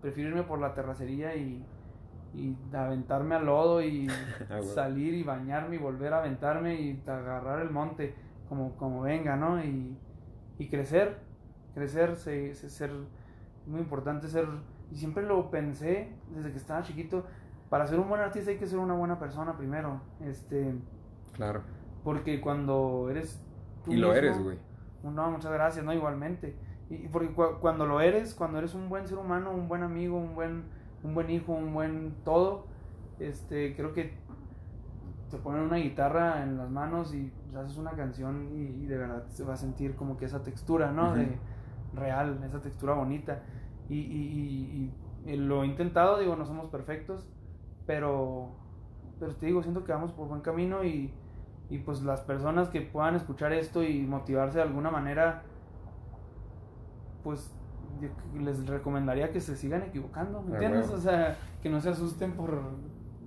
prefiero 0.00 0.30
irme 0.30 0.42
por 0.44 0.60
la 0.60 0.72
terracería 0.72 1.34
y, 1.34 1.64
y 2.34 2.56
aventarme 2.72 3.34
al 3.34 3.46
lodo 3.46 3.82
y 3.82 4.08
salir 4.74 5.14
y 5.14 5.22
bañarme 5.22 5.76
y 5.76 5.78
volver 5.78 6.12
a 6.12 6.18
aventarme 6.18 6.80
y 6.80 7.02
agarrar 7.06 7.60
el 7.60 7.70
monte 7.70 8.14
como, 8.48 8.76
como 8.76 9.02
venga, 9.02 9.36
¿no? 9.36 9.62
Y, 9.62 9.96
y 10.58 10.68
crecer, 10.68 11.18
crecer, 11.74 12.16
ser, 12.16 12.90
muy 13.66 13.80
importante 13.80 14.28
ser, 14.28 14.46
y 14.90 14.96
siempre 14.96 15.24
lo 15.24 15.50
pensé 15.50 16.12
desde 16.34 16.52
que 16.52 16.58
estaba 16.58 16.82
chiquito, 16.82 17.24
para 17.68 17.86
ser 17.86 17.98
un 17.98 18.08
buen 18.08 18.20
artista 18.20 18.50
hay 18.50 18.58
que 18.58 18.66
ser 18.66 18.78
una 18.78 18.94
buena 18.94 19.18
persona 19.18 19.56
primero, 19.56 20.00
este... 20.20 20.74
Claro. 21.32 21.62
Porque 22.02 22.40
cuando 22.40 23.08
eres... 23.10 23.42
y 23.86 23.96
lo 23.96 24.14
eres, 24.14 24.40
güey. 24.42 24.58
No, 25.02 25.30
muchas 25.30 25.52
gracias, 25.52 25.84
no, 25.84 25.92
igualmente. 25.92 26.56
Y 26.88 27.08
porque 27.08 27.34
cuando 27.60 27.86
lo 27.86 28.00
eres, 28.00 28.34
cuando 28.34 28.58
eres 28.58 28.74
un 28.74 28.88
buen 28.88 29.06
ser 29.06 29.18
humano, 29.18 29.50
un 29.50 29.68
buen 29.68 29.82
amigo, 29.82 30.16
un 30.16 30.34
buen 30.34 30.64
un 31.04 31.14
buen 31.14 31.30
hijo, 31.30 31.52
un 31.52 31.72
buen 31.72 32.14
todo, 32.24 32.66
este, 33.20 33.76
creo 33.76 33.92
que 33.92 34.14
te 35.30 35.36
ponen 35.36 35.62
una 35.62 35.76
guitarra 35.76 36.42
en 36.42 36.56
las 36.56 36.70
manos 36.70 37.14
y 37.14 37.30
haces 37.54 37.76
una 37.76 37.92
canción 37.92 38.48
y, 38.52 38.86
de 38.86 38.96
verdad 38.96 39.24
se 39.28 39.44
va 39.44 39.54
a 39.54 39.56
sentir 39.56 39.94
como 39.94 40.16
que 40.16 40.24
esa 40.24 40.42
textura, 40.42 40.90
¿no? 40.90 41.14
De 41.14 41.38
real, 41.94 42.40
esa 42.44 42.60
textura 42.60 42.94
bonita. 42.94 43.42
Y, 43.88 43.98
y, 43.98 44.92
y, 45.26 45.36
lo 45.36 45.62
he 45.62 45.66
intentado, 45.66 46.18
digo, 46.18 46.36
no 46.36 46.46
somos 46.46 46.68
perfectos, 46.68 47.28
pero, 47.86 48.50
pero 49.18 49.34
te 49.34 49.46
digo, 49.46 49.62
siento 49.62 49.84
que 49.84 49.92
vamos 49.92 50.12
por 50.12 50.28
buen 50.28 50.40
camino 50.40 50.84
y, 50.84 51.12
y 51.70 51.78
pues 51.78 52.02
las 52.02 52.20
personas 52.20 52.68
que 52.68 52.80
puedan 52.80 53.14
escuchar 53.14 53.52
esto 53.52 53.82
y 53.82 54.02
motivarse 54.02 54.58
de 54.58 54.64
alguna 54.64 54.90
manera, 54.90 55.42
pues 57.22 57.54
les 58.38 58.66
recomendaría 58.66 59.30
que 59.30 59.40
se 59.40 59.56
sigan 59.56 59.82
equivocando, 59.82 60.42
¿me 60.42 60.54
entiendes? 60.54 60.90
O 60.90 60.98
sea, 60.98 61.36
que 61.62 61.70
no 61.70 61.80
se 61.80 61.90
asusten 61.90 62.32
por, 62.32 62.60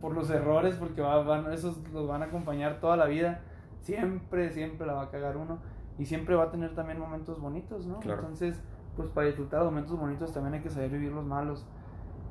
por 0.01 0.13
los 0.13 0.29
errores, 0.29 0.75
porque 0.75 1.01
van, 1.01 1.51
esos 1.51 1.77
los 1.91 2.07
van 2.07 2.21
a 2.21 2.25
acompañar 2.25 2.79
toda 2.79 2.97
la 2.97 3.05
vida. 3.05 3.41
Siempre, 3.79 4.51
siempre 4.51 4.85
la 4.85 4.93
va 4.93 5.03
a 5.03 5.09
cagar 5.09 5.37
uno. 5.37 5.59
Y 5.97 6.05
siempre 6.05 6.35
va 6.35 6.43
a 6.43 6.51
tener 6.51 6.75
también 6.75 6.99
momentos 6.99 7.39
bonitos, 7.39 7.87
¿no? 7.87 7.99
Entonces, 8.03 8.61
pues 8.95 9.09
para 9.09 9.27
disfrutar 9.27 9.61
los 9.61 9.71
momentos 9.71 9.97
bonitos 9.97 10.31
también 10.33 10.55
hay 10.55 10.61
que 10.61 10.69
saber 10.69 10.91
vivir 10.91 11.11
los 11.11 11.25
malos. 11.25 11.65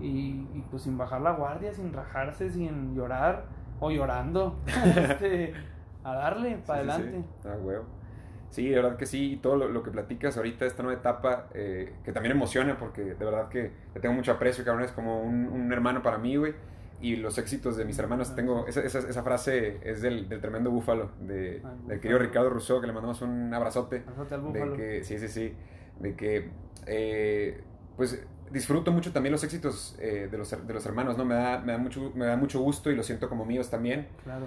Y, 0.01 0.47
y 0.55 0.65
pues 0.71 0.83
sin 0.83 0.99
bajar 0.99 1.21
la 1.21 1.33
guardia, 1.33 1.73
sin 1.73 1.93
rajarse, 1.93 2.51
sin 2.51 2.95
llorar 2.95 3.45
o 3.81 3.91
llorando. 3.91 4.59
este, 4.97 5.55
a 6.05 6.15
darle 6.15 6.59
para 6.67 6.81
adelante. 6.81 7.25
Sí, 7.43 7.49
ah, 7.49 7.83
Sí, 8.51 8.69
de 8.69 8.77
verdad 8.77 8.97
que 8.97 9.07
sí, 9.07 9.33
y 9.33 9.37
todo 9.37 9.57
lo, 9.57 9.83
que 9.83 9.91
platicas 9.91 10.37
ahorita, 10.37 10.65
esta 10.65 10.83
nueva 10.83 11.01
etapa, 11.01 11.49
eh, 11.53 11.93
que 12.05 12.13
también 12.13 12.35
emociona 12.37 12.79
porque 12.79 13.03
de 13.03 13.25
verdad 13.25 13.49
que 13.49 13.73
le 13.95 14.01
tengo 14.01 14.15
mucho 14.15 14.33
aprecio, 14.33 14.65
cabrón, 14.65 14.85
es 14.85 14.93
como 14.93 15.21
un, 15.21 15.47
un 15.49 15.73
hermano 15.73 16.03
para 16.03 16.17
mí, 16.17 16.37
güey. 16.37 16.55
Y 17.01 17.17
los 17.17 17.37
éxitos 17.37 17.77
de 17.77 17.85
mis 17.85 17.99
hermanos, 17.99 18.35
tengo, 18.35 18.67
esa, 18.67 18.81
esa, 18.81 19.01
esa 19.01 19.23
frase 19.23 19.81
es 19.83 20.01
del, 20.01 20.29
del, 20.29 20.41
tremendo 20.41 20.71
búfalo, 20.71 21.11
de, 21.21 21.61
del 21.87 22.01
querido 22.01 22.19
Ricardo 22.19 22.49
Rousseau, 22.49 22.81
que 22.81 22.87
le 22.87 22.95
mandamos 22.95 23.21
un 23.21 23.53
abrazote. 23.53 23.99
Abrazote 24.07 24.35
al 24.35 24.41
búfalo. 24.41 24.71
De 24.73 24.77
que, 24.77 25.05
sí, 25.05 25.19
sí, 25.19 25.29
sí, 25.29 25.53
de 26.01 26.15
que, 26.15 26.51
eh, 26.87 27.63
pues, 27.97 28.25
disfruto 28.51 28.93
mucho 28.93 29.13
también 29.13 29.33
los 29.33 29.45
éxitos 29.45 29.97
eh, 29.99 30.29
de, 30.31 30.39
los, 30.39 30.51
de 30.51 30.75
los 30.75 30.87
hermanos, 30.87 31.17
¿no? 31.17 31.25
Me 31.25 31.35
da, 31.35 31.59
me, 31.59 31.73
da 31.73 31.79
mucho, 31.79 32.13
me 32.15 32.27
da 32.27 32.37
mucho 32.37 32.61
gusto 32.61 32.91
y 32.91 32.97
lo 32.97 33.03
siento 33.03 33.29
como 33.29 33.45
míos 33.45 33.71
también. 33.71 34.09
Claro. 34.25 34.47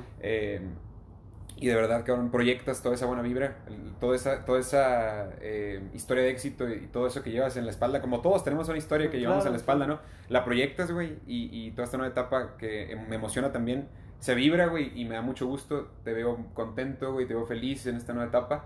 Y 1.62 1.68
de 1.68 1.76
verdad, 1.76 2.06
cabrón, 2.06 2.32
proyectas 2.32 2.82
toda 2.82 2.96
esa 2.96 3.06
buena 3.06 3.22
vibra, 3.22 3.58
toda 4.00 4.16
esa, 4.16 4.46
toda 4.46 4.62
esa 4.62 5.30
eh, 5.42 5.82
historia 5.94 6.24
de 6.24 6.30
éxito 6.30 6.70
y 6.70 6.88
todo 6.88 7.06
eso 7.06 7.22
que 7.22 7.32
llevas 7.32 7.58
en 7.58 7.66
la 7.66 7.72
espalda, 7.72 8.00
como 8.00 8.22
todos 8.22 8.46
tenemos 8.46 8.70
una 8.70 8.78
historia 8.78 9.10
que 9.10 9.20
llevamos 9.20 9.46
en 9.46 9.52
la 9.52 9.58
espalda, 9.58 9.86
¿no? 9.86 10.00
La 10.30 10.46
proyectas, 10.46 10.90
güey, 10.90 11.18
y, 11.28 11.50
y, 11.52 11.72
toda 11.72 11.84
esta 11.84 11.98
nueva 11.98 12.12
etapa 12.12 12.56
que 12.58 12.98
me 13.10 13.18
emociona 13.18 13.52
también, 13.52 13.90
se 14.20 14.36
vibra, 14.36 14.68
güey, 14.68 14.98
y 15.00 15.04
me 15.04 15.16
da 15.16 15.22
mucho 15.22 15.48
gusto, 15.48 15.90
te 16.06 16.14
veo 16.14 16.46
contento, 16.54 17.12
güey, 17.12 17.28
te 17.28 17.34
veo 17.34 17.46
feliz 17.46 17.86
en 17.88 17.98
esta 17.98 18.14
nueva 18.14 18.30
etapa. 18.30 18.66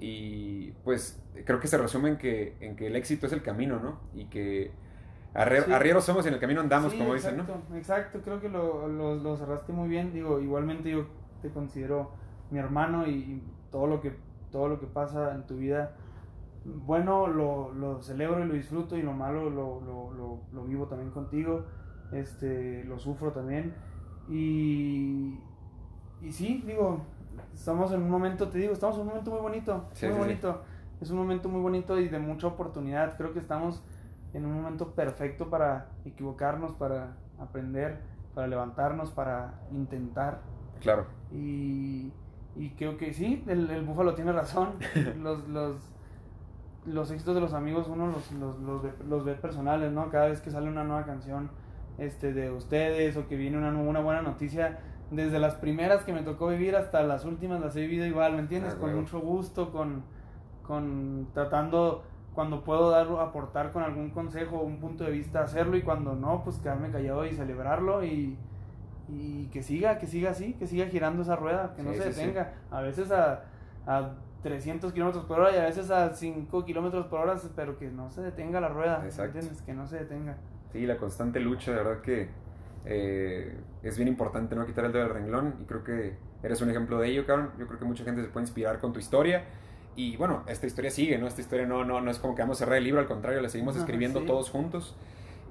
Y 0.00 0.72
pues 0.82 1.22
creo 1.44 1.60
que 1.60 1.68
se 1.68 1.78
resume 1.78 2.08
en 2.08 2.16
que, 2.16 2.56
en 2.60 2.74
que 2.74 2.86
el 2.86 2.96
éxito 2.96 3.26
es 3.26 3.32
el 3.32 3.42
camino, 3.42 3.78
¿no? 3.78 4.00
Y 4.14 4.24
que 4.24 4.72
arrieros 5.34 6.04
somos 6.04 6.24
y 6.24 6.28
en 6.28 6.34
el 6.34 6.40
camino 6.40 6.60
andamos, 6.60 6.92
como 6.94 7.14
dicen, 7.14 7.36
¿no? 7.36 7.76
Exacto, 7.76 8.20
creo 8.24 8.40
que 8.40 8.48
lo, 8.48 8.88
lo, 8.88 9.14
lo 9.14 9.36
cerraste 9.36 9.72
muy 9.72 9.88
bien, 9.88 10.12
digo, 10.12 10.40
igualmente 10.40 10.90
yo 10.90 11.06
te 11.42 11.50
considero 11.50 12.12
mi 12.50 12.58
hermano 12.58 13.06
y, 13.06 13.42
todo 13.70 13.86
lo 13.86 14.00
que 14.00 14.12
todo 14.50 14.66
lo 14.66 14.80
que 14.80 14.86
pasa 14.86 15.32
en 15.32 15.46
tu 15.46 15.56
vida 15.56 15.94
bueno 16.64 17.28
lo, 17.28 17.72
lo 17.72 18.02
celebro 18.02 18.44
y 18.44 18.48
lo 18.48 18.54
disfruto 18.54 18.96
y 18.96 19.02
lo 19.02 19.12
malo 19.12 19.48
lo, 19.48 19.80
lo, 19.80 20.40
lo, 20.52 20.64
vivo 20.64 20.86
también 20.86 21.10
contigo 21.10 21.66
este 22.10 22.82
lo 22.82 22.98
sufro 22.98 23.30
también 23.30 23.74
y 24.28 25.38
y 26.20 26.32
sí 26.32 26.64
digo 26.66 27.06
estamos 27.54 27.92
en 27.92 28.02
un 28.02 28.10
momento 28.10 28.48
te 28.48 28.58
digo 28.58 28.72
estamos 28.72 28.96
en 28.96 29.02
un 29.02 29.08
momento 29.08 29.30
muy 29.30 29.40
bonito 29.40 29.88
muy 30.02 30.18
bonito. 30.18 30.62
Es 31.00 31.10
un 31.10 31.16
momento 31.16 31.48
muy 31.48 31.62
bonito 31.62 31.98
y 31.98 32.08
de 32.08 32.18
mucha 32.18 32.46
oportunidad. 32.46 33.16
Creo 33.16 33.32
que 33.32 33.38
estamos 33.38 33.82
en 34.34 34.44
un 34.44 34.52
momento 34.52 34.94
perfecto 34.94 35.48
para 35.48 35.88
equivocarnos 36.04 36.72
para 36.72 37.16
aprender 37.38 38.00
para 38.34 38.46
levantarnos 38.46 39.10
para 39.10 39.54
intentar. 39.72 40.42
Claro. 40.80 41.06
Y 41.32 42.12
y 42.56 42.70
creo 42.70 42.96
que 42.96 43.12
sí, 43.12 43.44
el, 43.46 43.70
el 43.70 43.82
búfalo 43.82 44.14
tiene 44.14 44.32
razón. 44.32 44.74
los, 45.22 45.48
los, 45.48 45.76
los 46.86 47.10
éxitos 47.10 47.34
de 47.34 47.40
los 47.40 47.52
amigos 47.52 47.88
uno 47.88 48.08
los, 48.08 48.32
los, 48.32 48.58
los, 48.58 48.82
ve, 48.82 48.92
los 49.08 49.24
ve 49.24 49.34
personales, 49.34 49.92
¿no? 49.92 50.10
Cada 50.10 50.28
vez 50.28 50.40
que 50.40 50.50
sale 50.50 50.68
una 50.68 50.84
nueva 50.84 51.04
canción 51.04 51.50
este, 51.98 52.32
de 52.32 52.50
ustedes 52.50 53.16
o 53.16 53.28
que 53.28 53.36
viene 53.36 53.58
una, 53.58 53.70
una 53.70 54.00
buena 54.00 54.22
noticia, 54.22 54.78
desde 55.10 55.38
las 55.38 55.54
primeras 55.56 56.04
que 56.04 56.12
me 56.12 56.22
tocó 56.22 56.48
vivir 56.48 56.76
hasta 56.76 57.02
las 57.02 57.24
últimas 57.24 57.60
las 57.60 57.74
he 57.76 57.80
vivido 57.80 58.06
igual, 58.06 58.34
¿me 58.34 58.40
entiendes? 58.40 58.74
Ah, 58.76 58.80
con 58.80 58.94
mucho 58.94 59.20
gusto, 59.20 59.72
con, 59.72 60.04
con 60.62 61.28
tratando 61.34 62.04
cuando 62.34 62.62
puedo 62.62 62.90
dar 62.90 63.08
aportar 63.20 63.72
con 63.72 63.82
algún 63.82 64.10
consejo 64.10 64.56
o 64.58 64.62
un 64.62 64.78
punto 64.78 65.04
de 65.04 65.10
vista 65.10 65.42
hacerlo 65.42 65.76
y 65.76 65.82
cuando 65.82 66.14
no, 66.14 66.42
pues 66.44 66.58
quedarme 66.58 66.90
callado 66.90 67.26
y 67.26 67.32
celebrarlo 67.32 68.04
y 68.04 68.38
y 69.12 69.46
que 69.46 69.62
siga, 69.62 69.98
que 69.98 70.06
siga 70.06 70.30
así, 70.30 70.54
que 70.54 70.66
siga 70.66 70.86
girando 70.86 71.22
esa 71.22 71.36
rueda, 71.36 71.74
que 71.74 71.82
no 71.82 71.92
se 71.92 72.04
detenga. 72.04 72.52
A 72.70 72.80
veces 72.80 73.10
a, 73.10 73.44
a 73.86 74.12
300 74.42 74.92
kilómetros 74.92 75.24
por 75.24 75.40
hora 75.40 75.54
y 75.54 75.58
a 75.58 75.64
veces 75.64 75.90
a 75.90 76.14
5 76.14 76.64
kilómetros 76.64 77.06
por 77.06 77.20
hora, 77.20 77.36
pero 77.56 77.78
que 77.78 77.90
no 77.90 78.10
se 78.10 78.22
detenga 78.22 78.60
la 78.60 78.68
rueda, 78.68 79.04
¿entiendes? 79.04 79.62
Que 79.62 79.74
no 79.74 79.86
se 79.86 79.98
detenga. 79.98 80.36
Sí, 80.72 80.86
la 80.86 80.96
constante 80.96 81.40
lucha, 81.40 81.72
de 81.72 81.76
verdad 81.78 82.00
que 82.02 82.28
eh, 82.84 83.54
es 83.82 83.96
bien 83.96 84.08
importante 84.08 84.54
no 84.56 84.66
quitar 84.66 84.84
el 84.84 84.92
dedo 84.92 85.04
del 85.04 85.12
renglón 85.12 85.54
y 85.60 85.64
creo 85.64 85.84
que 85.84 86.14
eres 86.42 86.60
un 86.60 86.70
ejemplo 86.70 86.98
de 86.98 87.08
ello, 87.08 87.26
cabrón. 87.26 87.50
Yo 87.58 87.66
creo 87.66 87.78
que 87.78 87.84
mucha 87.84 88.04
gente 88.04 88.22
se 88.22 88.28
puede 88.28 88.44
inspirar 88.44 88.80
con 88.80 88.92
tu 88.92 88.98
historia. 88.98 89.44
Y 89.96 90.16
bueno, 90.16 90.44
esta 90.46 90.66
historia 90.66 90.90
sigue, 90.90 91.18
¿no? 91.18 91.26
Esta 91.26 91.40
historia 91.40 91.66
no, 91.66 91.84
no, 91.84 92.00
no 92.00 92.10
es 92.10 92.18
como 92.18 92.34
que 92.34 92.42
vamos 92.42 92.58
a 92.58 92.60
cerrar 92.60 92.78
el 92.78 92.84
libro, 92.84 93.00
al 93.00 93.06
contrario, 93.06 93.40
la 93.40 93.48
seguimos 93.48 93.76
escribiendo 93.76 94.22
todos 94.22 94.50
juntos. 94.50 94.96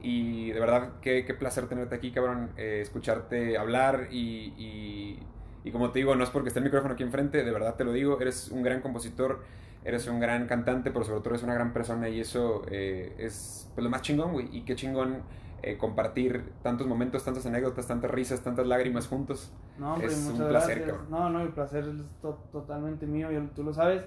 Y 0.02 0.52
de 0.52 0.60
verdad, 0.60 0.94
qué, 1.02 1.26
qué 1.26 1.34
placer 1.34 1.68
tenerte 1.68 1.96
aquí, 1.96 2.12
cabrón, 2.12 2.52
eh, 2.58 2.80
escucharte 2.82 3.58
hablar 3.58 4.08
y, 4.12 4.54
y, 4.58 5.20
y, 5.66 5.72
como 5.72 5.92
te 5.92 6.00
digo, 6.00 6.16
no 6.16 6.24
es 6.24 6.30
porque 6.30 6.48
esté 6.48 6.60
el 6.60 6.66
micrófono 6.66 6.94
aquí 6.94 7.04
enfrente, 7.04 7.44
de 7.44 7.52
verdad 7.52 7.76
te 7.76 7.84
lo 7.84 7.92
digo, 7.92 8.20
eres 8.22 8.50
un 8.50 8.64
gran 8.64 8.80
compositor, 8.80 9.44
eres 9.84 10.08
un 10.08 10.22
gran 10.22 10.48
cantante, 10.48 10.92
pero 10.92 11.04
sobre 11.04 11.20
todo 11.20 11.32
eres 11.32 11.44
una 11.44 11.54
gran 11.54 11.74
persona 11.74 12.08
y 12.08 12.22
eso 12.22 12.64
eh, 12.72 13.14
es 13.18 13.70
pues, 13.76 13.84
lo 13.84 13.90
más 13.90 14.02
chingón, 14.02 14.32
güey. 14.32 14.48
Y 14.56 14.62
qué 14.62 14.76
chingón 14.76 15.22
eh, 15.64 15.78
compartir 15.78 16.52
tantos 16.64 16.88
momentos, 16.88 17.24
tantas 17.24 17.46
anécdotas, 17.46 17.88
tantas 17.88 18.10
risas, 18.12 18.42
tantas 18.42 18.66
lágrimas 18.68 19.08
juntos. 19.08 19.52
No, 19.78 19.94
hombre, 19.94 20.08
es 20.08 20.18
muchas 20.20 20.40
un 20.40 20.48
placer, 20.50 20.80
gracias. 20.86 21.10
No, 21.10 21.30
no, 21.30 21.42
el 21.42 21.50
placer 21.50 21.84
es 21.86 22.22
to- 22.22 22.44
totalmente 22.52 23.06
mío, 23.06 23.32
y 23.32 23.48
tú 23.56 23.64
lo 23.64 23.74
sabes. 23.74 24.04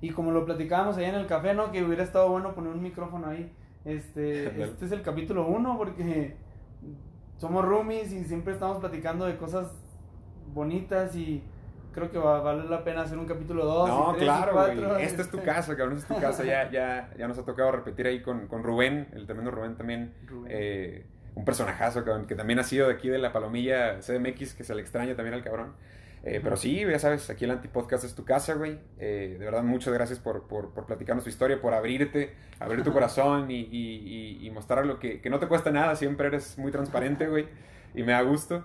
Y 0.00 0.10
como 0.10 0.30
lo 0.32 0.44
platicábamos 0.44 0.96
allá 0.96 1.08
en 1.10 1.14
el 1.16 1.26
café, 1.26 1.54
¿no? 1.54 1.70
Que 1.72 1.82
hubiera 1.84 2.02
estado 2.02 2.28
bueno 2.28 2.54
poner 2.54 2.72
un 2.72 2.82
micrófono 2.82 3.28
ahí. 3.28 3.50
Este, 3.84 4.62
este 4.64 4.84
es 4.86 4.92
el 4.92 5.02
capítulo 5.02 5.46
uno 5.46 5.76
porque 5.78 6.36
somos 7.38 7.64
roomies 7.64 8.12
y 8.12 8.24
siempre 8.24 8.52
estamos 8.52 8.78
platicando 8.78 9.26
de 9.26 9.36
cosas 9.36 9.72
bonitas 10.52 11.14
y 11.16 11.42
creo 11.94 12.10
que 12.10 12.18
va 12.18 12.38
a 12.38 12.40
valer 12.40 12.66
la 12.66 12.84
pena 12.84 13.02
hacer 13.02 13.16
un 13.18 13.26
capítulo 13.26 13.64
2. 13.64 13.88
No, 13.88 14.10
y 14.10 14.18
tres, 14.18 14.22
y 14.22 14.26
claro, 14.26 14.52
güey. 14.52 15.02
Esta 15.04 15.22
es 15.22 15.30
tu 15.30 15.38
este. 15.38 15.48
casa, 15.48 15.76
cabrón. 15.76 15.96
Esta 15.98 16.12
es 16.14 16.20
tu 16.20 16.26
casa. 16.26 16.44
Ya, 16.44 16.70
ya, 16.72 17.10
ya 17.16 17.28
nos 17.28 17.38
ha 17.38 17.44
tocado 17.44 17.72
repetir 17.72 18.06
ahí 18.06 18.20
con, 18.22 18.48
con 18.48 18.62
Rubén, 18.62 19.08
el 19.12 19.26
tremendo 19.26 19.50
Rubén 19.50 19.76
también. 19.76 20.14
Rubén. 20.26 20.52
eh, 20.54 21.06
un 21.34 21.44
personajazo, 21.44 22.04
cabrón, 22.04 22.26
que 22.26 22.34
también 22.34 22.58
ha 22.58 22.62
sido 22.64 22.88
de 22.88 22.94
aquí 22.94 23.08
de 23.08 23.18
la 23.18 23.32
Palomilla 23.32 23.98
CDMX, 24.00 24.54
que 24.54 24.62
se 24.64 24.74
le 24.74 24.82
extraña 24.82 25.16
también 25.16 25.34
al 25.34 25.42
cabrón. 25.42 25.74
Eh, 26.26 26.40
pero 26.42 26.56
sí, 26.56 26.80
ya 26.80 26.98
sabes, 26.98 27.28
aquí 27.28 27.44
el 27.44 27.50
Antipodcast 27.50 28.04
es 28.04 28.14
tu 28.14 28.24
casa, 28.24 28.54
güey. 28.54 28.78
Eh, 28.98 29.36
de 29.38 29.44
verdad, 29.44 29.62
muchas 29.62 29.92
gracias 29.92 30.18
por, 30.20 30.46
por, 30.46 30.72
por 30.72 30.86
platicarnos 30.86 31.24
tu 31.24 31.30
historia, 31.30 31.60
por 31.60 31.74
abrirte, 31.74 32.34
abrir 32.60 32.82
tu 32.82 32.92
corazón 32.94 33.50
y, 33.50 33.60
y, 33.60 34.38
y, 34.40 34.46
y 34.46 34.50
mostrar 34.50 34.86
lo 34.86 34.98
que, 34.98 35.20
que 35.20 35.28
no 35.28 35.38
te 35.38 35.48
cuesta 35.48 35.70
nada. 35.70 35.96
Siempre 35.96 36.28
eres 36.28 36.56
muy 36.56 36.70
transparente, 36.72 37.26
güey. 37.28 37.46
Y 37.94 38.04
me 38.04 38.12
da 38.12 38.22
gusto. 38.22 38.64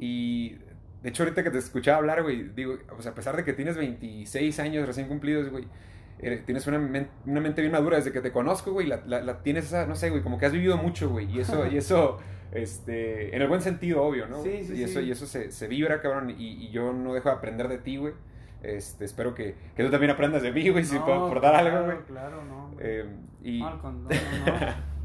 Y 0.00 0.58
de 1.02 1.08
hecho, 1.10 1.22
ahorita 1.22 1.42
que 1.44 1.50
te 1.50 1.58
escuchaba 1.58 1.98
hablar, 1.98 2.22
güey, 2.22 2.48
digo, 2.54 2.76
o 2.96 3.02
sea, 3.02 3.12
a 3.12 3.14
pesar 3.14 3.36
de 3.36 3.44
que 3.44 3.52
tienes 3.52 3.76
26 3.76 4.58
años 4.60 4.86
recién 4.86 5.08
cumplidos, 5.08 5.48
güey, 5.50 5.66
eh, 6.18 6.42
tienes 6.44 6.66
una, 6.66 6.78
men- 6.78 7.08
una 7.26 7.40
mente 7.40 7.60
bien 7.60 7.72
madura 7.72 7.96
desde 7.96 8.10
que 8.12 8.20
te 8.20 8.32
conozco, 8.32 8.72
güey, 8.72 8.86
la, 8.86 9.00
la- 9.06 9.20
la 9.20 9.42
tienes 9.42 9.66
esa, 9.66 9.86
no 9.86 9.94
sé, 9.94 10.10
güey, 10.10 10.22
como 10.22 10.38
que 10.38 10.46
has 10.46 10.52
vivido 10.52 10.76
mucho, 10.78 11.10
güey, 11.10 11.30
y 11.30 11.40
eso, 11.40 11.66
y 11.66 11.76
eso, 11.78 12.18
este, 12.52 13.34
en 13.36 13.42
el 13.42 13.48
buen 13.48 13.60
sentido, 13.60 14.02
obvio, 14.02 14.26
¿no? 14.26 14.42
Sí, 14.42 14.64
sí, 14.64 14.74
y 14.74 14.82
eso, 14.82 15.00
sí. 15.00 15.06
y 15.06 15.10
eso 15.10 15.26
se, 15.26 15.50
se 15.52 15.68
vibra, 15.68 16.00
cabrón, 16.00 16.30
y, 16.30 16.34
y 16.64 16.70
yo 16.70 16.92
no 16.92 17.12
dejo 17.14 17.28
de 17.28 17.34
aprender 17.34 17.68
de 17.68 17.78
ti, 17.78 17.98
güey. 17.98 18.14
Este, 18.62 19.04
espero 19.04 19.34
que, 19.34 19.54
que 19.76 19.84
tú 19.84 19.90
también 19.90 20.10
aprendas 20.10 20.42
de 20.42 20.50
mí, 20.50 20.68
güey, 20.70 20.82
si 20.82 20.98
puedo 20.98 21.26
aportar 21.26 21.54
algo, 21.54 21.84
güey. 21.84 21.98
Claro, 22.08 22.42
no. 22.44 22.70
Eh, 22.80 23.04
y... 23.44 23.60
No, 23.60 23.68
al 23.68 23.78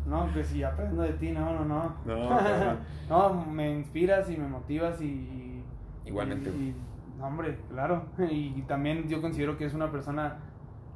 no, 0.08 0.26
no, 0.26 0.34
que 0.34 0.44
si 0.44 0.64
aprendo 0.64 1.04
de 1.04 1.14
ti, 1.14 1.32
no, 1.32 1.64
no, 1.64 1.96
no. 2.06 2.80
No, 3.10 3.46
me 3.52 3.70
inspiras 3.70 4.30
y 4.32 4.38
me 4.38 4.48
motivas 4.48 5.00
y... 5.02 5.51
Igualmente, 6.06 6.50
y- 6.50 6.76
hombre, 7.22 7.58
claro. 7.70 8.06
Y, 8.32 8.62
también 8.68 9.08
yo 9.08 9.22
considero 9.22 9.58
que 9.58 9.66
es 9.66 9.74
una 9.74 9.92
persona 9.92 10.38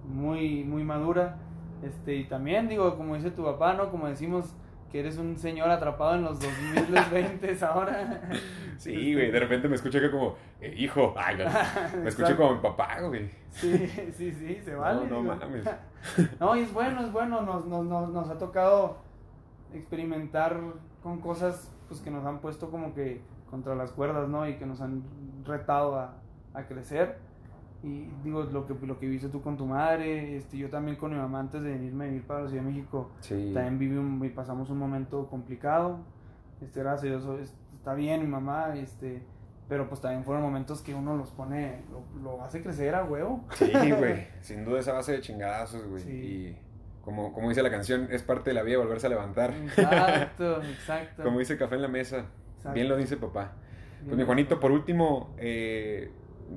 muy, 0.07 0.63
muy 0.63 0.83
madura. 0.83 1.37
Este, 1.83 2.15
y 2.15 2.23
también 2.25 2.67
digo, 2.67 2.95
como 2.97 3.15
dice 3.15 3.31
tu 3.31 3.43
papá, 3.43 3.73
¿no? 3.73 3.91
Como 3.91 4.07
decimos 4.07 4.55
que 4.91 4.99
eres 5.01 5.17
un 5.17 5.35
señor 5.37 5.69
atrapado 5.69 6.15
en 6.15 6.23
los 6.23 6.39
2020 6.39 7.57
ahora. 7.65 8.21
Sí, 8.77 9.13
güey, 9.13 9.29
de 9.31 9.39
repente 9.39 9.67
me 9.67 9.75
escucho 9.75 9.99
que 9.99 10.09
como, 10.09 10.35
eh, 10.61 10.73
hijo, 10.77 11.13
ay, 11.17 11.35
no, 11.37 11.43
me 12.01 12.09
Exacto. 12.09 12.37
como 12.37 12.55
mi 12.55 12.61
papá, 12.61 13.01
güey. 13.01 13.29
Sí, 13.49 13.87
sí, 14.13 14.31
sí, 14.31 14.59
se 14.63 14.73
vale. 14.75 15.01
No, 15.07 15.21
no 15.21 15.33
digo. 15.33 15.35
mames. 15.35 15.65
No, 16.39 16.55
y 16.55 16.61
es 16.61 16.73
bueno, 16.73 17.01
es 17.01 17.11
bueno, 17.11 17.41
nos, 17.41 17.65
nos, 17.65 17.85
nos, 17.85 18.09
nos 18.09 18.29
ha 18.29 18.37
tocado 18.37 18.97
experimentar 19.73 20.57
con 21.03 21.19
cosas 21.19 21.71
pues 21.87 21.99
que 22.01 22.09
nos 22.09 22.25
han 22.25 22.39
puesto 22.39 22.71
como 22.71 22.93
que 22.93 23.21
contra 23.49 23.75
las 23.75 23.91
cuerdas, 23.91 24.27
¿no? 24.29 24.47
Y 24.47 24.55
que 24.57 24.65
nos 24.65 24.81
han 24.81 25.03
retado 25.45 25.97
a, 25.99 26.15
a 26.53 26.63
crecer. 26.67 27.17
Y 27.83 28.07
digo, 28.23 28.43
lo 28.43 28.65
que, 28.65 28.73
lo 28.85 28.97
que 28.97 29.07
viste 29.07 29.29
tú 29.29 29.41
con 29.43 29.57
tu 29.57 29.65
madre, 29.67 30.37
este, 30.37 30.57
yo 30.57 30.69
también 30.69 30.97
con 30.97 31.11
mi 31.11 31.17
mamá 31.17 31.39
antes 31.39 31.61
de 31.61 31.69
venirme 31.71 32.05
a 32.05 32.07
vivir 32.07 32.25
para 32.25 32.41
la 32.43 32.49
Ciudad 32.49 32.63
de 32.63 32.69
México, 32.69 33.11
Sí. 33.19 33.51
también 33.53 34.23
y 34.23 34.29
pasamos 34.29 34.69
un 34.71 34.79
momento 34.79 35.27
complicado. 35.27 35.99
Este, 36.61 36.79
gracias 36.79 37.03
a 37.13 37.17
Dios, 37.27 37.39
es- 37.41 37.55
está 37.73 37.93
bien 37.93 38.21
mi 38.21 38.27
mamá, 38.27 38.75
este, 38.75 39.21
pero 39.69 39.87
pues 39.87 40.01
también 40.01 40.23
fueron 40.23 40.41
momentos 40.41 40.81
que 40.81 40.95
uno 40.95 41.15
los 41.15 41.29
pone, 41.31 41.83
lo, 41.91 42.21
lo 42.23 42.43
hace 42.43 42.63
crecer 42.63 42.95
a 42.95 43.03
huevo. 43.03 43.43
Sí, 43.53 43.71
güey. 43.91 44.27
Sin 44.41 44.65
duda 44.65 44.79
esa 44.79 44.93
base 44.93 45.11
de 45.11 45.21
chingadazos, 45.21 45.85
güey. 45.87 46.01
Sí. 46.01 46.09
Y 46.11 46.57
como, 47.03 47.33
como 47.33 47.49
dice 47.49 47.61
la 47.61 47.69
canción, 47.69 48.07
es 48.09 48.23
parte 48.23 48.49
de 48.49 48.55
la 48.55 48.63
vida 48.63 48.79
volverse 48.79 49.05
a 49.05 49.09
levantar. 49.11 49.53
Exacto, 49.53 50.61
exacto. 50.63 51.21
Como 51.23 51.37
dice 51.37 51.55
Café 51.57 51.75
en 51.75 51.81
la 51.83 51.87
Mesa. 51.87 52.25
Exacto. 52.65 52.73
Bien 52.73 52.89
lo 52.89 52.97
dice 52.97 53.17
papá. 53.17 53.53
Pues 54.05 54.17
mi 54.17 54.23
Juanito, 54.23 54.59
por 54.59 54.71
último, 54.71 55.33
eh, 55.37 56.11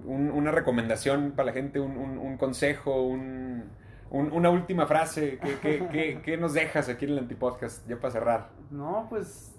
un- 0.05 0.31
una 0.31 0.51
recomendación 0.51 1.33
para 1.33 1.47
la 1.47 1.53
gente, 1.53 1.81
un, 1.81 1.97
un- 1.97 2.19
un 2.19 2.37
consejo, 2.37 3.03
un- 3.03 3.65
un- 4.11 4.33
una 4.33 4.51
última 4.51 4.87
frase. 4.87 5.39
¿Qué, 5.39 5.57
qué, 5.63 5.89
qué- 5.91 6.21
qué 6.25 6.37
nos 6.37 6.53
dejas 6.55 6.89
aquí 6.89 7.05
en 7.07 7.13
el 7.13 7.19
Antipodcast? 7.21 7.87
Ya 7.89 7.97
para 7.99 8.11
cerrar. 8.13 8.49
No, 8.71 9.07
pues 9.09 9.55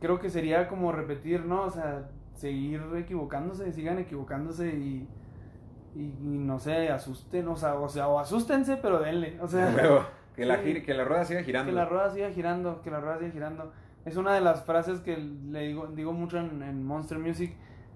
creo 0.00 0.18
que 0.18 0.30
sería 0.30 0.68
como 0.68 0.92
repetir, 0.92 1.44
¿no? 1.44 1.62
O 1.62 1.70
sea, 1.70 2.08
seguir 2.34 2.80
equivocándose, 2.96 3.72
sigan 3.72 3.98
equivocándose 3.98 4.68
y, 4.68 5.08
y, 5.94 6.00
y 6.02 6.38
no 6.38 6.58
se 6.58 6.88
asusten, 6.90 7.48
o 7.48 7.56
sea, 7.56 7.74
o 7.74 7.88
sea, 7.88 8.08
o 8.08 8.18
asústense, 8.18 8.76
pero 8.76 9.00
denle, 9.00 9.38
o 9.40 9.48
sea, 9.48 9.70
Luego, 9.76 10.04
que, 10.36 10.46
la, 10.46 10.56
sí. 10.62 10.82
que 10.82 10.94
la 10.94 11.04
rueda 11.04 11.24
siga 11.24 11.42
girando. 11.42 11.70
que 11.70 11.76
la 11.76 11.84
rueda 11.84 12.10
siga 12.10 12.30
girando, 12.30 12.80
que 12.82 12.90
la 12.90 13.00
rueda 13.00 13.18
siga 13.18 13.30
girando. 13.32 13.72
Es 14.04 14.16
una 14.16 14.34
de 14.34 14.40
las 14.40 14.64
frases 14.64 15.00
que 15.00 15.16
le 15.16 15.68
digo, 15.68 15.86
digo 15.88 16.12
mucho 16.12 16.38
en, 16.38 16.84
Monster 16.84 17.18
Music 17.18 17.54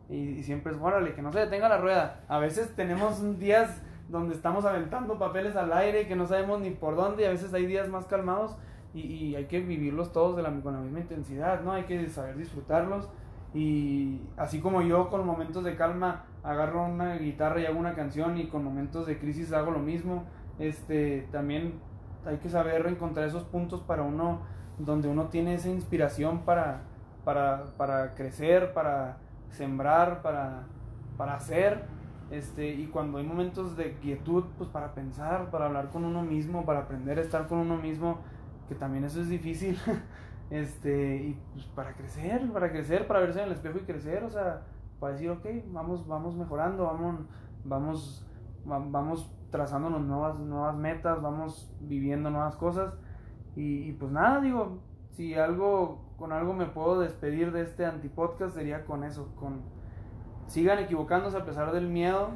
y, 0.09 0.17
y 0.17 0.43
siempre 0.43 0.73
es, 0.73 0.79
órale, 0.81 1.15
que 1.15 1.23
no 1.23 1.33
se 1.33 1.41
detenga 1.41 1.69
la 1.69 1.79
rueda. 1.79 2.21
A 2.29 2.39
veces 2.39 2.75
tenemos 2.75 3.39
días 3.39 3.83
donde 4.09 4.35
estamos 4.35 4.65
aventando 4.65 5.19
papeles 5.19 5.57
al 5.57 5.73
aire 5.73 6.07
que 6.07 6.17
no 6.17 6.27
sabemos 6.27 6.61
ni 6.61 6.71
por 6.71 6.97
dónde 6.97 7.23
y 7.23 7.27
a 7.27 7.31
veces 7.31 7.55
hay 7.55 7.67
días 7.67 7.89
más 7.89 8.05
calmados 8.07 8.57
y, 8.93 9.01
y 9.01 9.37
hay 9.37 9.47
que 9.47 9.61
vivirlos 9.61 10.13
todos 10.13 10.37
de 10.37 10.43
la, 10.43 10.51
con 10.61 10.75
la 10.75 10.81
misma 10.81 11.01
intensidad, 11.01 11.63
¿no? 11.63 11.73
Hay 11.73 11.85
que 11.85 12.09
saber 12.09 12.37
disfrutarlos 12.37 13.09
y 13.55 14.21
así 14.37 14.61
como 14.61 14.83
yo 14.83 15.11
con 15.11 15.27
momentos 15.27 15.65
de 15.65 15.77
calma 15.77 16.25
agarro 16.43 16.87
una 16.87 17.17
guitarra 17.17 17.61
y 17.61 17.67
hago 17.67 17.79
una 17.79 17.95
canción 17.95 18.39
y 18.39 18.47
con 18.47 18.65
momentos 18.65 19.07
de 19.07 19.19
crisis 19.19 19.53
hago 19.53 19.71
lo 19.71 19.79
mismo, 19.79 20.25
este, 20.59 21.29
también 21.31 21.75
hay 22.25 22.39
que 22.39 22.49
saber 22.49 22.87
encontrar 22.87 23.27
esos 23.27 23.45
puntos 23.45 23.81
para 23.81 24.03
uno, 24.03 24.41
donde 24.79 25.09
uno 25.09 25.29
tiene 25.29 25.55
esa 25.55 25.69
inspiración 25.69 26.41
para, 26.45 26.83
para, 27.25 27.65
para 27.77 28.15
crecer, 28.15 28.73
para 28.73 29.19
sembrar, 29.51 30.23
para, 30.23 30.63
para 31.17 31.35
hacer, 31.35 31.85
este, 32.31 32.69
y 32.75 32.87
cuando 32.87 33.19
hay 33.19 33.25
momentos 33.25 33.77
de 33.77 33.99
quietud, 33.99 34.45
pues 34.57 34.71
para 34.71 34.95
pensar, 34.95 35.51
para 35.51 35.67
hablar 35.67 35.91
con 35.91 36.05
uno 36.05 36.23
mismo, 36.23 36.65
para 36.65 36.81
aprender 36.81 37.19
a 37.19 37.23
estar 37.23 37.47
con 37.47 37.59
uno 37.59 37.77
mismo, 37.77 38.19
que 38.69 38.75
también 38.75 39.05
eso 39.05 39.21
es 39.21 39.29
difícil, 39.29 39.79
este, 40.51 41.17
y 41.17 41.35
pues 41.53 41.67
para 41.67 41.95
crecer, 41.95 42.51
para 42.53 42.71
crecer, 42.71 43.07
para 43.07 43.21
verse 43.21 43.41
en 43.41 43.47
el 43.47 43.53
espejo 43.53 43.79
y 43.79 43.83
crecer, 43.83 44.25
o 44.25 44.31
sea, 44.31 44.63
para 44.99 45.13
decir, 45.15 45.31
ok, 45.31 45.47
vamos, 45.73 46.07
vamos 46.07 46.35
mejorando, 46.37 46.85
vamos, 46.85 47.21
vamos, 47.65 48.27
va- 48.71 48.79
vamos 48.85 49.31
trazándonos 49.51 50.01
nuevas, 50.03 50.39
nuevas 50.39 50.77
metas, 50.77 51.21
vamos 51.21 51.71
viviendo 51.81 52.31
nuevas 52.31 52.57
cosas, 52.57 52.95
y, 53.57 53.89
y 53.89 53.93
pues 53.93 54.11
nada, 54.13 54.41
digo, 54.41 54.79
si 55.11 55.35
algo, 55.35 56.01
con 56.19 56.33
algo 56.33 56.55
me 56.55 56.67
puedo 56.67 57.01
despedir 57.01 57.53
de 57.53 57.63
este 57.63 57.85
antipodcast 57.85 58.55
sería 58.55 58.85
con 58.85 59.05
eso, 59.05 59.29
con 59.37 59.61
sigan 60.47 60.79
equivocándose 60.79 61.37
a 61.37 61.45
pesar 61.45 61.73
del 61.73 61.89
miedo, 61.89 62.31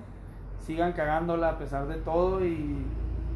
sigan 0.61 0.93
cagándola 0.93 1.51
a 1.51 1.59
pesar 1.59 1.87
de 1.87 1.97
todo 1.97 2.45
y, 2.45 2.85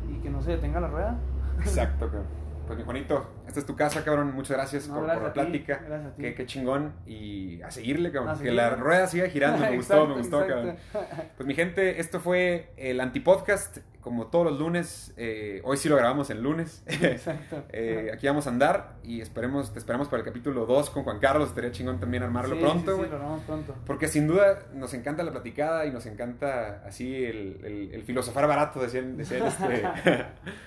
y 0.08 0.20
que 0.22 0.30
no 0.30 0.42
se 0.42 0.52
detenga 0.52 0.80
la 0.80 0.88
rueda. 0.88 1.18
Exacto, 1.58 2.06
cabrón. 2.06 2.39
Pues 2.70 2.78
mi 2.78 2.84
Juanito, 2.84 3.28
esta 3.48 3.58
es 3.58 3.66
tu 3.66 3.74
casa, 3.74 4.04
cabrón. 4.04 4.32
Muchas 4.32 4.56
gracias 4.56 4.86
No, 4.86 4.94
por, 4.94 5.02
gracias 5.06 5.18
por 5.18 5.26
la 5.28 5.32
plática. 5.32 5.80
gracias 5.84 6.12
a 6.12 6.14
ti. 6.14 6.22
Qué, 6.22 6.34
qué 6.34 6.46
chingón. 6.46 6.92
Y 7.04 7.60
a 7.62 7.70
seguirle, 7.72 8.12
cabrón. 8.12 8.36
A 8.36 8.40
que 8.40 8.52
la 8.52 8.70
rueda 8.76 9.08
siga 9.08 9.28
girando. 9.28 9.58
Me 9.68 9.74
gustó, 9.76 10.06
me 10.06 10.14
gustó, 10.14 10.42
Exacto, 10.42 10.76
cabrón. 10.92 11.30
Pues 11.36 11.46
mi 11.48 11.54
gente, 11.56 11.98
esto 11.98 12.20
fue 12.20 12.70
el 12.76 13.00
Antipodcast. 13.00 13.78
Como 14.00 14.28
todos 14.28 14.46
los 14.52 14.58
lunes. 14.60 15.12
eh, 15.16 15.60
hoy 15.64 15.76
sí 15.78 15.88
lo 15.88 15.96
grabamos 15.96 16.30
el 16.30 16.40
lunes. 16.42 16.84
Exacto. 16.86 17.64
Eh, 17.70 18.12
aquí 18.14 18.28
vamos 18.28 18.46
a 18.46 18.50
andar 18.50 18.94
y 19.02 19.20
esperemos, 19.20 19.72
te 19.72 19.80
esperamos 19.80 20.06
para 20.08 20.20
el 20.20 20.24
capítulo 20.24 20.64
2 20.64 20.90
con 20.90 21.02
Juan 21.02 21.18
Carlos. 21.18 21.48
Estaría 21.48 21.72
chingón 21.72 21.98
también 21.98 22.22
armarlo 22.22 22.54
Sí, 22.54 22.62
pronto, 22.62 22.96
sí, 22.98 23.02
sí, 23.04 23.10
lo 23.10 23.38
pronto. 23.40 23.74
Porque 23.84 24.06
sin 24.06 24.28
duda 24.28 24.60
nos 24.74 24.94
encanta 24.94 25.24
la 25.24 25.32
platicada 25.32 25.86
y 25.86 25.90
nos 25.90 26.06
encanta 26.06 26.84
así 26.86 27.24
el, 27.24 27.58
el- 27.64 27.90
el 27.94 28.02
filosofar 28.04 28.46
barato, 28.46 28.80
decían, 28.80 29.16
decían, 29.16 29.44
este, 29.48 29.82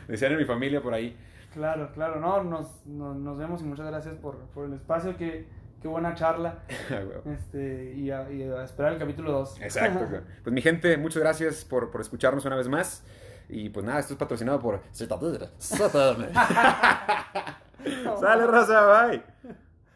decían 0.10 0.34
en 0.34 0.38
mi 0.40 0.46
familia 0.46 0.82
por 0.82 0.94
ahí. 0.94 1.18
Claro, 1.54 1.92
claro, 1.94 2.20
no, 2.20 2.44
nos, 2.44 2.86
nos, 2.86 3.16
nos 3.16 3.38
vemos 3.38 3.62
y 3.62 3.66
muchas 3.66 3.86
gracias 3.86 4.16
por, 4.16 4.38
por 4.54 4.66
el 4.66 4.74
espacio, 4.74 5.16
qué, 5.18 5.48
qué 5.82 5.88
buena 5.88 6.16
charla. 6.16 6.60
Este, 7.26 7.94
y, 7.96 8.10
a, 8.12 8.32
y 8.32 8.44
a 8.44 8.64
esperar 8.64 8.94
el 8.94 9.00
capítulo 9.00 9.32
2. 9.32 9.62
Exacto. 9.62 10.08
Pues 10.44 10.54
mi 10.54 10.62
gente, 10.62 10.98
muchas 10.98 11.22
gracias 11.22 11.64
por, 11.64 11.92
por 11.92 12.02
escucharnos 12.02 12.44
una 12.46 12.56
vez 12.56 12.68
más. 12.68 13.04
Y 13.50 13.70
pues 13.70 13.86
nada, 13.86 14.00
esto 14.00 14.14
es 14.14 14.20
patrocinado 14.20 14.60
por 14.60 14.82
Sale, 18.20 18.48
raza, 18.48 19.08
bye. 19.08 19.54